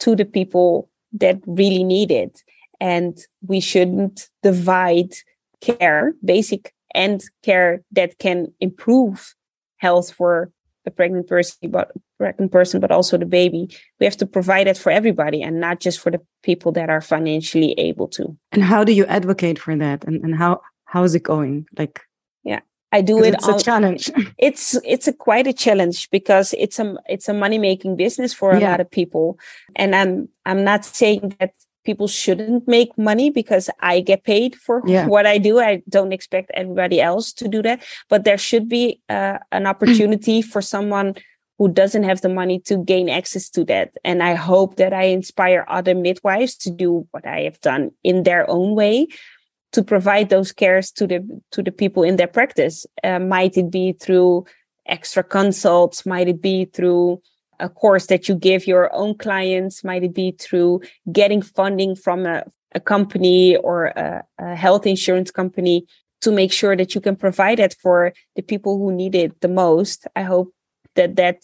to 0.00 0.14
the 0.14 0.24
people 0.24 0.90
that 1.12 1.40
really 1.46 1.84
need 1.84 2.10
it. 2.10 2.42
And 2.80 3.18
we 3.46 3.60
shouldn't 3.60 4.28
divide 4.42 5.14
care, 5.60 6.14
basic 6.24 6.74
and 6.94 7.22
care 7.42 7.82
that 7.92 8.18
can 8.18 8.52
improve 8.60 9.34
health 9.78 10.12
for 10.12 10.50
a 10.86 10.90
pregnant 10.90 11.26
person, 11.26 11.70
but 11.70 11.92
pregnant 12.18 12.52
person, 12.52 12.80
but 12.80 12.90
also 12.90 13.16
the 13.16 13.26
baby. 13.26 13.68
We 14.00 14.06
have 14.06 14.16
to 14.18 14.26
provide 14.26 14.66
it 14.66 14.78
for 14.78 14.90
everybody 14.90 15.42
and 15.42 15.60
not 15.60 15.80
just 15.80 15.98
for 16.00 16.10
the 16.10 16.20
people 16.42 16.72
that 16.72 16.90
are 16.90 17.00
financially 17.00 17.72
able 17.78 18.08
to. 18.08 18.36
And 18.52 18.62
how 18.62 18.84
do 18.84 18.92
you 18.92 19.06
advocate 19.06 19.58
for 19.58 19.76
that? 19.76 20.04
And 20.04 20.22
and 20.24 20.34
how 20.34 20.60
how 20.84 21.02
is 21.04 21.14
it 21.14 21.22
going? 21.22 21.66
Like 21.76 22.00
yeah. 22.44 22.60
I 22.92 23.00
do 23.00 23.24
it. 23.24 23.34
It's 23.34 23.48
a 23.48 23.58
challenge. 23.58 24.10
It's 24.38 24.78
it's 24.84 25.08
a 25.08 25.12
quite 25.12 25.46
a 25.46 25.52
challenge 25.52 26.10
because 26.10 26.54
it's 26.56 26.78
a 26.78 26.96
it's 27.08 27.28
a 27.28 27.34
money 27.34 27.58
making 27.58 27.96
business 27.96 28.32
for 28.32 28.52
a 28.52 28.60
yeah. 28.60 28.70
lot 28.70 28.80
of 28.80 28.90
people, 28.90 29.38
and 29.74 29.96
I'm 29.96 30.28
I'm 30.46 30.62
not 30.62 30.84
saying 30.84 31.34
that 31.40 31.54
people 31.84 32.08
shouldn't 32.08 32.66
make 32.66 32.96
money 32.98 33.30
because 33.30 33.70
I 33.80 34.00
get 34.00 34.24
paid 34.24 34.56
for 34.56 34.82
yeah. 34.86 35.06
what 35.06 35.26
I 35.26 35.38
do. 35.38 35.60
I 35.60 35.82
don't 35.88 36.12
expect 36.12 36.50
everybody 36.54 37.00
else 37.00 37.32
to 37.34 37.48
do 37.48 37.62
that, 37.62 37.82
but 38.08 38.24
there 38.24 38.38
should 38.38 38.68
be 38.68 39.00
uh, 39.08 39.38
an 39.52 39.66
opportunity 39.66 40.42
for 40.52 40.62
someone 40.62 41.14
who 41.58 41.68
doesn't 41.68 42.02
have 42.02 42.20
the 42.20 42.28
money 42.28 42.58
to 42.58 42.78
gain 42.78 43.08
access 43.08 43.48
to 43.50 43.64
that. 43.64 43.94
And 44.04 44.22
I 44.22 44.34
hope 44.34 44.76
that 44.76 44.92
I 44.92 45.04
inspire 45.04 45.64
other 45.68 45.94
midwives 45.94 46.56
to 46.58 46.70
do 46.70 47.06
what 47.12 47.26
I 47.26 47.42
have 47.42 47.60
done 47.60 47.92
in 48.02 48.24
their 48.24 48.48
own 48.50 48.74
way 48.74 49.06
to 49.72 49.82
provide 49.82 50.30
those 50.30 50.52
cares 50.52 50.90
to 50.92 51.06
the 51.06 51.42
to 51.50 51.62
the 51.62 51.72
people 51.72 52.02
in 52.02 52.16
their 52.16 52.28
practice. 52.28 52.86
Uh, 53.02 53.18
might 53.18 53.56
it 53.56 53.70
be 53.70 53.92
through 53.92 54.46
extra 54.86 55.22
consults? 55.22 56.06
Might 56.06 56.28
it 56.28 56.40
be 56.40 56.64
through 56.64 57.20
a 57.60 57.68
course 57.68 58.06
that 58.06 58.28
you 58.28 58.34
give 58.34 58.66
your 58.66 58.94
own 58.94 59.16
clients? 59.16 59.84
Might 59.84 60.04
it 60.04 60.14
be 60.14 60.32
through 60.38 60.82
getting 61.12 61.42
funding 61.42 61.96
from 61.96 62.26
a, 62.26 62.44
a 62.74 62.80
company 62.80 63.56
or 63.56 63.86
a, 63.86 64.24
a 64.38 64.54
health 64.54 64.86
insurance 64.86 65.30
company 65.30 65.86
to 66.20 66.32
make 66.32 66.52
sure 66.52 66.76
that 66.76 66.94
you 66.94 67.00
can 67.00 67.16
provide 67.16 67.60
it 67.60 67.76
for 67.80 68.12
the 68.36 68.42
people 68.42 68.78
who 68.78 68.92
need 68.92 69.14
it 69.14 69.40
the 69.40 69.48
most? 69.48 70.06
I 70.16 70.22
hope 70.22 70.52
that 70.94 71.16
that 71.16 71.42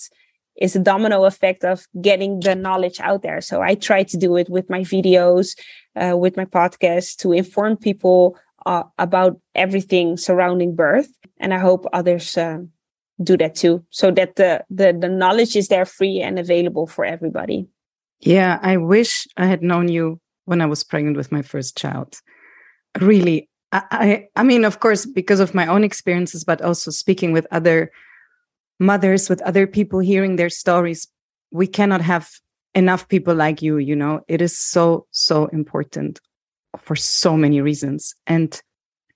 is 0.61 0.77
a 0.77 0.81
domino 0.81 1.25
effect 1.25 1.65
of 1.65 1.87
getting 2.01 2.41
the 2.41 2.55
knowledge 2.55 3.01
out 3.01 3.23
there. 3.23 3.41
So 3.41 3.63
I 3.63 3.75
try 3.75 4.03
to 4.05 4.17
do 4.17 4.37
it 4.37 4.49
with 4.51 4.69
my 4.69 4.81
videos, 4.81 5.57
uh, 5.97 6.17
with 6.17 6.37
my 6.37 6.45
podcast 6.45 7.17
to 7.19 7.33
inform 7.33 7.77
people 7.77 8.37
uh, 8.67 8.83
about 8.99 9.41
everything 9.55 10.17
surrounding 10.17 10.75
birth. 10.75 11.09
And 11.39 11.55
I 11.55 11.59
hope 11.59 11.87
others 11.93 12.37
uh, 12.37 12.59
do 13.23 13.37
that 13.37 13.55
too 13.55 13.85
so 13.91 14.11
that 14.11 14.37
the, 14.37 14.65
the 14.71 14.97
the 14.99 15.09
knowledge 15.09 15.57
is 15.57 15.69
there 15.69 15.85
free 15.85 16.21
and 16.21 16.39
available 16.39 16.87
for 16.87 17.05
everybody. 17.05 17.67
Yeah 18.21 18.59
i 18.63 18.77
wish 18.77 19.27
i 19.37 19.47
had 19.47 19.63
known 19.63 19.89
you 19.89 20.21
when 20.45 20.61
i 20.61 20.67
was 20.67 20.85
pregnant 20.85 21.17
with 21.17 21.33
my 21.33 21.43
first 21.43 21.77
child. 21.77 22.17
Really 23.01 23.49
I, 23.73 23.83
I 23.91 24.29
i 24.37 24.43
mean 24.43 24.65
of 24.65 24.81
course 24.81 25.07
because 25.07 25.41
of 25.41 25.55
my 25.55 25.67
own 25.67 25.85
experiences 25.85 26.45
but 26.45 26.61
also 26.63 26.91
speaking 26.91 27.33
with 27.33 27.47
other 27.51 27.91
mothers 28.79 29.29
with 29.29 29.43
other 29.43 29.67
people 29.67 30.01
hearing 30.01 30.37
their 30.37 30.51
stories 30.51 31.09
we 31.51 31.67
cannot 31.67 32.01
have 32.01 32.29
enough 32.75 33.09
people 33.09 33.35
like 33.35 33.63
you 33.63 33.79
you 33.79 33.97
know? 33.97 34.21
It 34.29 34.41
is 34.41 34.59
so 34.59 35.07
so 35.11 35.47
important 35.47 36.21
for 36.79 36.97
so 36.97 37.37
many 37.37 37.61
reasons. 37.61 38.15
And 38.27 38.61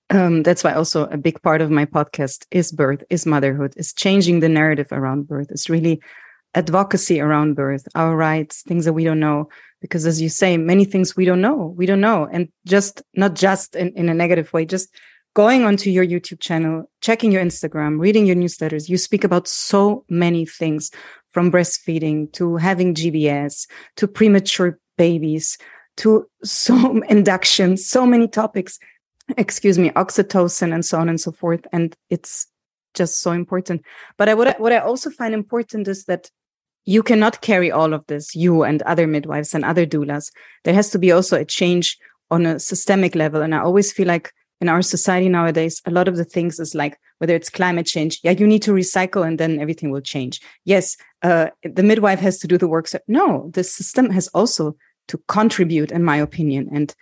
um, 0.09 0.43
that's 0.43 0.63
why 0.63 0.73
also 0.73 1.05
a 1.07 1.17
big 1.17 1.41
part 1.41 1.61
of 1.61 1.71
my 1.71 1.85
podcast 1.85 2.45
is 2.51 2.71
birth, 2.71 3.03
is 3.09 3.25
motherhood, 3.25 3.73
is 3.75 3.93
changing 3.93 4.39
the 4.39 4.49
narrative 4.49 4.87
around 4.91 5.27
birth. 5.27 5.47
It's 5.49 5.69
really 5.69 6.01
advocacy 6.53 7.19
around 7.19 7.55
birth, 7.55 7.87
our 7.95 8.15
rights, 8.15 8.61
things 8.61 8.85
that 8.85 8.93
we 8.93 9.03
don't 9.03 9.19
know. 9.19 9.49
Because 9.81 10.05
as 10.05 10.21
you 10.21 10.29
say, 10.29 10.57
many 10.57 10.85
things 10.85 11.15
we 11.15 11.25
don't 11.25 11.41
know, 11.41 11.73
we 11.77 11.85
don't 11.85 12.01
know. 12.01 12.27
And 12.31 12.49
just 12.65 13.01
not 13.15 13.35
just 13.35 13.75
in, 13.75 13.89
in 13.93 14.09
a 14.09 14.13
negative 14.13 14.53
way, 14.53 14.65
just 14.65 14.93
going 15.33 15.63
onto 15.63 15.89
your 15.89 16.05
YouTube 16.05 16.39
channel, 16.39 16.89
checking 17.01 17.31
your 17.31 17.43
Instagram, 17.43 17.99
reading 17.99 18.25
your 18.25 18.37
newsletters, 18.37 18.87
you 18.87 18.97
speak 18.97 19.23
about 19.23 19.47
so 19.47 20.05
many 20.07 20.45
things 20.45 20.91
from 21.31 21.51
breastfeeding 21.51 22.31
to 22.33 22.55
having 22.55 22.95
GBS 22.95 23.67
to 23.97 24.07
premature 24.07 24.79
babies 24.97 25.57
to 25.97 26.27
so 26.43 27.01
induction, 27.09 27.75
so 27.75 28.05
many 28.05 28.27
topics 28.27 28.79
excuse 29.37 29.77
me, 29.77 29.89
oxytocin 29.91 30.73
and 30.73 30.85
so 30.85 30.99
on 30.99 31.09
and 31.09 31.19
so 31.19 31.31
forth. 31.31 31.65
And 31.71 31.95
it's 32.09 32.47
just 32.93 33.19
so 33.21 33.31
important. 33.31 33.83
But 34.17 34.29
I, 34.29 34.33
what, 34.33 34.47
I, 34.47 34.55
what 34.57 34.71
I 34.71 34.79
also 34.79 35.09
find 35.09 35.33
important 35.33 35.87
is 35.87 36.05
that 36.05 36.29
you 36.85 37.01
cannot 37.01 37.41
carry 37.41 37.71
all 37.71 37.93
of 37.93 38.05
this, 38.07 38.35
you 38.35 38.63
and 38.63 38.81
other 38.83 39.07
midwives 39.07 39.53
and 39.53 39.65
other 39.65 39.85
doulas. 39.85 40.31
There 40.63 40.73
has 40.73 40.91
to 40.91 40.99
be 40.99 41.11
also 41.11 41.39
a 41.39 41.45
change 41.45 41.97
on 42.31 42.45
a 42.45 42.59
systemic 42.59 43.15
level. 43.15 43.41
And 43.41 43.55
I 43.55 43.59
always 43.59 43.91
feel 43.91 44.07
like 44.07 44.31
in 44.61 44.69
our 44.69 44.81
society 44.81 45.27
nowadays, 45.27 45.81
a 45.85 45.91
lot 45.91 46.07
of 46.07 46.15
the 46.15 46.23
things 46.23 46.59
is 46.59 46.75
like 46.75 46.97
whether 47.17 47.35
it's 47.35 47.49
climate 47.49 47.85
change, 47.85 48.19
yeah, 48.23 48.31
you 48.31 48.47
need 48.47 48.61
to 48.63 48.71
recycle 48.71 49.25
and 49.25 49.39
then 49.39 49.59
everything 49.59 49.89
will 49.89 50.01
change. 50.01 50.39
Yes, 50.63 50.95
uh, 51.23 51.47
the 51.63 51.83
midwife 51.83 52.19
has 52.19 52.39
to 52.39 52.47
do 52.47 52.57
the 52.57 52.67
work. 52.67 52.87
So, 52.87 52.99
no, 53.07 53.49
the 53.53 53.63
system 53.63 54.09
has 54.11 54.27
also 54.29 54.75
to 55.07 55.17
contribute, 55.27 55.91
in 55.91 56.03
my 56.03 56.17
opinion. 56.17 56.69
And 56.73 56.93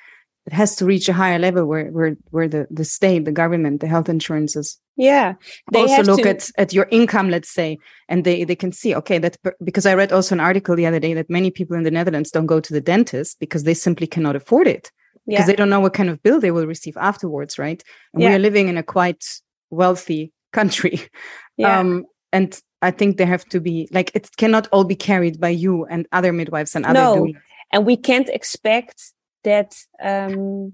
it 0.45 0.53
has 0.53 0.75
to 0.75 0.85
reach 0.85 1.07
a 1.07 1.13
higher 1.13 1.39
level 1.39 1.65
where 1.65 1.89
where 1.91 2.15
where 2.31 2.47
the 2.47 2.67
the 2.69 2.85
state 2.85 3.25
the 3.25 3.31
government 3.31 3.81
the 3.81 3.87
health 3.87 4.09
insurances 4.09 4.79
yeah 4.95 5.33
they 5.71 5.81
also 5.81 6.03
look 6.03 6.21
to... 6.21 6.29
at 6.29 6.49
at 6.57 6.73
your 6.73 6.87
income 6.91 7.29
let's 7.29 7.49
say 7.49 7.77
and 8.09 8.23
they 8.23 8.43
they 8.43 8.55
can 8.55 8.71
see 8.71 8.93
okay 8.95 9.17
that 9.17 9.37
because 9.63 9.85
i 9.85 9.93
read 9.93 10.11
also 10.11 10.35
an 10.35 10.39
article 10.39 10.75
the 10.75 10.85
other 10.85 10.99
day 10.99 11.13
that 11.13 11.29
many 11.29 11.49
people 11.49 11.75
in 11.75 11.83
the 11.83 11.91
netherlands 11.91 12.31
don't 12.31 12.45
go 12.45 12.59
to 12.59 12.73
the 12.73 12.81
dentist 12.81 13.39
because 13.39 13.63
they 13.63 13.73
simply 13.73 14.07
cannot 14.07 14.35
afford 14.35 14.67
it 14.67 14.91
because 15.25 15.41
yeah. 15.41 15.45
they 15.45 15.55
don't 15.55 15.69
know 15.69 15.79
what 15.79 15.93
kind 15.93 16.09
of 16.09 16.21
bill 16.23 16.39
they 16.39 16.51
will 16.51 16.67
receive 16.67 16.97
afterwards 16.97 17.57
right 17.57 17.83
and 18.13 18.21
yeah. 18.21 18.29
we 18.29 18.35
are 18.35 18.39
living 18.39 18.67
in 18.67 18.77
a 18.77 18.83
quite 18.83 19.23
wealthy 19.69 20.31
country 20.51 20.99
yeah. 21.57 21.79
um 21.79 22.05
and 22.31 22.61
i 22.81 22.91
think 22.91 23.17
they 23.17 23.25
have 23.25 23.45
to 23.45 23.59
be 23.59 23.87
like 23.91 24.11
it 24.13 24.29
cannot 24.37 24.67
all 24.71 24.83
be 24.83 24.95
carried 24.95 25.39
by 25.39 25.49
you 25.49 25.85
and 25.85 26.05
other 26.11 26.33
midwives 26.33 26.75
and 26.75 26.85
other 26.85 26.99
no. 26.99 27.33
and 27.71 27.85
we 27.85 27.95
can't 27.95 28.29
expect 28.29 29.13
that 29.43 29.75
um, 30.01 30.73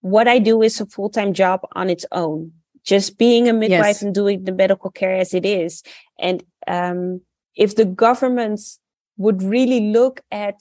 what 0.00 0.28
I 0.28 0.38
do 0.38 0.62
is 0.62 0.80
a 0.80 0.86
full 0.86 1.10
time 1.10 1.32
job 1.32 1.60
on 1.72 1.90
its 1.90 2.06
own. 2.12 2.52
Just 2.82 3.18
being 3.18 3.48
a 3.48 3.52
midwife 3.52 4.00
yes. 4.00 4.02
and 4.02 4.14
doing 4.14 4.44
the 4.44 4.52
medical 4.52 4.90
care 4.90 5.14
as 5.14 5.34
it 5.34 5.44
is. 5.44 5.82
And 6.18 6.42
um, 6.66 7.20
if 7.54 7.76
the 7.76 7.84
governments 7.84 8.80
would 9.18 9.42
really 9.42 9.92
look 9.92 10.22
at 10.30 10.56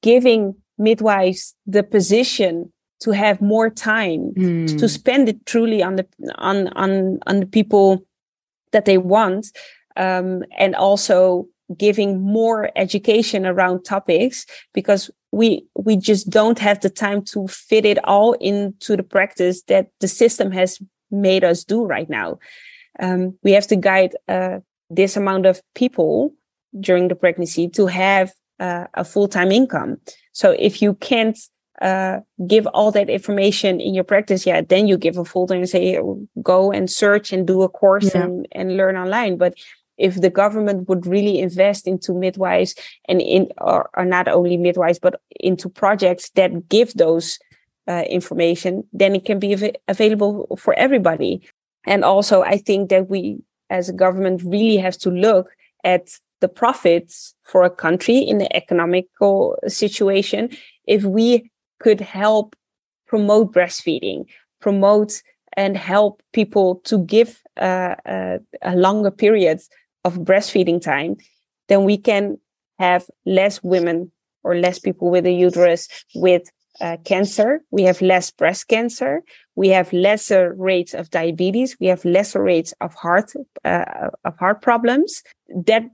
giving 0.00 0.54
midwives 0.78 1.54
the 1.66 1.82
position 1.82 2.72
to 3.00 3.10
have 3.10 3.40
more 3.40 3.68
time 3.68 4.32
mm. 4.36 4.78
to 4.78 4.88
spend 4.88 5.28
it 5.28 5.44
truly 5.46 5.82
on 5.82 5.96
the 5.96 6.06
on 6.36 6.68
on 6.68 7.18
on 7.26 7.40
the 7.40 7.46
people 7.46 8.04
that 8.72 8.84
they 8.84 8.98
want 8.98 9.46
um, 9.96 10.42
and 10.56 10.74
also 10.74 11.46
giving 11.76 12.20
more 12.20 12.70
education 12.76 13.46
around 13.46 13.84
topics 13.84 14.46
because 14.72 15.10
we 15.32 15.66
we 15.76 15.96
just 15.96 16.30
don't 16.30 16.58
have 16.58 16.80
the 16.80 16.88
time 16.88 17.22
to 17.22 17.46
fit 17.48 17.84
it 17.84 17.98
all 18.04 18.32
into 18.34 18.96
the 18.96 19.02
practice 19.02 19.62
that 19.64 19.88
the 20.00 20.08
system 20.08 20.50
has 20.50 20.80
made 21.10 21.44
us 21.44 21.64
do 21.64 21.84
right 21.84 22.08
now 22.08 22.38
um, 23.00 23.36
we 23.42 23.52
have 23.52 23.66
to 23.66 23.76
guide 23.76 24.16
uh, 24.28 24.58
this 24.88 25.16
amount 25.16 25.44
of 25.44 25.60
people 25.74 26.32
during 26.80 27.08
the 27.08 27.14
pregnancy 27.14 27.68
to 27.68 27.86
have 27.86 28.32
uh, 28.60 28.86
a 28.94 29.04
full-time 29.04 29.52
income 29.52 29.98
so 30.32 30.52
if 30.58 30.80
you 30.80 30.94
can't 30.94 31.38
uh, 31.80 32.20
give 32.46 32.66
all 32.68 32.90
that 32.90 33.08
information 33.08 33.80
in 33.80 33.94
your 33.94 34.02
practice, 34.02 34.44
yeah, 34.44 34.60
then 34.60 34.88
you 34.88 34.96
give 34.96 35.16
a 35.16 35.24
folder 35.24 35.54
and 35.54 35.68
say, 35.68 35.96
go 36.42 36.72
and 36.72 36.90
search 36.90 37.32
and 37.32 37.46
do 37.46 37.62
a 37.62 37.68
course 37.68 38.12
Yeah. 38.14 38.24
and, 38.24 38.48
and 38.50 38.76
learn 38.76 38.96
online. 38.96 39.36
But 39.36 39.54
if 39.98 40.20
the 40.20 40.30
government 40.30 40.88
would 40.88 41.06
really 41.06 41.38
invest 41.38 41.86
into 41.86 42.14
midwives 42.14 42.74
and 43.08 43.20
in, 43.20 43.48
or, 43.58 43.90
or 43.96 44.04
not 44.04 44.28
only 44.28 44.56
midwives, 44.56 44.98
but 44.98 45.20
into 45.40 45.68
projects 45.68 46.30
that 46.30 46.68
give 46.68 46.94
those 46.94 47.38
uh, 47.86 48.04
information, 48.08 48.84
then 48.92 49.14
it 49.14 49.24
can 49.24 49.38
be 49.38 49.54
av- 49.54 49.76
available 49.88 50.56
for 50.58 50.74
everybody. 50.74 51.42
And 51.86 52.04
also, 52.04 52.42
I 52.42 52.58
think 52.58 52.90
that 52.90 53.08
we 53.08 53.38
as 53.70 53.88
a 53.88 53.92
government 53.92 54.42
really 54.44 54.76
have 54.76 54.96
to 54.98 55.10
look 55.10 55.48
at 55.84 56.08
the 56.40 56.48
profits 56.48 57.34
for 57.44 57.64
a 57.64 57.70
country 57.70 58.18
in 58.18 58.38
the 58.38 58.54
economical 58.56 59.58
situation 59.66 60.50
if 60.86 61.04
we 61.04 61.50
could 61.80 62.00
help 62.00 62.54
promote 63.06 63.52
breastfeeding 63.52 64.26
promote 64.60 65.22
and 65.56 65.76
help 65.76 66.22
people 66.32 66.76
to 66.84 66.98
give 66.98 67.42
uh, 67.60 67.94
uh, 68.06 68.38
a 68.62 68.76
longer 68.76 69.10
period 69.10 69.60
of 70.04 70.14
breastfeeding 70.18 70.80
time 70.80 71.16
then 71.68 71.84
we 71.84 71.96
can 71.96 72.38
have 72.78 73.06
less 73.26 73.62
women 73.62 74.10
or 74.42 74.56
less 74.56 74.78
people 74.78 75.10
with 75.10 75.26
a 75.26 75.32
uterus 75.32 75.88
with 76.14 76.50
uh, 76.80 76.96
cancer. 77.04 77.60
We 77.70 77.82
have 77.82 78.00
less 78.00 78.30
breast 78.30 78.68
cancer. 78.68 79.22
We 79.56 79.68
have 79.68 79.92
lesser 79.92 80.54
rates 80.56 80.94
of 80.94 81.10
diabetes. 81.10 81.76
We 81.80 81.88
have 81.88 82.04
lesser 82.04 82.42
rates 82.42 82.72
of 82.80 82.94
heart 82.94 83.32
uh, 83.64 84.10
of 84.24 84.36
heart 84.38 84.62
problems. 84.62 85.22
That 85.66 85.84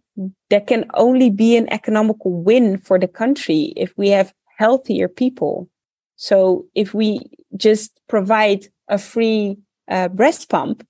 that 0.50 0.66
can 0.66 0.84
only 0.94 1.30
be 1.30 1.56
an 1.56 1.72
economical 1.72 2.32
win 2.42 2.78
for 2.78 2.98
the 2.98 3.08
country 3.08 3.72
if 3.76 3.96
we 3.96 4.10
have 4.10 4.34
healthier 4.58 5.08
people. 5.08 5.68
So 6.16 6.66
if 6.74 6.94
we 6.94 7.18
just 7.56 7.98
provide 8.08 8.68
a 8.88 8.98
free 8.98 9.56
uh, 9.88 10.08
breast 10.08 10.48
pump 10.48 10.86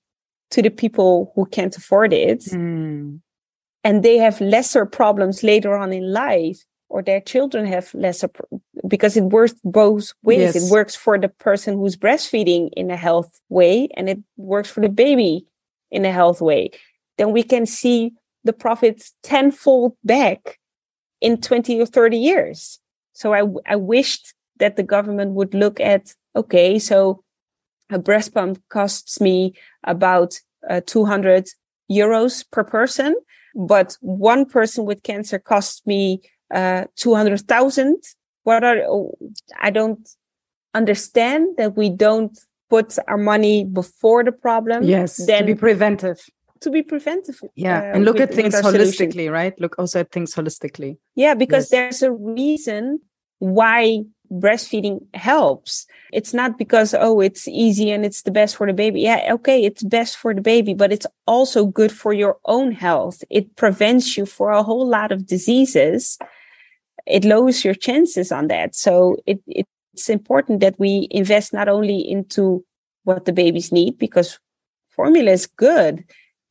to 0.51 0.61
the 0.61 0.69
people 0.69 1.31
who 1.35 1.45
can't 1.45 1.75
afford 1.77 2.13
it 2.13 2.39
Mm. 2.41 3.19
and 3.83 4.03
they 4.03 4.17
have 4.17 4.39
lesser 4.41 4.85
problems 4.85 5.43
later 5.43 5.75
on 5.75 5.91
in 5.93 6.11
life 6.13 6.59
or 6.89 7.01
their 7.01 7.19
children 7.21 7.65
have 7.65 7.93
lesser 7.93 8.29
because 8.87 9.17
it 9.17 9.23
works 9.23 9.55
both 9.63 10.13
ways 10.23 10.39
Yes. 10.39 10.55
it 10.55 10.71
works 10.71 10.95
for 10.95 11.17
the 11.17 11.29
person 11.29 11.75
who's 11.77 11.97
breastfeeding 11.97 12.69
in 12.77 12.91
a 12.91 12.95
health 12.97 13.41
way 13.49 13.87
and 13.97 14.09
it 14.09 14.19
works 14.37 14.69
for 14.69 14.81
the 14.81 14.89
baby 14.89 15.45
in 15.91 16.05
a 16.05 16.11
health 16.11 16.41
way 16.41 16.69
then 17.17 17.31
we 17.31 17.43
can 17.43 17.65
see 17.65 18.11
the 18.43 18.53
profits 18.53 19.13
tenfold 19.23 19.93
back 20.03 20.59
in 21.21 21.41
20 21.41 21.81
or 21.81 21.85
30 21.87 22.17
years 22.17 22.79
so 23.13 23.33
I, 23.33 23.43
I 23.65 23.75
wished 23.77 24.33
that 24.59 24.75
the 24.75 24.83
government 24.83 25.31
would 25.33 25.53
look 25.53 25.79
at 25.79 26.13
okay 26.35 26.77
so 26.79 27.23
a 27.91 27.99
breast 27.99 28.33
pump 28.33 28.61
costs 28.69 29.21
me 29.21 29.53
about 29.85 30.39
uh, 30.69 30.81
200 30.85 31.47
euros 31.91 32.43
per 32.51 32.63
person 32.63 33.15
but 33.55 33.97
one 34.01 34.45
person 34.45 34.83
with 34.85 35.01
cancer 35.03 35.39
costs 35.39 35.81
me 35.85 36.19
uh, 36.53 36.83
200,000. 36.97 37.95
What 38.43 38.63
are, 38.65 38.83
I 39.61 39.69
don't 39.71 40.07
understand 40.73 41.55
that 41.57 41.75
we 41.77 41.89
don't 41.89 42.37
put 42.69 42.97
our 43.07 43.17
money 43.17 43.63
before 43.63 44.23
the 44.23 44.31
problem. 44.33 44.83
Yes, 44.83 45.17
then 45.25 45.39
to 45.41 45.45
be 45.45 45.55
preventive. 45.55 46.19
to 46.61 46.69
be 46.69 46.83
preventive. 46.83 47.39
Yeah, 47.55 47.79
uh, 47.79 47.95
and 47.95 48.05
look 48.05 48.15
with- 48.19 48.29
at 48.29 48.33
things 48.35 48.55
our 48.55 48.63
solution. 48.63 49.07
holistically, 49.09 49.31
right? 49.31 49.53
Look 49.59 49.75
also 49.79 50.01
at 50.01 50.11
things 50.11 50.33
holistically. 50.35 50.97
Yeah, 51.15 51.33
because 51.33 51.65
Yes. 51.65 51.69
there's 51.71 52.03
a 52.03 52.11
reason 52.11 52.99
why 53.39 54.01
breastfeeding 54.31 55.01
helps. 55.13 55.87
It's 56.11 56.33
not 56.33 56.57
because, 56.57 56.93
oh, 56.93 57.19
it's 57.19 57.47
easy 57.47 57.91
and 57.91 58.05
it's 58.05 58.21
the 58.21 58.31
best 58.31 58.55
for 58.55 58.67
the 58.67 58.73
baby. 58.73 59.01
Yeah, 59.01 59.33
okay, 59.33 59.63
it's 59.63 59.83
best 59.83 60.17
for 60.17 60.33
the 60.33 60.41
baby, 60.41 60.73
but 60.73 60.91
it's 60.91 61.07
also 61.27 61.65
good 61.65 61.91
for 61.91 62.13
your 62.13 62.37
own 62.45 62.71
health. 62.71 63.23
It 63.29 63.55
prevents 63.55 64.17
you 64.17 64.25
for 64.25 64.51
a 64.51 64.63
whole 64.63 64.87
lot 64.87 65.11
of 65.11 65.25
diseases. 65.25 66.17
It 67.05 67.25
lowers 67.25 67.63
your 67.63 67.75
chances 67.75 68.31
on 68.31 68.47
that. 68.47 68.75
So 68.75 69.17
it, 69.25 69.41
it's 69.47 70.09
important 70.09 70.59
that 70.59 70.79
we 70.79 71.07
invest 71.11 71.53
not 71.53 71.67
only 71.67 71.99
into 71.99 72.63
what 73.03 73.25
the 73.25 73.33
babies 73.33 73.71
need, 73.71 73.97
because 73.97 74.39
formula 74.89 75.31
is 75.31 75.45
good 75.45 76.03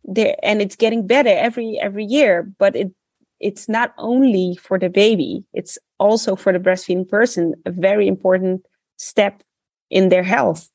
there 0.04 0.36
and 0.42 0.60
it's 0.60 0.76
getting 0.76 1.06
better 1.06 1.30
every 1.30 1.78
every 1.80 2.04
year, 2.04 2.42
but 2.58 2.76
it 2.76 2.92
it's 3.40 3.68
not 3.68 3.92
only 3.98 4.56
for 4.62 4.78
the 4.78 4.88
baby, 4.88 5.44
it's 5.52 5.78
also 6.04 6.36
for 6.36 6.52
the 6.52 6.58
breastfeeding 6.58 7.08
person, 7.08 7.54
a 7.64 7.70
very 7.70 8.06
important 8.06 8.66
step 8.98 9.42
in 9.88 10.10
their 10.10 10.22
health. 10.22 10.70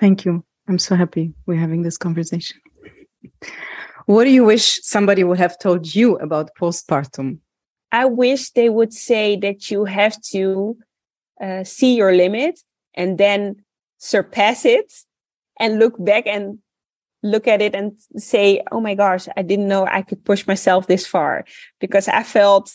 Thank 0.00 0.24
you. 0.24 0.44
I'm 0.68 0.78
so 0.78 0.96
happy 0.96 1.32
we're 1.46 1.60
having 1.66 1.82
this 1.82 1.96
conversation. 1.96 2.58
What 4.06 4.24
do 4.24 4.30
you 4.30 4.44
wish 4.44 4.80
somebody 4.82 5.22
would 5.22 5.38
have 5.38 5.58
told 5.58 5.94
you 5.94 6.16
about 6.16 6.50
postpartum? 6.60 7.38
I 7.92 8.04
wish 8.06 8.50
they 8.50 8.68
would 8.68 8.92
say 8.92 9.36
that 9.36 9.70
you 9.70 9.84
have 9.84 10.20
to 10.32 10.76
uh, 11.40 11.62
see 11.62 11.94
your 11.94 12.12
limit 12.12 12.58
and 12.94 13.18
then 13.18 13.62
surpass 13.98 14.64
it 14.64 14.92
and 15.60 15.78
look 15.78 15.94
back 16.04 16.26
and 16.26 16.58
look 17.22 17.46
at 17.46 17.62
it 17.62 17.74
and 17.74 17.92
say, 18.16 18.62
oh 18.72 18.80
my 18.80 18.94
gosh, 18.94 19.28
I 19.36 19.42
didn't 19.42 19.68
know 19.68 19.86
I 19.86 20.02
could 20.02 20.24
push 20.24 20.46
myself 20.46 20.86
this 20.86 21.06
far 21.06 21.44
because 21.78 22.08
I 22.08 22.24
felt, 22.24 22.72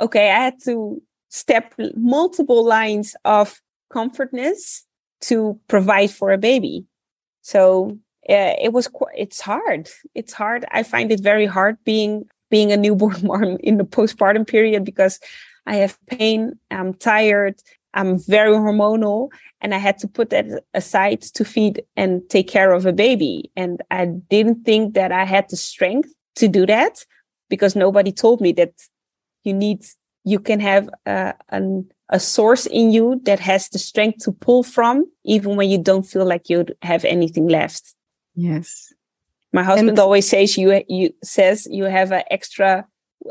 okay, 0.00 0.30
I 0.30 0.44
had 0.44 0.62
to 0.64 1.00
step 1.28 1.74
multiple 1.96 2.64
lines 2.64 3.14
of 3.24 3.60
comfortness 3.92 4.86
to 5.22 5.58
provide 5.68 6.10
for 6.10 6.32
a 6.32 6.38
baby. 6.38 6.86
So 7.42 7.98
uh, 8.28 8.54
it 8.60 8.72
was, 8.72 8.88
qu- 8.88 9.06
it's 9.16 9.40
hard. 9.40 9.90
It's 10.14 10.32
hard. 10.32 10.64
I 10.70 10.82
find 10.82 11.12
it 11.12 11.20
very 11.20 11.46
hard 11.46 11.76
being, 11.84 12.24
being 12.50 12.72
a 12.72 12.76
newborn 12.76 13.16
mom 13.22 13.58
in 13.60 13.76
the 13.76 13.84
postpartum 13.84 14.46
period 14.46 14.84
because 14.84 15.20
I 15.66 15.76
have 15.76 15.98
pain. 16.06 16.58
I'm 16.70 16.94
tired. 16.94 17.60
I'm 17.94 18.18
very 18.18 18.52
hormonal 18.52 19.30
and 19.60 19.74
I 19.74 19.78
had 19.78 19.98
to 19.98 20.08
put 20.08 20.30
that 20.30 20.46
aside 20.74 21.22
to 21.22 21.44
feed 21.44 21.82
and 21.96 22.22
take 22.28 22.48
care 22.48 22.72
of 22.72 22.86
a 22.86 22.92
baby. 22.92 23.50
And 23.56 23.82
I 23.90 24.06
didn't 24.06 24.64
think 24.64 24.94
that 24.94 25.12
I 25.12 25.24
had 25.24 25.48
the 25.50 25.56
strength 25.56 26.12
to 26.36 26.48
do 26.48 26.66
that 26.66 27.04
because 27.48 27.74
nobody 27.74 28.12
told 28.12 28.40
me 28.40 28.52
that 28.52 28.72
you 29.44 29.52
need, 29.52 29.84
you 30.24 30.38
can 30.38 30.60
have 30.60 30.88
a, 31.06 31.34
an, 31.50 31.88
a 32.08 32.20
source 32.20 32.66
in 32.66 32.90
you 32.90 33.20
that 33.24 33.40
has 33.40 33.68
the 33.68 33.78
strength 33.78 34.24
to 34.24 34.32
pull 34.32 34.62
from, 34.62 35.04
even 35.24 35.56
when 35.56 35.70
you 35.70 35.78
don't 35.78 36.02
feel 36.04 36.26
like 36.26 36.48
you 36.50 36.66
have 36.82 37.04
anything 37.04 37.48
left. 37.48 37.94
Yes. 38.34 38.92
My 39.52 39.62
husband 39.62 39.90
And- 39.90 39.98
always 39.98 40.28
says 40.28 40.56
you, 40.56 40.82
you 40.88 41.10
says 41.24 41.66
you 41.70 41.84
have 41.84 42.12
an 42.12 42.22
extra, 42.30 42.86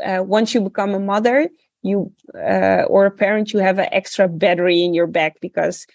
uh, 0.05 0.24
once 0.26 0.53
you 0.53 0.62
become 0.62 0.93
a 0.93 0.99
mother, 0.99 1.49
you, 1.82 2.12
uh, 2.36 2.84
or 2.88 3.05
a 3.05 3.12
parent, 3.12 3.53
you 3.53 3.60
have 3.60 3.80
an 3.80 3.88
extra 3.91 4.28
battery 4.28 4.84
in 4.84 4.93
your 4.93 5.07
back 5.07 5.39
because 5.39 5.86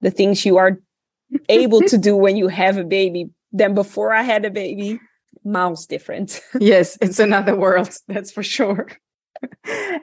the 0.00 0.10
things 0.10 0.46
you 0.46 0.56
are 0.56 0.78
able 1.48 1.80
to 1.82 1.98
do 1.98 2.16
when 2.16 2.36
you 2.36 2.48
have 2.48 2.78
a 2.78 2.84
baby 2.84 3.28
than 3.52 3.74
before 3.74 4.12
I 4.12 4.22
had 4.22 4.44
a 4.44 4.50
baby, 4.50 5.00
miles 5.44 5.86
different. 5.86 6.40
yes, 6.58 6.96
it's 7.00 7.18
another 7.18 7.54
world, 7.54 7.90
that's 8.08 8.30
for 8.32 8.42
sure. 8.42 8.88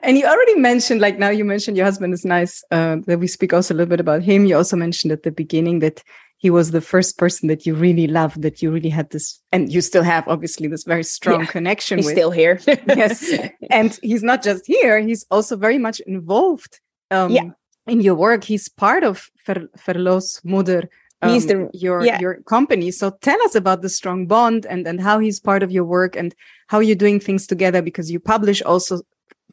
And 0.02 0.18
you 0.18 0.26
already 0.26 0.56
mentioned, 0.56 1.00
like 1.00 1.18
now 1.18 1.28
you 1.30 1.44
mentioned 1.44 1.76
your 1.76 1.86
husband 1.86 2.12
is 2.14 2.24
nice, 2.24 2.62
uh, 2.70 2.96
that 3.06 3.18
we 3.20 3.26
speak 3.26 3.52
also 3.52 3.74
a 3.74 3.76
little 3.76 3.88
bit 3.90 4.00
about 4.00 4.22
him. 4.22 4.44
You 4.46 4.56
also 4.56 4.76
mentioned 4.76 5.12
at 5.12 5.22
the 5.22 5.30
beginning 5.30 5.78
that 5.80 6.02
he 6.38 6.50
was 6.50 6.72
the 6.72 6.80
first 6.80 7.18
person 7.18 7.48
that 7.48 7.64
you 7.66 7.74
really 7.74 8.08
loved, 8.08 8.42
that 8.42 8.60
you 8.62 8.72
really 8.72 8.88
had 8.88 9.10
this, 9.10 9.40
and 9.52 9.72
you 9.72 9.80
still 9.80 10.02
have 10.02 10.26
obviously 10.26 10.66
this 10.66 10.82
very 10.84 11.04
strong 11.04 11.40
Yeah, 11.40 11.46
connection 11.46 11.98
He's 11.98 12.06
with. 12.06 12.14
still 12.14 12.30
here. 12.32 12.60
yes. 12.88 13.32
And 13.70 13.96
he's 14.02 14.24
not 14.24 14.42
just 14.42 14.66
here, 14.66 14.98
he's 15.00 15.24
also 15.30 15.56
very 15.56 15.78
much 15.78 16.00
involved 16.00 16.80
um, 17.12 17.30
Yeah. 17.30 17.50
in 17.86 18.00
your 18.00 18.16
work. 18.16 18.42
He's 18.44 18.68
part 18.68 19.04
of 19.04 19.30
Ver- 19.46 19.68
Verlosmoeder. 19.86 20.88
He's 21.24 21.48
um, 21.48 21.68
the- 21.70 21.70
your 21.78 22.04
yeah. 22.04 22.18
your 22.20 22.42
company. 22.42 22.90
So 22.90 23.10
tell 23.20 23.40
us 23.44 23.54
about 23.54 23.82
the 23.82 23.88
strong 23.88 24.26
bond 24.26 24.66
and 24.66 24.88
and 24.88 25.00
how 25.00 25.20
he's 25.20 25.38
part 25.38 25.62
of 25.62 25.70
your 25.70 25.84
work 25.84 26.16
and 26.16 26.34
how 26.66 26.80
you're 26.80 26.96
doing 26.96 27.20
things 27.20 27.46
together 27.46 27.80
because 27.82 28.10
you 28.10 28.18
publish 28.18 28.60
also 28.62 29.02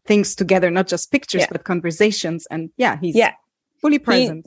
things 0.10 0.36
together, 0.36 0.70
not 0.72 0.88
just 0.94 1.12
pictures 1.12 1.42
Yeah. 1.44 1.52
but 1.54 1.64
conversations. 1.74 2.42
And 2.52 2.62
yeah, 2.84 2.96
he's 3.02 3.16
Yeah. 3.16 3.34
fully 3.82 4.00
present. 4.00 4.46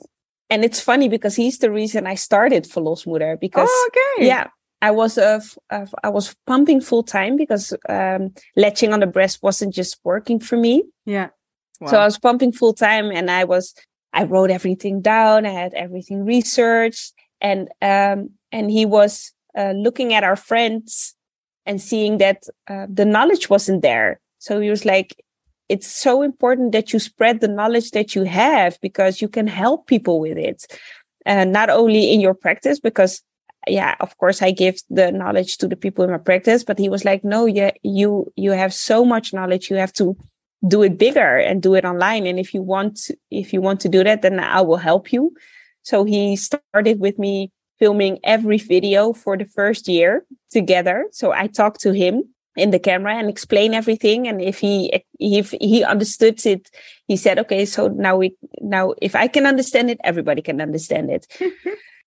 and 0.51 0.63
it's 0.67 0.81
funny 0.91 1.07
because 1.09 1.35
he's 1.41 1.57
the 1.59 1.71
reason 1.81 2.01
I 2.13 2.15
started 2.15 2.63
Verlosmoeder 2.73 3.39
because 3.39 3.71
oh, 3.71 3.89
okay. 3.89 4.27
yeah 4.33 4.45
i 4.89 4.91
was 5.01 5.17
uh, 5.17 5.39
f- 5.41 5.57
uh, 5.75 5.85
i 6.07 6.09
was 6.17 6.35
pumping 6.51 6.81
full 6.89 7.03
time 7.17 7.33
because 7.43 7.65
um 7.97 8.23
latching 8.63 8.91
on 8.93 8.99
the 8.99 9.07
breast 9.15 9.35
wasn't 9.47 9.73
just 9.81 9.93
working 10.03 10.39
for 10.47 10.57
me 10.65 10.73
Yeah. 11.15 11.29
so 11.89 11.95
i 11.97 12.05
was 12.09 12.19
pumping 12.19 12.51
full 12.59 12.73
time 12.87 13.05
and 13.17 13.27
i 13.31 13.43
was 13.53 13.65
i 14.19 14.21
wrote 14.31 14.51
everything 14.57 15.01
down 15.01 15.45
i 15.45 15.53
had 15.63 15.73
everything 15.85 16.19
researched 16.35 17.13
and 17.49 17.61
um 17.81 18.17
and 18.51 18.65
he 18.77 18.85
was 18.97 19.11
uh, 19.61 19.73
looking 19.85 20.13
at 20.17 20.23
our 20.23 20.35
friends 20.49 21.15
and 21.65 21.77
seeing 21.89 22.19
that 22.19 22.39
uh, 22.71 22.85
the 22.99 23.05
knowledge 23.05 23.45
wasn't 23.49 23.81
there 23.81 24.19
so 24.45 24.51
he 24.59 24.69
was 24.69 24.83
like 24.93 25.09
it's 25.69 25.87
so 25.87 26.21
important 26.21 26.71
that 26.73 26.93
you 26.93 26.99
spread 26.99 27.39
the 27.39 27.47
knowledge 27.47 27.91
that 27.91 28.15
you 28.15 28.23
have 28.23 28.79
because 28.81 29.21
you 29.21 29.27
can 29.27 29.47
help 29.47 29.87
people 29.87 30.19
with 30.19 30.37
it. 30.37 30.65
And 31.25 31.51
not 31.51 31.69
only 31.69 32.11
in 32.11 32.19
your 32.19 32.33
practice 32.33 32.79
because 32.79 33.21
yeah 33.65 33.95
of 34.01 34.17
course 34.17 34.41
i 34.41 34.51
give 34.51 34.75
the 34.89 35.09
knowledge 35.09 35.57
to 35.57 35.69
the 35.69 35.77
people 35.77 36.03
in 36.03 36.11
my 36.11 36.17
practice 36.17 36.65
but 36.65 36.77
he 36.77 36.89
was 36.89 37.05
like 37.05 37.23
no 37.23 37.45
yeah 37.45 37.71
you 37.81 38.29
you 38.35 38.51
have 38.51 38.73
so 38.73 39.05
much 39.05 39.31
knowledge 39.31 39.69
you 39.69 39.77
have 39.77 39.93
to 39.93 40.17
do 40.67 40.81
it 40.81 40.97
bigger 40.97 41.37
and 41.37 41.61
do 41.61 41.75
it 41.75 41.85
online. 41.85 42.25
And 42.25 42.39
if 42.39 42.53
you 42.53 42.61
want 42.61 42.97
to, 43.03 43.17
if 43.31 43.53
you 43.53 43.61
want 43.61 43.81
to 43.81 43.89
do 43.89 44.03
that 44.03 44.21
then 44.21 44.39
i 44.39 44.61
will 44.61 44.77
help 44.77 45.11
you. 45.11 45.33
So 45.83 46.03
he 46.03 46.35
started 46.35 46.99
with 46.99 47.19
me 47.19 47.51
filming 47.79 48.19
every 48.23 48.57
video 48.57 49.11
for 49.11 49.37
the 49.37 49.45
first 49.45 49.87
year 49.87 50.25
together. 50.51 51.07
So 51.11 51.31
i 51.31 51.47
talked 51.47 51.81
to 51.81 51.91
him 51.91 52.23
in 52.55 52.71
the 52.71 52.79
camera 52.79 53.15
and 53.15 53.29
explain 53.29 53.73
everything. 53.73 54.27
And 54.27 54.41
if 54.41 54.59
he 54.59 54.91
if 55.19 55.51
he 55.59 55.83
understood 55.83 56.45
it 56.45 56.69
he 57.07 57.17
said 57.17 57.39
okay 57.39 57.65
so 57.65 57.87
now 57.87 58.17
we 58.17 58.35
now 58.61 58.93
if 59.01 59.15
i 59.15 59.27
can 59.27 59.45
understand 59.45 59.89
it 59.89 59.99
everybody 60.03 60.41
can 60.41 60.61
understand 60.61 61.09
it. 61.09 61.27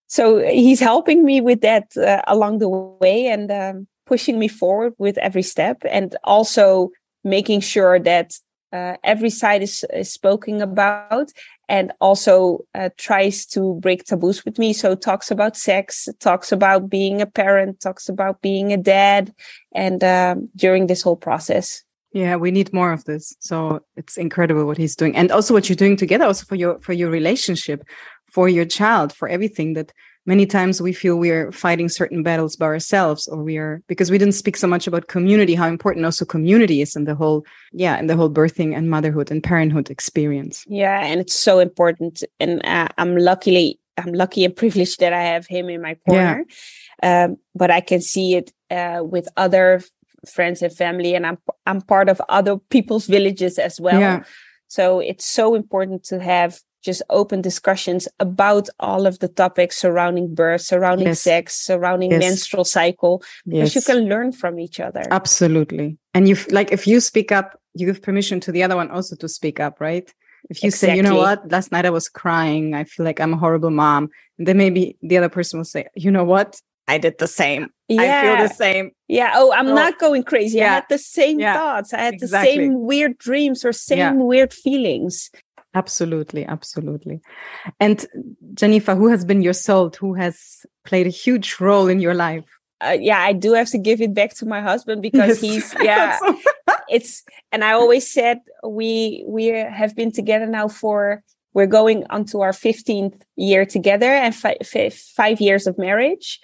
So 0.08 0.38
he's 0.38 0.80
helping 0.80 1.24
me 1.24 1.40
with 1.40 1.62
that 1.62 1.96
uh, 1.96 2.22
along 2.26 2.58
the 2.58 2.68
way 2.68 3.26
and 3.26 3.50
um, 3.50 3.86
pushing 4.06 4.38
me 4.38 4.48
forward 4.48 4.94
with 4.98 5.18
every 5.18 5.42
step 5.42 5.78
and 5.88 6.16
also 6.22 6.90
making 7.24 7.60
sure 7.60 7.98
that 7.98 8.32
uh, 8.72 8.96
every 9.02 9.30
side 9.30 9.62
is, 9.62 9.84
is 9.92 10.12
spoken 10.12 10.60
about 10.60 11.32
and 11.68 11.92
also 12.00 12.64
uh, 12.74 12.90
tries 12.96 13.46
to 13.46 13.74
break 13.80 14.04
taboos 14.04 14.44
with 14.44 14.58
me. 14.58 14.72
So 14.72 14.94
talks 14.94 15.30
about 15.30 15.56
sex 15.56 16.08
talks 16.20 16.52
about 16.52 16.88
being 16.88 17.20
a 17.20 17.26
parent 17.26 17.80
talks 17.80 18.08
about 18.08 18.40
being 18.42 18.72
a 18.72 18.76
dad 18.76 19.32
and 19.74 20.02
um, 20.04 20.48
during 20.56 20.86
this 20.86 21.02
whole 21.02 21.16
process. 21.16 21.82
Yeah 22.12 22.36
we 22.36 22.50
need 22.50 22.72
more 22.72 22.92
of 22.92 23.04
this. 23.04 23.34
So 23.40 23.80
it's 23.96 24.16
incredible 24.16 24.66
what 24.66 24.78
he's 24.78 24.96
doing. 24.96 25.16
And 25.16 25.30
also 25.30 25.54
what 25.54 25.68
you're 25.68 25.76
doing 25.76 25.96
together 25.96 26.24
also 26.24 26.44
for 26.46 26.54
your 26.54 26.80
for 26.80 26.92
your 26.92 27.10
relationship 27.10 27.84
for 28.30 28.48
your 28.48 28.64
child 28.64 29.12
for 29.12 29.28
everything 29.28 29.74
that 29.74 29.92
many 30.26 30.44
times 30.44 30.82
we 30.82 30.92
feel 30.92 31.16
we 31.16 31.30
are 31.30 31.50
fighting 31.52 31.88
certain 31.88 32.22
battles 32.22 32.56
by 32.56 32.66
ourselves 32.66 33.26
or 33.28 33.42
we 33.42 33.56
are 33.56 33.80
because 33.86 34.10
we 34.10 34.18
didn't 34.18 34.34
speak 34.34 34.56
so 34.56 34.66
much 34.66 34.86
about 34.86 35.06
community 35.06 35.54
how 35.54 35.68
important 35.68 36.04
also 36.04 36.24
community 36.24 36.82
is 36.82 36.96
in 36.96 37.04
the 37.04 37.14
whole 37.14 37.46
yeah 37.72 37.98
in 37.98 38.08
the 38.08 38.16
whole 38.16 38.30
birthing 38.30 38.76
and 38.76 38.90
motherhood 38.90 39.30
and 39.30 39.42
parenthood 39.42 39.88
experience 39.90 40.64
yeah 40.68 41.00
and 41.04 41.20
it's 41.20 41.34
so 41.34 41.60
important 41.60 42.22
and 42.40 42.64
uh, 42.66 42.88
i'm 42.98 43.16
luckily 43.16 43.78
i'm 43.96 44.12
lucky 44.12 44.44
and 44.44 44.56
privileged 44.62 45.00
that 45.00 45.12
i 45.12 45.22
have 45.22 45.46
him 45.46 45.68
in 45.68 45.80
my 45.80 45.94
corner 46.08 46.44
yeah. 47.02 47.24
um, 47.24 47.36
but 47.54 47.70
i 47.70 47.80
can 47.80 48.00
see 48.00 48.34
it 48.34 48.52
uh, 48.70 49.02
with 49.02 49.28
other 49.36 49.82
friends 50.28 50.60
and 50.60 50.72
family 50.72 51.14
and 51.14 51.24
i'm 51.26 51.38
i'm 51.66 51.80
part 51.80 52.08
of 52.08 52.20
other 52.28 52.58
people's 52.58 53.06
villages 53.06 53.58
as 53.58 53.80
well 53.80 54.00
yeah. 54.00 54.24
so 54.66 54.98
it's 54.98 55.24
so 55.24 55.54
important 55.54 56.02
to 56.02 56.18
have 56.18 56.60
just 56.86 57.02
open 57.10 57.42
discussions 57.42 58.08
about 58.20 58.68
all 58.80 59.06
of 59.06 59.18
the 59.18 59.28
topics 59.28 59.76
surrounding 59.76 60.34
birth, 60.34 60.62
surrounding 60.62 61.08
yes. 61.08 61.20
sex, 61.20 61.54
surrounding 61.54 62.12
yes. 62.12 62.20
menstrual 62.20 62.64
cycle, 62.64 63.22
because 63.44 63.74
yes. 63.74 63.76
you 63.76 63.82
can 63.82 64.08
learn 64.08 64.32
from 64.32 64.58
each 64.58 64.78
other. 64.80 65.02
Absolutely. 65.10 65.98
And 66.14 66.28
you 66.28 66.36
like 66.50 66.72
if 66.72 66.86
you 66.86 67.00
speak 67.00 67.32
up, 67.32 67.60
you 67.74 67.86
give 67.86 68.00
permission 68.00 68.40
to 68.40 68.52
the 68.52 68.62
other 68.62 68.76
one 68.76 68.90
also 68.90 69.16
to 69.16 69.28
speak 69.28 69.60
up, 69.60 69.80
right? 69.80 70.08
If 70.48 70.62
you 70.62 70.68
exactly. 70.68 70.88
say, 70.88 70.96
you 70.96 71.02
know 71.02 71.16
what, 71.16 71.50
last 71.50 71.72
night 71.72 71.84
I 71.84 71.90
was 71.90 72.08
crying, 72.08 72.72
I 72.72 72.84
feel 72.84 73.04
like 73.04 73.20
I'm 73.20 73.34
a 73.34 73.36
horrible 73.36 73.70
mom, 73.70 74.08
and 74.38 74.46
then 74.46 74.56
maybe 74.56 74.96
the 75.02 75.18
other 75.18 75.28
person 75.28 75.58
will 75.58 75.64
say, 75.64 75.88
you 75.96 76.10
know 76.10 76.24
what, 76.24 76.60
I 76.88 76.98
did 76.98 77.18
the 77.18 77.26
same. 77.26 77.68
Yeah. 77.88 78.02
I 78.02 78.22
feel 78.22 78.48
the 78.48 78.54
same. 78.54 78.90
Yeah. 79.08 79.32
Oh, 79.34 79.52
I'm 79.52 79.68
oh. 79.68 79.74
not 79.74 79.98
going 79.98 80.22
crazy. 80.22 80.58
Yeah. 80.58 80.70
I 80.70 80.74
had 80.74 80.84
the 80.88 80.98
same 80.98 81.40
yeah. 81.40 81.54
thoughts. 81.54 81.92
I 81.92 81.98
had 81.98 82.14
exactly. 82.14 82.50
the 82.50 82.62
same 82.62 82.80
weird 82.82 83.18
dreams 83.18 83.64
or 83.64 83.72
same 83.72 83.98
yeah. 83.98 84.12
weird 84.12 84.52
feelings. 84.52 85.30
Absolutely, 85.76 86.46
absolutely. 86.46 87.20
And 87.78 88.06
Jennifer, 88.54 88.94
who 88.94 89.08
has 89.08 89.26
been 89.26 89.42
your 89.42 89.52
soul? 89.52 89.92
Who 90.00 90.14
has 90.14 90.64
played 90.86 91.06
a 91.06 91.10
huge 91.10 91.60
role 91.60 91.86
in 91.86 92.00
your 92.00 92.14
life? 92.14 92.44
Uh, 92.80 92.96
yeah, 92.98 93.20
I 93.20 93.34
do 93.34 93.52
have 93.52 93.68
to 93.70 93.78
give 93.78 94.00
it 94.00 94.14
back 94.14 94.34
to 94.36 94.46
my 94.46 94.62
husband 94.62 95.02
because 95.02 95.42
yes. 95.42 95.72
he's 95.72 95.74
yeah. 95.82 96.18
it's 96.88 97.22
and 97.52 97.62
I 97.62 97.72
always 97.72 98.10
said 98.10 98.40
we 98.66 99.22
we 99.26 99.46
have 99.46 99.94
been 99.94 100.12
together 100.12 100.46
now 100.46 100.68
for 100.68 101.22
we're 101.52 101.66
going 101.66 102.04
onto 102.08 102.40
our 102.40 102.52
15th 102.52 103.20
year 103.36 103.66
together 103.66 104.10
and 104.10 104.34
fi- 104.34 104.58
f- 104.60 104.94
five 104.94 105.40
years 105.40 105.66
of 105.66 105.78
marriage 105.78 106.40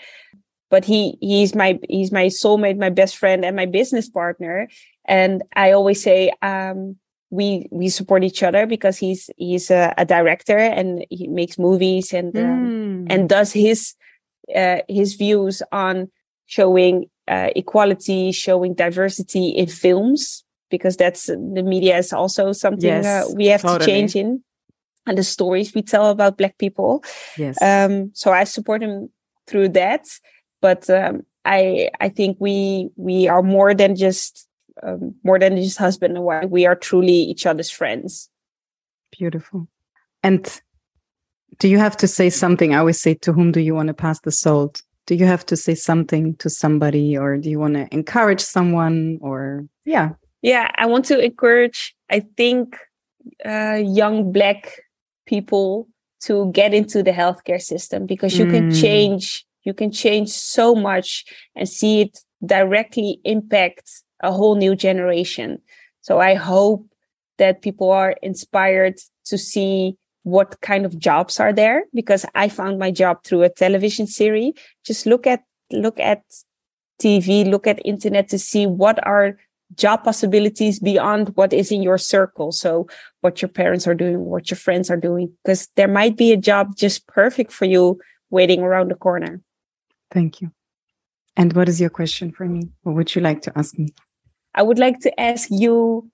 but 0.71 0.87
he 0.87 1.19
he's 1.21 1.55
my 1.55 1.79
he's 1.89 2.11
my 2.11 2.27
soulmate 2.27 2.79
my 2.79 2.89
best 2.89 3.17
friend 3.19 3.45
and 3.45 3.55
my 3.55 3.67
business 3.67 4.09
partner 4.09 4.69
and 5.05 5.43
i 5.55 5.71
always 5.73 6.03
say 6.03 6.33
um 6.41 6.97
we 7.33 7.67
we 7.71 7.89
support 7.89 8.23
each 8.23 8.43
other 8.43 8.67
because 8.67 8.99
he's 8.99 9.31
he's 9.39 9.71
a, 9.71 9.95
a 9.97 10.05
director 10.05 10.59
and 10.59 11.05
he 11.09 11.27
makes 11.29 11.59
movies 11.59 12.13
and 12.13 12.37
um, 12.37 12.45
mm. 12.45 13.07
and 13.09 13.29
does 13.29 13.53
his 13.53 13.95
uh, 14.55 14.79
his 14.87 15.15
views 15.15 15.63
on 15.73 16.11
showing 16.45 17.07
uh, 17.27 17.49
equality, 17.57 18.33
showing 18.33 18.75
diversity 18.75 19.49
in 19.49 19.67
films 19.67 20.45
because 20.71 20.97
that's 20.97 21.27
the 21.27 21.63
media 21.65 21.97
is 21.97 22.13
also 22.13 22.53
something 22.53 23.03
yes, 23.03 23.07
uh, 23.07 23.33
we 23.35 23.47
have 23.47 23.63
totally. 23.63 23.79
to 23.79 23.87
change 23.87 24.15
in 24.15 24.45
and 25.07 25.17
the 25.17 25.25
stories 25.25 25.75
we 25.75 25.81
tell 25.81 26.11
about 26.11 26.37
black 26.37 26.59
people. 26.59 27.03
Yes. 27.39 27.61
Um, 27.63 28.11
so 28.15 28.31
I 28.31 28.45
support 28.45 28.83
him 28.83 29.09
through 29.47 29.71
that, 29.71 30.05
but 30.61 30.89
um, 30.91 31.23
I 31.47 31.89
I 31.99 32.11
think 32.11 32.37
we 32.41 32.91
we 32.97 33.27
are 33.27 33.43
more 33.43 33.73
than 33.73 33.97
just 33.97 34.47
um, 34.83 35.15
more 35.23 35.39
than 35.39 35.57
just 35.57 35.79
husband 35.79 36.17
and 36.17 36.25
wife. 36.25 36.49
We 36.49 36.67
are 36.67 36.75
truly 36.75 37.13
each 37.13 37.47
other's 37.47 37.71
friends. 37.71 38.29
Beautiful. 39.11 39.69
And 40.23 40.61
do 41.59 41.69
you 41.69 41.79
have 41.79 41.97
to 41.99 42.09
say 42.09 42.31
something? 42.31 42.75
I 42.75 42.79
always 42.79 43.01
say, 43.01 43.15
to 43.15 43.33
whom 43.33 43.53
do 43.53 43.61
you 43.61 43.75
want 43.75 43.89
to 43.89 43.95
pass 43.95 44.21
the 44.21 44.31
salt? 44.31 44.83
Do 45.07 45.15
you 45.15 45.27
have 45.27 45.45
to 45.47 45.57
say 45.57 45.75
something 45.75 46.37
to 46.37 46.49
somebody, 46.49 47.17
or 47.17 47.37
do 47.37 47.51
you 47.51 47.59
want 47.59 47.75
to 47.75 47.93
encourage 47.93 48.41
someone? 48.41 49.19
Or, 49.21 49.67
yeah. 49.85 50.11
Yeah, 50.43 50.71
I 50.77 50.87
want 50.87 51.05
to 51.07 51.19
encourage, 51.19 51.95
I 52.11 52.21
think, 52.37 52.77
uh, 53.45 53.81
young 53.85 54.33
Black 54.33 54.81
people 55.27 55.89
to 56.23 56.51
get 56.53 56.73
into 56.73 57.03
the 57.03 57.11
healthcare 57.11 57.61
system 57.61 58.07
because 58.07 58.39
you 58.39 58.47
mm. 58.47 58.51
can 58.51 58.71
change 58.73 59.45
you 59.65 59.75
can 59.75 59.91
change 59.91 60.29
so 60.31 60.75
much 60.75 61.25
and 61.55 61.69
see 61.69 62.03
it 62.03 62.19
directly 62.45 63.21
impact 63.25 64.03
a 64.23 64.33
whole 64.33 64.55
new 64.57 64.75
generation. 64.75 65.61
So 66.01 66.21
I 66.21 66.35
hope 66.35 66.87
that 67.39 67.63
people 67.63 67.91
are 67.91 68.15
inspired 68.23 68.99
to 69.27 69.39
see 69.39 69.97
what 70.25 70.61
kind 70.61 70.87
of 70.87 70.99
jobs 70.99 71.41
are 71.41 71.53
there 71.53 71.85
because 71.93 72.25
I 72.35 72.49
found 72.49 72.79
my 72.79 72.91
job 72.91 73.25
through 73.25 73.43
a 73.43 73.49
television 73.49 74.07
series. 74.07 74.55
Just 74.85 75.07
look 75.07 75.27
at, 75.27 75.43
look 75.73 75.99
at 75.99 76.23
TV, 77.01 77.49
look 77.49 77.67
at 77.67 77.85
internet 77.85 78.29
to 78.29 78.39
see 78.39 78.67
what 78.67 79.05
are 79.07 79.37
job 79.75 80.05
possibilities 80.05 80.79
beyond 80.79 81.31
what 81.35 81.53
is 81.53 81.73
in 81.73 81.83
your 81.83 81.99
circle. 81.99 82.53
So 82.53 82.87
what 83.21 83.43
your 83.43 83.49
parents 83.49 83.87
are 83.87 83.95
doing, 83.95 84.27
what 84.27 84.51
your 84.51 84.59
friends 84.59 84.91
are 84.91 84.97
doing, 84.97 85.33
because 85.43 85.69
there 85.77 85.89
might 85.89 86.17
be 86.17 86.33
a 86.33 86.37
job 86.37 86.77
just 86.77 87.07
perfect 87.07 87.53
for 87.53 87.65
you 87.65 87.99
waiting 88.31 88.61
around 88.61 88.91
the 88.91 88.95
corner. 88.95 89.41
Thank 90.11 90.41
you. 90.41 90.53
And 91.37 91.53
what 91.55 91.69
is 91.69 91.81
your 91.81 91.91
question 91.91 92.31
for 92.33 92.47
me? 92.47 92.69
What 92.83 92.95
would 92.95 93.15
you 93.15 93.23
like 93.23 93.43
to 93.43 93.59
ask 93.59 93.79
me? 93.79 93.89
I 94.55 94.63
would 94.63 94.79
like 94.79 95.01
to 95.01 95.21
ask 95.21 95.49
you 95.51 96.11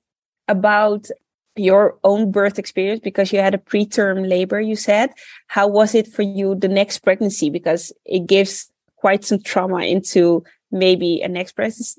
about 0.47 1.09
your 1.57 1.99
own 2.05 2.31
birth 2.31 2.59
experience 2.59 3.01
because 3.01 3.33
you 3.33 3.41
had 3.41 3.55
a 3.55 3.59
preterm 3.59 4.29
labor, 4.29 4.61
you 4.61 4.77
said. 4.77 5.11
How 5.49 5.67
was 5.67 5.95
it 5.95 6.07
for 6.07 6.23
you 6.23 6.55
the 6.55 6.69
next 6.69 7.01
pregnancy? 7.01 7.51
Because 7.51 7.93
it 8.05 8.27
gives 8.27 8.71
quite 8.97 9.25
some 9.25 9.43
trauma 9.43 9.83
into 9.83 10.45
maybe 10.71 11.21
a 11.21 11.29
next 11.29 11.59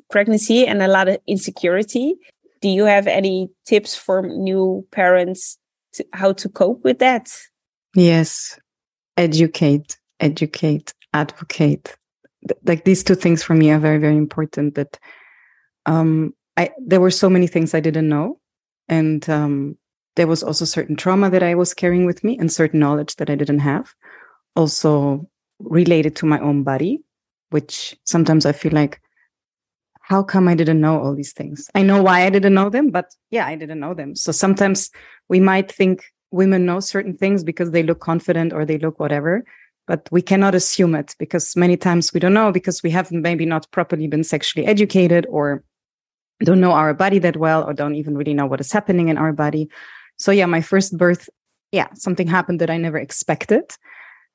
pregnancy 0.09 0.65
and 0.65 0.81
a 0.81 0.87
lot 0.87 1.07
of 1.07 1.17
insecurity. 1.27 2.15
Do 2.61 2.69
you 2.69 2.85
have 2.85 3.07
any 3.07 3.49
tips 3.65 3.95
for 3.95 4.21
new 4.21 4.85
parents 4.91 5.57
to 5.93 6.05
how 6.13 6.33
to 6.33 6.49
cope 6.49 6.83
with 6.83 6.99
that? 6.99 7.31
Yes. 7.95 8.59
Educate, 9.17 9.97
educate, 10.19 10.93
advocate. 11.13 11.95
Like 12.63 12.85
these 12.85 13.03
two 13.03 13.15
things 13.15 13.43
for 13.43 13.53
me 13.53 13.71
are 13.71 13.79
very, 13.79 13.97
very 13.97 14.15
important 14.15 14.75
that 14.75 14.99
um, 15.89 16.35
I, 16.55 16.69
there 16.77 17.01
were 17.01 17.11
so 17.11 17.29
many 17.29 17.47
things 17.47 17.73
I 17.73 17.79
didn't 17.79 18.07
know. 18.07 18.39
And 18.87 19.27
um, 19.27 19.77
there 20.15 20.27
was 20.27 20.43
also 20.43 20.65
certain 20.65 20.95
trauma 20.95 21.29
that 21.31 21.41
I 21.41 21.55
was 21.55 21.73
carrying 21.73 22.05
with 22.05 22.23
me 22.23 22.37
and 22.37 22.51
certain 22.51 22.79
knowledge 22.79 23.15
that 23.15 23.29
I 23.29 23.35
didn't 23.35 23.59
have. 23.59 23.93
Also 24.55 25.27
related 25.59 26.15
to 26.17 26.25
my 26.27 26.39
own 26.39 26.63
body, 26.63 27.01
which 27.49 27.97
sometimes 28.05 28.45
I 28.45 28.51
feel 28.51 28.71
like, 28.71 29.01
how 30.01 30.23
come 30.23 30.47
I 30.47 30.55
didn't 30.55 30.81
know 30.81 30.99
all 31.01 31.15
these 31.15 31.33
things? 31.33 31.69
I 31.73 31.81
know 31.81 32.01
why 32.01 32.25
I 32.25 32.29
didn't 32.29 32.53
know 32.53 32.69
them, 32.69 32.89
but 32.91 33.13
yeah, 33.31 33.47
I 33.47 33.55
didn't 33.55 33.79
know 33.79 33.93
them. 33.93 34.15
So 34.15 34.31
sometimes 34.31 34.89
we 35.27 35.39
might 35.39 35.71
think 35.71 36.03
women 36.31 36.65
know 36.65 36.79
certain 36.79 37.15
things 37.15 37.43
because 37.43 37.71
they 37.71 37.83
look 37.83 37.99
confident 37.99 38.53
or 38.53 38.63
they 38.65 38.77
look 38.77 38.99
whatever 38.99 39.43
but 39.89 40.07
we 40.11 40.21
cannot 40.21 40.53
assume 40.53 40.93
it 40.93 41.15
because 41.17 41.55
many 41.55 41.75
times 41.75 42.13
we 42.13 42.19
don't 42.19 42.35
know 42.35 42.51
because 42.51 42.83
we 42.83 42.91
haven't 42.91 43.23
maybe 43.23 43.43
not 43.43 43.69
properly 43.71 44.05
been 44.05 44.23
sexually 44.23 44.67
educated 44.67 45.25
or 45.31 45.63
don't 46.45 46.61
know 46.61 46.71
our 46.71 46.93
body 46.93 47.19
that 47.19 47.37
well 47.37 47.63
or 47.63 47.73
don't 47.73 47.95
even 47.95 48.17
really 48.17 48.33
know 48.33 48.45
what 48.45 48.61
is 48.61 48.71
happening 48.71 49.09
in 49.09 49.17
our 49.17 49.33
body. 49.33 49.69
So 50.17 50.31
yeah, 50.31 50.45
my 50.45 50.61
first 50.61 50.97
birth, 50.97 51.29
yeah, 51.71 51.87
something 51.93 52.27
happened 52.27 52.61
that 52.61 52.69
I 52.69 52.77
never 52.77 52.97
expected. 52.97 53.63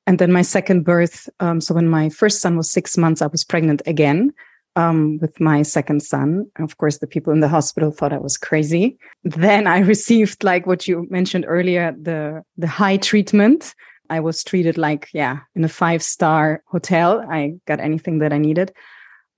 And 0.07 0.19
then 0.19 0.31
my 0.31 0.43
second 0.43 0.83
birth, 0.83 1.27
um, 1.39 1.59
so 1.61 1.73
when 1.73 1.89
my 1.89 2.09
first 2.09 2.41
son 2.41 2.57
was 2.57 2.71
six 2.71 2.97
months, 2.97 3.21
I 3.21 3.27
was 3.27 3.43
pregnant 3.43 3.81
again 3.87 4.33
um, 4.75 5.17
with 5.19 5.39
my 5.39 5.61
second 5.61 6.03
son. 6.03 6.49
Of 6.59 6.77
course, 6.77 6.99
the 6.99 7.07
people 7.07 7.33
in 7.33 7.39
the 7.39 7.47
hospital 7.47 7.91
thought 7.91 8.13
I 8.13 8.17
was 8.17 8.37
crazy. 8.37 8.97
Then 9.23 9.67
I 9.67 9.79
received, 9.93 10.43
like 10.43 10.67
what 10.67 10.87
you 10.87 11.07
mentioned 11.09 11.45
earlier, 11.47 11.95
the 11.99 12.43
the 12.57 12.67
high 12.67 12.97
treatment. 12.97 13.73
I 14.07 14.19
was 14.19 14.43
treated 14.43 14.77
like, 14.77 15.09
yeah, 15.13 15.39
in 15.55 15.63
a 15.63 15.69
five 15.69 16.03
star 16.03 16.61
hotel. 16.67 17.25
I 17.27 17.55
got 17.65 17.79
anything 17.79 18.19
that 18.19 18.33
I 18.33 18.37
needed. 18.37 18.71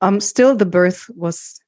Um, 0.02 0.20
still, 0.20 0.56
the 0.56 0.66
birth 0.66 1.10
was 1.16 1.60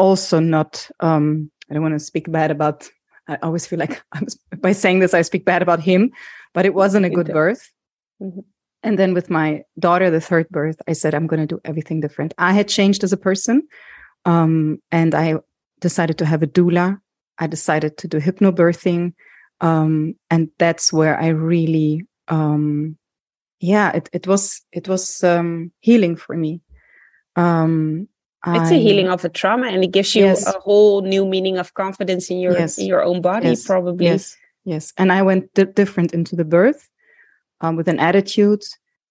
also 0.00 0.40
not. 0.40 0.90
Um, 1.00 1.50
I 1.70 1.74
don't 1.74 1.82
want 1.82 1.94
to 1.94 2.00
speak 2.00 2.30
bad 2.32 2.50
about. 2.50 2.88
I 3.28 3.36
always 3.42 3.66
feel 3.66 3.78
like 3.78 4.02
I 4.12 4.20
was, 4.24 4.36
by 4.58 4.72
saying 4.72 5.00
this, 5.00 5.14
I 5.14 5.22
speak 5.22 5.44
bad 5.44 5.62
about 5.62 5.80
him, 5.80 6.10
but 6.54 6.66
it 6.66 6.74
wasn't 6.74 7.06
a 7.06 7.10
good 7.10 7.28
birth. 7.28 7.70
Mm-hmm. 8.20 8.40
And 8.82 8.98
then 8.98 9.12
with 9.12 9.28
my 9.28 9.62
daughter, 9.78 10.10
the 10.10 10.22
third 10.22 10.48
birth, 10.48 10.80
I 10.88 10.94
said, 10.94 11.14
I'm 11.14 11.26
going 11.26 11.46
to 11.46 11.54
do 11.54 11.60
everything 11.64 12.00
different. 12.00 12.32
I 12.38 12.54
had 12.54 12.66
changed 12.66 13.04
as 13.04 13.12
a 13.12 13.18
person. 13.18 13.68
Um, 14.24 14.80
and 14.90 15.14
I 15.14 15.36
decided 15.80 16.16
to 16.18 16.24
have 16.24 16.42
a 16.42 16.46
doula. 16.46 16.98
I 17.38 17.46
decided 17.46 17.98
to 17.98 18.08
do 18.08 18.18
hypnobirthing. 18.18 19.12
Um, 19.60 20.14
and 20.30 20.48
that's 20.58 20.92
where 20.92 21.20
I 21.20 21.28
really, 21.28 22.06
um, 22.28 22.96
yeah, 23.60 23.92
it, 23.92 24.08
it 24.14 24.26
was, 24.26 24.62
it 24.72 24.88
was, 24.88 25.22
um, 25.22 25.72
healing 25.80 26.16
for 26.16 26.34
me. 26.34 26.62
Um, 27.36 28.08
it's 28.46 28.70
a 28.70 28.80
healing 28.80 29.08
of 29.08 29.24
a 29.24 29.28
trauma 29.28 29.66
and 29.66 29.84
it 29.84 29.92
gives 29.92 30.14
you 30.14 30.24
yes. 30.24 30.46
a 30.46 30.58
whole 30.60 31.02
new 31.02 31.26
meaning 31.26 31.58
of 31.58 31.74
confidence 31.74 32.30
in 32.30 32.38
your, 32.38 32.52
yes. 32.52 32.78
in 32.78 32.86
your 32.86 33.02
own 33.02 33.20
body, 33.20 33.48
yes. 33.48 33.66
probably. 33.66 34.06
Yes. 34.06 34.36
Yes. 34.64 34.92
And 34.96 35.12
I 35.12 35.22
went 35.22 35.52
di- 35.54 35.64
different 35.64 36.14
into 36.14 36.36
the 36.36 36.44
birth 36.44 36.88
um, 37.60 37.76
with 37.76 37.88
an 37.88 37.98
attitude. 37.98 38.62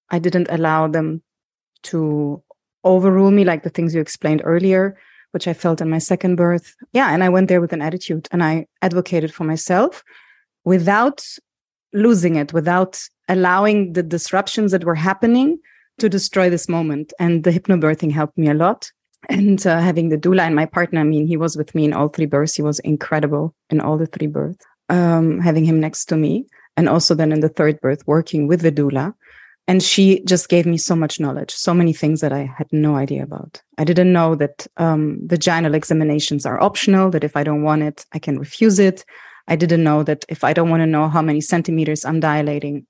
I 0.09 0.19
didn't 0.19 0.47
allow 0.49 0.87
them 0.87 1.21
to 1.83 2.41
overrule 2.83 3.31
me, 3.31 3.43
like 3.43 3.63
the 3.63 3.69
things 3.69 3.93
you 3.93 4.01
explained 4.01 4.41
earlier, 4.43 4.97
which 5.31 5.47
I 5.47 5.53
felt 5.53 5.81
in 5.81 5.89
my 5.89 5.99
second 5.99 6.35
birth. 6.35 6.75
Yeah. 6.93 7.13
And 7.13 7.23
I 7.23 7.29
went 7.29 7.49
there 7.49 7.61
with 7.61 7.73
an 7.73 7.81
attitude 7.81 8.27
and 8.31 8.43
I 8.43 8.65
advocated 8.81 9.33
for 9.33 9.43
myself 9.43 10.03
without 10.65 11.23
losing 11.93 12.35
it, 12.35 12.51
without 12.51 12.99
allowing 13.27 13.93
the 13.93 14.03
disruptions 14.03 14.71
that 14.71 14.83
were 14.83 14.95
happening 14.95 15.59
to 15.99 16.09
destroy 16.09 16.49
this 16.49 16.67
moment. 16.67 17.13
And 17.19 17.43
the 17.43 17.51
hypnobirthing 17.51 18.11
helped 18.11 18.37
me 18.37 18.49
a 18.49 18.55
lot. 18.55 18.91
And 19.27 19.65
uh, 19.67 19.79
having 19.79 20.09
the 20.09 20.17
doula 20.17 20.41
and 20.41 20.55
my 20.55 20.65
partner, 20.65 21.01
I 21.01 21.03
mean, 21.03 21.27
he 21.27 21.37
was 21.37 21.57
with 21.57 21.75
me 21.75 21.85
in 21.85 21.93
all 21.93 22.07
three 22.07 22.25
births. 22.25 22.55
He 22.55 22.61
was 22.61 22.79
incredible 22.79 23.53
in 23.69 23.81
all 23.81 23.97
the 23.97 24.07
three 24.07 24.27
births. 24.27 24.65
Um, 24.87 25.39
having 25.39 25.65
him 25.65 25.79
next 25.79 26.05
to 26.05 26.17
me 26.17 26.47
and 26.79 26.87
also 26.87 27.13
then 27.13 27.33
in 27.33 27.41
the 27.41 27.49
third 27.49 27.79
birth 27.81 28.01
working 28.07 28.47
with 28.47 28.61
the 28.61 28.71
doula 28.71 29.13
and 29.67 29.83
she 29.83 30.23
just 30.23 30.47
gave 30.47 30.65
me 30.65 30.77
so 30.77 30.95
much 30.95 31.19
knowledge 31.19 31.51
so 31.51 31.73
many 31.73 31.91
things 31.91 32.21
that 32.21 32.31
i 32.31 32.49
had 32.57 32.67
no 32.71 32.95
idea 32.95 33.21
about 33.21 33.61
i 33.77 33.83
didn't 33.83 34.13
know 34.13 34.33
that 34.33 34.65
um, 34.77 35.19
vaginal 35.23 35.75
examinations 35.75 36.45
are 36.45 36.61
optional 36.61 37.09
that 37.11 37.25
if 37.25 37.35
i 37.35 37.43
don't 37.43 37.63
want 37.63 37.83
it 37.83 38.05
i 38.13 38.19
can 38.19 38.39
refuse 38.39 38.79
it 38.79 39.03
i 39.49 39.55
didn't 39.57 39.83
know 39.83 40.01
that 40.03 40.23
if 40.29 40.45
i 40.45 40.53
don't 40.53 40.69
want 40.69 40.81
to 40.81 40.87
know 40.95 41.09
how 41.09 41.21
many 41.21 41.41
centimeters 41.41 42.05
i'm 42.05 42.21
dilating 42.21 42.87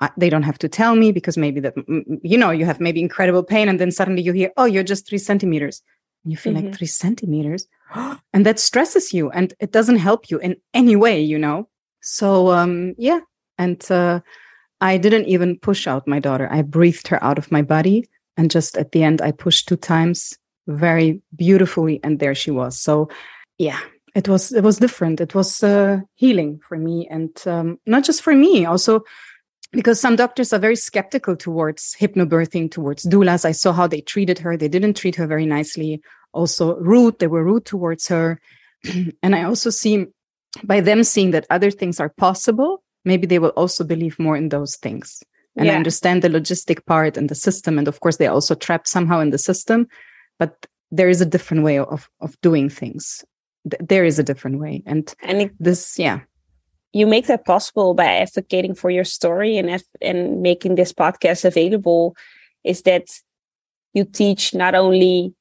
I, 0.00 0.10
they 0.16 0.30
don't 0.30 0.44
have 0.44 0.58
to 0.58 0.68
tell 0.68 0.94
me 0.94 1.12
because 1.12 1.36
maybe 1.36 1.60
that 1.60 1.74
you 2.22 2.38
know 2.38 2.50
you 2.50 2.64
have 2.64 2.80
maybe 2.80 3.00
incredible 3.00 3.42
pain 3.42 3.68
and 3.68 3.80
then 3.80 3.90
suddenly 3.90 4.22
you 4.22 4.32
hear 4.32 4.52
oh 4.56 4.64
you're 4.64 4.84
just 4.84 5.08
three 5.08 5.18
centimeters 5.18 5.82
and 6.24 6.32
you 6.32 6.36
feel 6.36 6.52
mm-hmm. 6.52 6.66
like 6.66 6.76
three 6.76 6.86
centimeters 6.86 7.66
and 8.32 8.46
that 8.46 8.60
stresses 8.60 9.12
you 9.12 9.30
and 9.30 9.54
it 9.58 9.72
doesn't 9.72 9.98
help 9.98 10.30
you 10.30 10.38
in 10.38 10.56
any 10.72 10.94
way 10.94 11.20
you 11.20 11.38
know 11.38 11.68
so 12.00 12.50
um, 12.50 12.94
yeah, 12.98 13.20
and 13.56 13.84
uh, 13.90 14.20
I 14.80 14.96
didn't 14.98 15.26
even 15.26 15.58
push 15.58 15.86
out 15.86 16.08
my 16.08 16.20
daughter. 16.20 16.48
I 16.50 16.62
breathed 16.62 17.08
her 17.08 17.22
out 17.22 17.38
of 17.38 17.52
my 17.52 17.62
body, 17.62 18.08
and 18.36 18.50
just 18.50 18.76
at 18.76 18.92
the 18.92 19.02
end, 19.02 19.20
I 19.20 19.32
pushed 19.32 19.68
two 19.68 19.76
times 19.76 20.36
very 20.66 21.20
beautifully, 21.34 22.00
and 22.02 22.18
there 22.18 22.34
she 22.34 22.50
was. 22.50 22.78
So 22.78 23.08
yeah, 23.58 23.80
it 24.14 24.28
was 24.28 24.52
it 24.52 24.62
was 24.62 24.78
different. 24.78 25.20
It 25.20 25.34
was 25.34 25.62
uh, 25.62 26.00
healing 26.14 26.60
for 26.66 26.78
me, 26.78 27.08
and 27.10 27.30
um, 27.46 27.78
not 27.86 28.04
just 28.04 28.22
for 28.22 28.34
me, 28.34 28.64
also 28.64 29.02
because 29.72 30.00
some 30.00 30.16
doctors 30.16 30.52
are 30.52 30.58
very 30.58 30.76
skeptical 30.76 31.36
towards 31.36 31.94
hypnobirthing, 32.00 32.70
towards 32.70 33.04
doulas. 33.04 33.44
I 33.44 33.52
saw 33.52 33.72
how 33.72 33.86
they 33.86 34.00
treated 34.00 34.38
her. 34.38 34.56
They 34.56 34.68
didn't 34.68 34.94
treat 34.96 35.16
her 35.16 35.26
very 35.26 35.46
nicely. 35.46 36.00
Also 36.32 36.76
rude. 36.76 37.18
They 37.18 37.26
were 37.26 37.44
rude 37.44 37.64
towards 37.64 38.08
her. 38.08 38.40
and 39.22 39.34
I 39.34 39.42
also 39.42 39.70
see 39.70 40.06
by 40.64 40.80
them 40.80 41.04
seeing 41.04 41.30
that 41.32 41.46
other 41.50 41.70
things 41.70 42.00
are 42.00 42.08
possible, 42.08 42.82
maybe 43.04 43.26
they 43.26 43.38
will 43.38 43.50
also 43.50 43.84
believe 43.84 44.18
more 44.18 44.36
in 44.36 44.48
those 44.48 44.76
things 44.76 45.22
and 45.56 45.66
yeah. 45.66 45.76
understand 45.76 46.22
the 46.22 46.28
logistic 46.28 46.84
part 46.86 47.16
and 47.16 47.28
the 47.28 47.34
system. 47.34 47.78
And 47.78 47.88
of 47.88 48.00
course, 48.00 48.16
they're 48.16 48.32
also 48.32 48.54
trapped 48.54 48.88
somehow 48.88 49.20
in 49.20 49.30
the 49.30 49.38
system, 49.38 49.88
but 50.38 50.66
there 50.90 51.08
is 51.08 51.20
a 51.20 51.26
different 51.26 51.64
way 51.64 51.78
of, 51.78 52.08
of 52.20 52.40
doing 52.40 52.68
things. 52.68 53.24
there 53.64 54.04
is 54.04 54.18
a 54.18 54.22
different 54.22 54.58
way. 54.58 54.82
And, 54.86 55.12
and 55.22 55.42
it, 55.42 55.52
this, 55.58 55.98
yeah. 55.98 56.20
You 56.92 57.06
make 57.06 57.26
that 57.26 57.44
possible 57.44 57.94
by 57.94 58.06
advocating 58.06 58.74
for 58.74 58.90
your 58.90 59.04
story 59.04 59.58
and, 59.58 59.82
and 60.00 60.42
making 60.42 60.74
this 60.74 60.92
podcast 60.92 61.44
available 61.44 62.16
is 62.64 62.82
that 62.82 63.08
you 63.94 64.04
teach 64.04 64.54
not 64.54 64.74
only 64.74 65.34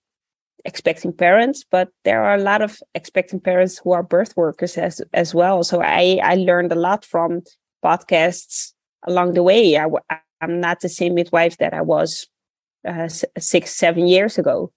expecting 0.65 1.13
parents, 1.13 1.63
but 1.71 1.89
there 2.03 2.23
are 2.23 2.35
a 2.35 2.41
lot 2.41 2.61
of 2.61 2.79
expecting 2.93 3.39
parents 3.39 3.77
who 3.77 3.93
are 3.93 4.03
birth 4.03 4.35
workers 4.35 4.77
as 4.77 5.01
as 5.13 5.33
well. 5.33 5.63
So 5.63 5.81
I 5.81 6.19
I 6.21 6.35
learned 6.35 6.71
a 6.71 6.75
lot 6.75 7.05
from 7.05 7.41
podcasts 7.83 8.73
along 9.03 9.33
the 9.33 9.43
way. 9.43 9.77
I, 9.77 9.87
I'm 10.41 10.59
not 10.59 10.81
the 10.81 10.89
same 10.89 11.15
midwife 11.15 11.57
that 11.57 11.73
I 11.73 11.81
was 11.81 12.27
uh, 12.87 13.07
six 13.39 13.75
seven 13.75 14.07
years 14.07 14.37
ago. 14.37 14.71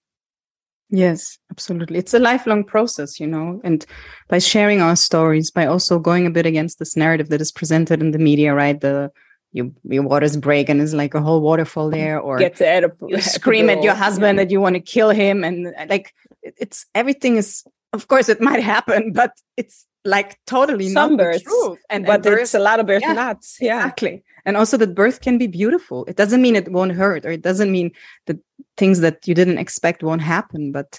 Yes, 0.90 1.38
absolutely. 1.50 1.98
It's 1.98 2.14
a 2.14 2.18
lifelong 2.18 2.64
process, 2.64 3.20
you 3.20 3.26
know, 3.26 3.60
and 3.62 3.86
by 4.28 4.38
sharing 4.38 4.80
our 4.80 4.96
stories, 4.96 5.50
by 5.50 5.66
also 5.66 6.00
going 6.00 6.26
a 6.26 6.30
bit 6.30 6.46
against 6.46 6.80
this 6.80 6.96
narrative 6.96 7.28
that 7.28 7.40
is 7.40 7.52
presented 7.52 8.00
in 8.00 8.10
the 8.10 8.18
media, 8.18 8.54
right? 8.54 8.80
The 8.80 9.12
you, 9.52 9.74
your 9.84 10.02
waters 10.02 10.36
break 10.36 10.68
and 10.68 10.80
it's 10.80 10.92
like 10.92 11.14
a 11.14 11.20
whole 11.20 11.40
waterfall 11.40 11.90
there 11.90 12.20
or 12.20 12.38
Get 12.38 12.56
to 12.56 12.92
you 13.08 13.20
scream 13.20 13.68
at 13.68 13.82
your 13.82 13.94
husband 13.94 14.38
yeah. 14.38 14.44
that 14.44 14.50
you 14.50 14.60
want 14.60 14.74
to 14.74 14.80
kill 14.80 15.10
him 15.10 15.42
and 15.42 15.74
like 15.88 16.14
it's 16.42 16.86
everything 16.94 17.36
is 17.36 17.64
of 17.92 18.06
course 18.06 18.28
it 18.28 18.40
might 18.40 18.62
happen 18.62 19.12
but 19.20 19.32
it's 19.56 19.86
like 20.04 20.38
totally 20.46 20.88
Some 20.88 21.16
births, 21.16 21.44
and 21.90 22.06
but 22.06 22.14
and 22.14 22.22
birth, 22.22 22.40
it's 22.40 22.54
a 22.54 22.58
lot 22.58 22.80
of 22.80 22.86
birth 22.86 23.02
yeah, 23.02 23.12
nuts 23.12 23.58
yeah. 23.60 23.80
exactly. 23.80 24.22
And 24.46 24.56
also 24.56 24.76
that 24.78 24.94
birth 24.94 25.20
can 25.20 25.36
be 25.36 25.46
beautiful. 25.46 26.06
It 26.06 26.16
doesn't 26.16 26.40
mean 26.40 26.56
it 26.56 26.72
won't 26.72 26.92
hurt 26.92 27.26
or 27.26 27.30
it 27.30 27.42
doesn't 27.42 27.70
mean 27.70 27.92
that 28.26 28.38
things 28.78 29.00
that 29.00 29.28
you 29.28 29.34
didn't 29.34 29.58
expect 29.58 30.02
won't 30.02 30.22
happen. 30.22 30.72
But 30.72 30.98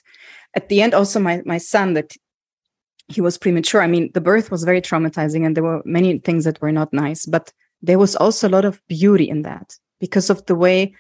at 0.55 0.69
the 0.69 0.81
end 0.81 0.93
also 0.93 1.19
my 1.19 1.41
my 1.45 1.57
son 1.57 1.93
that 1.93 2.15
he 3.07 3.21
was 3.21 3.37
premature 3.37 3.81
i 3.81 3.87
mean 3.87 4.09
the 4.13 4.21
birth 4.21 4.51
was 4.51 4.63
very 4.63 4.81
traumatizing 4.81 5.45
and 5.45 5.55
there 5.55 5.63
were 5.63 5.81
many 5.85 6.19
things 6.19 6.45
that 6.45 6.61
were 6.61 6.71
not 6.71 6.93
nice 6.93 7.25
but 7.25 7.51
there 7.81 7.99
was 7.99 8.15
also 8.15 8.47
a 8.47 8.55
lot 8.55 8.65
of 8.65 8.81
beauty 8.87 9.27
in 9.29 9.41
that 9.41 9.77
because 9.99 10.29
of 10.29 10.45
the 10.45 10.55
way 10.55 10.93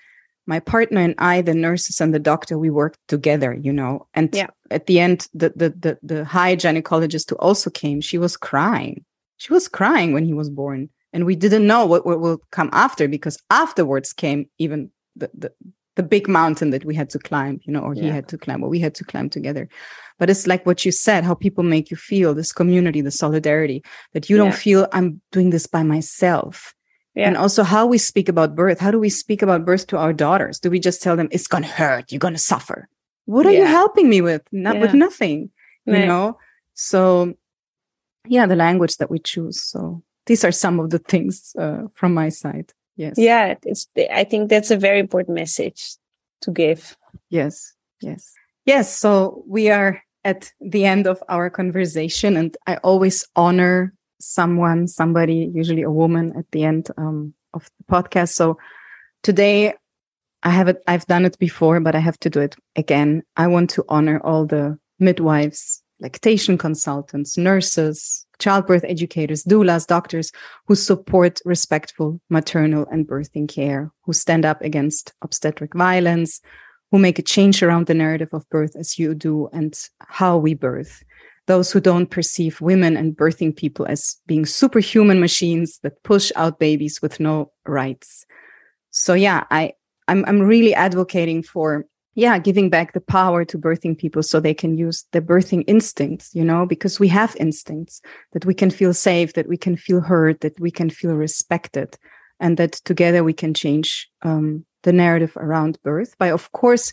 my 0.47 0.59
partner 0.59 1.01
and 1.01 1.15
I, 1.17 1.41
the 1.41 1.53
nurses 1.53 2.01
and 2.01 2.13
the 2.13 2.19
doctor, 2.19 2.57
we 2.57 2.69
worked 2.69 2.99
together, 3.07 3.53
you 3.53 3.71
know. 3.71 4.07
And 4.13 4.33
yeah. 4.33 4.47
at 4.69 4.87
the 4.87 4.99
end, 4.99 5.27
the, 5.33 5.53
the 5.55 5.69
the 5.69 5.99
the 6.01 6.25
high 6.25 6.55
gynecologist 6.55 7.29
who 7.29 7.37
also 7.37 7.69
came, 7.69 8.01
she 8.01 8.17
was 8.17 8.37
crying. 8.37 9.05
She 9.37 9.53
was 9.53 9.67
crying 9.67 10.13
when 10.13 10.25
he 10.25 10.33
was 10.33 10.49
born, 10.49 10.89
and 11.13 11.25
we 11.25 11.35
didn't 11.35 11.67
know 11.67 11.85
what, 11.85 12.05
what 12.05 12.19
will 12.19 12.41
come 12.51 12.69
after 12.73 13.07
because 13.07 13.37
afterwards 13.49 14.13
came 14.13 14.49
even 14.57 14.91
the, 15.15 15.29
the 15.33 15.51
the 15.95 16.03
big 16.03 16.27
mountain 16.27 16.69
that 16.69 16.85
we 16.85 16.95
had 16.95 17.09
to 17.09 17.19
climb, 17.19 17.59
you 17.63 17.73
know, 17.73 17.81
or 17.81 17.93
yeah. 17.93 18.03
he 18.03 18.09
had 18.09 18.27
to 18.29 18.37
climb, 18.37 18.63
or 18.63 18.69
we 18.69 18.79
had 18.79 18.95
to 18.95 19.03
climb 19.03 19.29
together. 19.29 19.67
But 20.19 20.29
it's 20.29 20.47
like 20.47 20.65
what 20.65 20.85
you 20.85 20.91
said, 20.91 21.23
how 21.23 21.33
people 21.33 21.63
make 21.63 21.91
you 21.91 21.97
feel 21.97 22.33
this 22.33 22.53
community, 22.53 23.01
the 23.01 23.11
solidarity, 23.11 23.83
that 24.13 24.29
you 24.29 24.37
don't 24.37 24.53
feel 24.53 24.87
I'm 24.93 25.21
doing 25.31 25.49
this 25.49 25.67
by 25.67 25.83
myself. 25.83 26.73
Yeah. 27.15 27.27
And 27.27 27.35
also 27.35 27.63
how 27.63 27.85
we 27.85 27.97
speak 27.97 28.29
about 28.29 28.55
birth. 28.55 28.79
How 28.79 28.91
do 28.91 28.99
we 28.99 29.09
speak 29.09 29.41
about 29.41 29.65
birth 29.65 29.87
to 29.87 29.97
our 29.97 30.13
daughters? 30.13 30.59
Do 30.59 30.69
we 30.69 30.79
just 30.79 31.01
tell 31.01 31.17
them 31.17 31.27
it's 31.31 31.47
going 31.47 31.63
to 31.63 31.69
hurt? 31.69 32.11
You're 32.11 32.19
going 32.19 32.33
to 32.33 32.39
suffer. 32.39 32.87
What 33.25 33.45
are 33.45 33.51
yeah. 33.51 33.59
you 33.59 33.65
helping 33.65 34.09
me 34.09 34.21
with? 34.21 34.41
Not 34.51 34.79
with 34.79 34.93
nothing, 34.93 35.49
right. 35.85 35.99
you 35.99 36.05
know? 36.05 36.37
So 36.73 37.33
yeah, 38.27 38.45
the 38.45 38.55
language 38.55 38.97
that 38.97 39.11
we 39.11 39.19
choose. 39.19 39.61
So 39.61 40.01
these 40.25 40.45
are 40.45 40.51
some 40.51 40.79
of 40.79 40.89
the 40.89 40.99
things 40.99 41.55
uh, 41.59 41.83
from 41.95 42.13
my 42.13 42.29
side. 42.29 42.71
Yes. 42.95 43.15
Yeah. 43.17 43.55
It's, 43.63 43.87
I 44.11 44.23
think 44.23 44.49
that's 44.49 44.71
a 44.71 44.77
very 44.77 44.99
important 44.99 45.35
message 45.35 45.95
to 46.41 46.51
give. 46.51 46.95
Yes. 47.29 47.73
Yes. 48.01 48.31
Yes. 48.65 48.95
So 48.95 49.43
we 49.47 49.69
are 49.69 50.01
at 50.23 50.51
the 50.61 50.85
end 50.85 51.07
of 51.07 51.21
our 51.27 51.49
conversation. 51.49 52.37
And 52.37 52.55
I 52.67 52.77
always 52.77 53.27
honor 53.35 53.93
someone, 54.21 54.87
somebody, 54.87 55.51
usually 55.53 55.81
a 55.81 55.91
woman 55.91 56.33
at 56.37 56.45
the 56.51 56.63
end 56.63 56.89
um, 56.97 57.33
of 57.53 57.69
the 57.77 57.93
podcast. 57.93 58.29
So 58.29 58.57
today 59.23 59.73
I 60.43 60.49
have 60.49 60.67
it, 60.67 60.81
I've 60.87 61.05
done 61.05 61.25
it 61.25 61.37
before, 61.39 61.79
but 61.79 61.95
I 61.95 61.99
have 61.99 62.19
to 62.19 62.29
do 62.29 62.39
it 62.39 62.55
again. 62.75 63.23
I 63.37 63.47
want 63.47 63.69
to 63.71 63.85
honor 63.89 64.19
all 64.23 64.45
the 64.45 64.77
midwives, 64.99 65.83
lactation 65.99 66.57
consultants, 66.57 67.37
nurses, 67.37 68.25
childbirth 68.39 68.83
educators, 68.83 69.43
doulas, 69.43 69.85
doctors 69.85 70.31
who 70.67 70.75
support 70.75 71.39
respectful 71.45 72.19
maternal 72.29 72.87
and 72.91 73.07
birthing 73.07 73.47
care, 73.47 73.91
who 74.03 74.13
stand 74.13 74.45
up 74.45 74.61
against 74.61 75.13
obstetric 75.21 75.73
violence, 75.75 76.41
who 76.89 76.99
make 76.99 77.19
a 77.19 77.23
change 77.23 77.63
around 77.63 77.85
the 77.85 77.93
narrative 77.93 78.29
of 78.33 78.49
birth 78.49 78.75
as 78.75 78.97
you 78.97 79.13
do 79.13 79.47
and 79.53 79.77
how 79.99 80.37
we 80.37 80.53
birth. 80.53 81.03
Those 81.51 81.73
who 81.73 81.81
don't 81.81 82.09
perceive 82.17 82.61
women 82.61 82.95
and 82.95 83.17
birthing 83.17 83.53
people 83.53 83.85
as 83.93 84.01
being 84.25 84.45
superhuman 84.45 85.19
machines 85.19 85.79
that 85.83 86.01
push 86.03 86.31
out 86.41 86.59
babies 86.59 87.01
with 87.01 87.19
no 87.19 87.51
rights. 87.65 88.25
So 88.91 89.13
yeah, 89.13 89.43
I 89.51 89.73
I'm 90.07 90.23
I'm 90.29 90.41
really 90.53 90.73
advocating 90.73 91.43
for 91.43 91.85
yeah, 92.15 92.39
giving 92.39 92.69
back 92.69 92.93
the 92.93 93.01
power 93.01 93.45
to 93.45 93.57
birthing 93.57 93.97
people 93.97 94.23
so 94.23 94.39
they 94.39 94.53
can 94.53 94.77
use 94.77 95.05
their 95.11 95.21
birthing 95.21 95.63
instincts, 95.67 96.29
you 96.33 96.43
know, 96.43 96.65
because 96.65 96.99
we 96.99 97.07
have 97.09 97.35
instincts 97.39 98.01
that 98.33 98.45
we 98.45 98.53
can 98.53 98.69
feel 98.69 98.93
safe, 98.93 99.33
that 99.33 99.47
we 99.47 99.57
can 99.57 99.75
feel 99.77 100.01
heard, 100.01 100.39
that 100.41 100.59
we 100.59 100.71
can 100.71 100.89
feel 100.89 101.15
respected, 101.15 101.97
and 102.39 102.57
that 102.57 102.73
together 102.83 103.23
we 103.23 103.33
can 103.33 103.53
change 103.53 104.09
um, 104.23 104.65
the 104.83 104.93
narrative 104.93 105.33
around 105.37 105.77
birth 105.83 106.17
by, 106.17 106.31
of 106.31 106.51
course, 106.51 106.91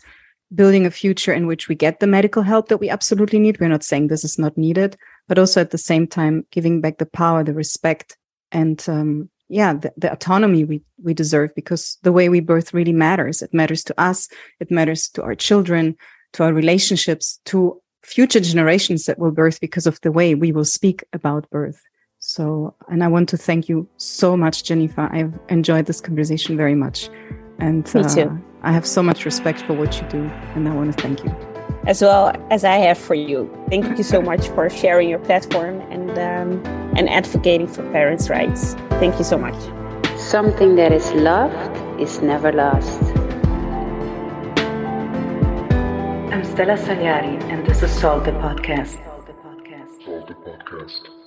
building 0.53 0.85
a 0.85 0.91
future 0.91 1.33
in 1.33 1.47
which 1.47 1.67
we 1.67 1.75
get 1.75 1.99
the 1.99 2.07
medical 2.07 2.43
help 2.43 2.69
that 2.69 2.77
we 2.77 2.89
absolutely 2.89 3.39
need. 3.39 3.59
We're 3.59 3.69
not 3.69 3.83
saying 3.83 4.07
this 4.07 4.23
is 4.23 4.39
not 4.39 4.57
needed, 4.57 4.97
but 5.27 5.37
also 5.37 5.61
at 5.61 5.71
the 5.71 5.77
same 5.77 6.07
time, 6.07 6.45
giving 6.51 6.81
back 6.81 6.97
the 6.97 7.05
power, 7.05 7.43
the 7.43 7.53
respect, 7.53 8.17
and 8.51 8.83
um, 8.89 9.29
yeah 9.49 9.73
the, 9.73 9.91
the, 9.97 10.11
autonomy 10.11 10.63
we 10.63 10.81
we 11.03 11.13
deserve 11.13 11.53
because 11.55 11.97
the 12.03 12.11
way 12.11 12.29
we 12.29 12.39
birth 12.39 12.73
really 12.73 12.93
matters. 12.93 13.41
It 13.41 13.53
matters 13.53 13.83
to 13.85 13.99
us 13.99 14.29
it 14.59 14.71
matters 14.71 15.09
to 15.09 15.23
our 15.23 15.35
children 15.35 15.95
to 16.33 16.43
our 16.43 16.53
relationships 16.53 17.39
to 17.45 17.81
future 18.03 18.39
generations 18.39 19.05
that 19.05 19.19
will 19.19 19.31
birth 19.31 19.59
because 19.59 19.87
of 19.87 19.99
the 20.01 20.11
way 20.11 20.35
we 20.35 20.51
will 20.51 20.65
speak 20.65 21.03
about 21.13 21.49
birth. 21.49 21.81
So 22.19 22.75
and 22.87 23.03
i 23.03 23.07
want 23.07 23.29
to 23.29 23.37
thank 23.37 23.67
you 23.67 23.87
so 23.97 24.37
much 24.37 24.63
jennifer. 24.63 25.09
I've 25.11 25.37
enjoyed 25.49 25.85
this 25.87 26.01
conversation 26.01 26.55
very 26.55 26.75
much 26.75 27.09
and 27.59 27.93
Me 27.93 28.03
too. 28.03 28.21
Uh, 28.21 28.37
i 28.63 28.71
have 28.71 28.85
so 28.85 29.01
much 29.01 29.25
respect 29.25 29.61
for 29.61 29.73
what 29.73 30.01
you 30.01 30.07
do 30.09 30.23
and 30.55 30.67
i 30.67 30.73
want 30.73 30.95
to 30.95 31.01
thank 31.01 31.23
you 31.23 31.49
as 31.87 32.01
well 32.01 32.33
as 32.51 32.63
I 32.63 32.77
have 32.77 32.97
for 32.97 33.15
you. 33.15 33.49
Thank 33.69 33.97
you 33.97 34.03
so 34.03 34.21
much 34.21 34.47
for 34.49 34.69
sharing 34.69 35.09
your 35.09 35.19
platform 35.19 35.81
and 35.89 36.11
um, 36.11 36.63
and 36.97 37.09
advocating 37.09 37.67
for 37.67 37.83
parents' 37.91 38.29
rights. 38.29 38.73
Thank 39.01 39.17
you 39.17 39.23
so 39.23 39.37
much. 39.37 39.57
Something 40.19 40.75
that 40.75 40.91
is 40.91 41.11
loved 41.13 41.99
is 41.99 42.21
never 42.21 42.51
lost. 42.51 43.01
I'm 46.33 46.43
Stella 46.43 46.77
Sagliari, 46.77 47.41
and 47.51 47.65
this 47.65 47.81
is 47.81 47.91
Salt 47.91 48.25
the 48.25 48.31
Podcast. 48.31 49.03
Salt 49.03 49.25
the 49.25 49.33
Podcast. 49.33 50.05
Salt 50.05 50.27
the 50.27 50.35
Podcast. 50.35 51.18